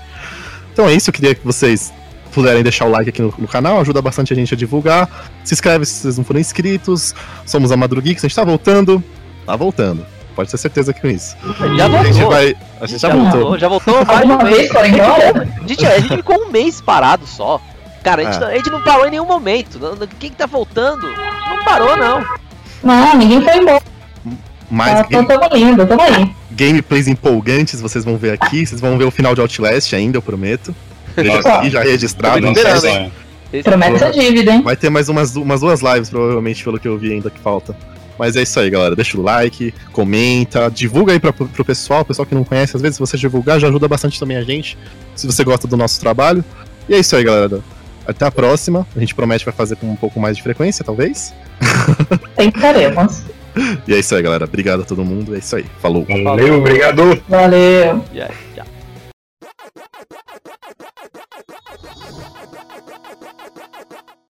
Então 0.72 0.88
é 0.88 0.94
isso, 0.94 1.10
eu 1.10 1.14
queria 1.14 1.36
que 1.36 1.46
vocês 1.46 1.94
puderem 2.34 2.64
deixar 2.64 2.86
o 2.86 2.90
like 2.90 3.10
aqui 3.10 3.22
no, 3.22 3.34
no, 3.38 3.48
canal, 3.48 3.80
ajuda 3.80 4.02
bastante 4.02 4.34
a 4.34 4.36
gente 4.36 4.54
a 4.54 4.58
divulgar. 4.58 5.10
Se 5.44 5.54
inscreve 5.54 5.86
se 5.86 6.02
vocês 6.02 6.18
não 6.18 6.24
forem 6.24 6.42
inscritos. 6.42 7.14
Somos 7.46 7.72
a 7.72 7.78
Madrugeeks, 7.78 8.24
a 8.24 8.28
gente 8.28 8.36
tá 8.36 8.44
voltando. 8.44 9.04
Tá 9.46 9.56
voltando. 9.56 10.06
Pode 10.36 10.50
ter 10.50 10.58
certeza 10.58 10.94
que 10.94 11.02
com 11.02 11.08
isso. 11.08 11.36
Já 11.78 11.88
voltou. 11.88 12.00
A 12.00 12.12
gente, 12.12 12.26
vai, 12.26 12.56
a 12.82 12.86
gente 12.88 13.00
já, 13.00 13.10
já 13.10 13.16
voltou. 13.16 13.40
voltou. 13.40 13.60
Já 13.60 13.68
voltou 13.68 14.06
mais 14.06 14.26
de 14.26 14.32
um 14.32 14.44
mês. 14.44 14.76
A 14.76 15.68
gente, 15.68 15.86
a 15.86 16.00
gente 16.00 16.16
ficou 16.18 16.48
um 16.48 16.52
mês 16.52 16.82
parado 16.82 17.28
só. 17.28 17.62
Cara, 18.04 18.22
a 18.22 18.32
gente, 18.32 18.44
é. 18.44 18.48
a 18.48 18.56
gente 18.56 18.70
não 18.70 18.82
parou 18.82 19.08
em 19.08 19.12
nenhum 19.12 19.26
momento. 19.26 19.80
Quem 20.20 20.30
que 20.32 20.36
tá 20.36 20.46
voltando? 20.46 21.08
Não 21.08 21.64
parou, 21.64 21.96
não. 21.96 22.26
Não, 22.84 23.16
ninguém 23.16 23.42
foi 23.42 23.58
embora. 23.58 23.84
Mais 24.70 25.00
ah, 25.00 25.04
game... 25.04 25.28
tamo 25.28 25.48
lindo, 25.54 25.86
tamo 25.86 26.02
aí. 26.02 26.36
Gameplays 26.52 27.08
empolgantes, 27.08 27.80
vocês 27.80 28.04
vão 28.04 28.18
ver 28.18 28.34
aqui. 28.34 28.66
Vocês 28.66 28.82
vão 28.82 28.98
ver 28.98 29.06
o 29.06 29.12
final 29.12 29.36
de 29.36 29.42
Outlast 29.42 29.94
ainda, 29.94 30.18
eu 30.18 30.22
prometo. 30.22 30.76
Já 31.18 31.58
aqui, 31.58 31.70
já 31.70 31.82
registrado. 31.82 32.42
Não 32.42 32.54
Promete 33.62 33.96
essa 33.96 34.12
dívida, 34.12 34.52
hein? 34.52 34.62
Vai 34.64 34.76
ter 34.76 34.90
mais 34.90 35.10
umas, 35.10 35.36
umas 35.36 35.62
duas 35.62 35.82
lives, 35.82 36.10
provavelmente, 36.10 36.64
pelo 36.64 36.80
que 36.80 36.88
eu 36.88 36.98
vi 36.98 37.12
ainda 37.12 37.30
que 37.30 37.40
falta. 37.40 37.76
Mas 38.18 38.36
é 38.36 38.42
isso 38.42 38.60
aí, 38.60 38.70
galera. 38.70 38.96
Deixa 38.96 39.18
o 39.18 39.22
like, 39.22 39.74
comenta, 39.92 40.70
divulga 40.70 41.14
aí 41.14 41.20
pra, 41.20 41.34
pro 41.34 41.66
pessoal, 41.66 42.02
o 42.02 42.06
pessoal 42.06 42.26
que 42.26 42.34
não 42.34 42.44
conhece. 42.44 42.76
Às 42.76 42.82
vezes, 42.82 42.96
se 42.96 43.00
você 43.00 43.18
divulgar, 43.18 43.60
já 43.60 43.68
ajuda 43.68 43.88
bastante 43.88 44.20
também 44.20 44.38
a 44.38 44.44
gente. 44.44 44.78
Se 45.16 45.28
você 45.28 45.44
gosta 45.44 45.68
do 45.68 45.78
nosso 45.78 46.00
trabalho. 46.00 46.44
E 46.88 46.94
é 46.94 47.00
isso 47.00 47.16
aí, 47.16 47.24
galera. 47.24 47.60
Até 48.08 48.26
a 48.26 48.32
próxima. 48.32 48.88
A 48.96 49.00
gente 49.00 49.16
promete 49.16 49.46
vai 49.46 49.54
fazer 49.54 49.76
com 49.76 49.88
um 49.88 49.96
pouco 49.96 50.20
mais 50.20 50.38
de 50.38 50.44
frequência, 50.44 50.84
talvez. 50.84 51.34
Tentaremos. 52.36 53.22
e 53.88 53.94
é 53.94 54.00
isso 54.00 54.16
aí, 54.16 54.22
galera. 54.22 54.46
Obrigado 54.46 54.82
a 54.82 54.86
todo 54.86 55.04
mundo. 55.06 55.36
É 55.36 55.40
isso 55.40 55.56
aí. 55.56 55.66
Falou. 55.82 56.06
Valeu, 56.24 56.60
obrigado. 56.60 57.22
Valeu. 57.28 58.04
Yeah. 58.14 58.34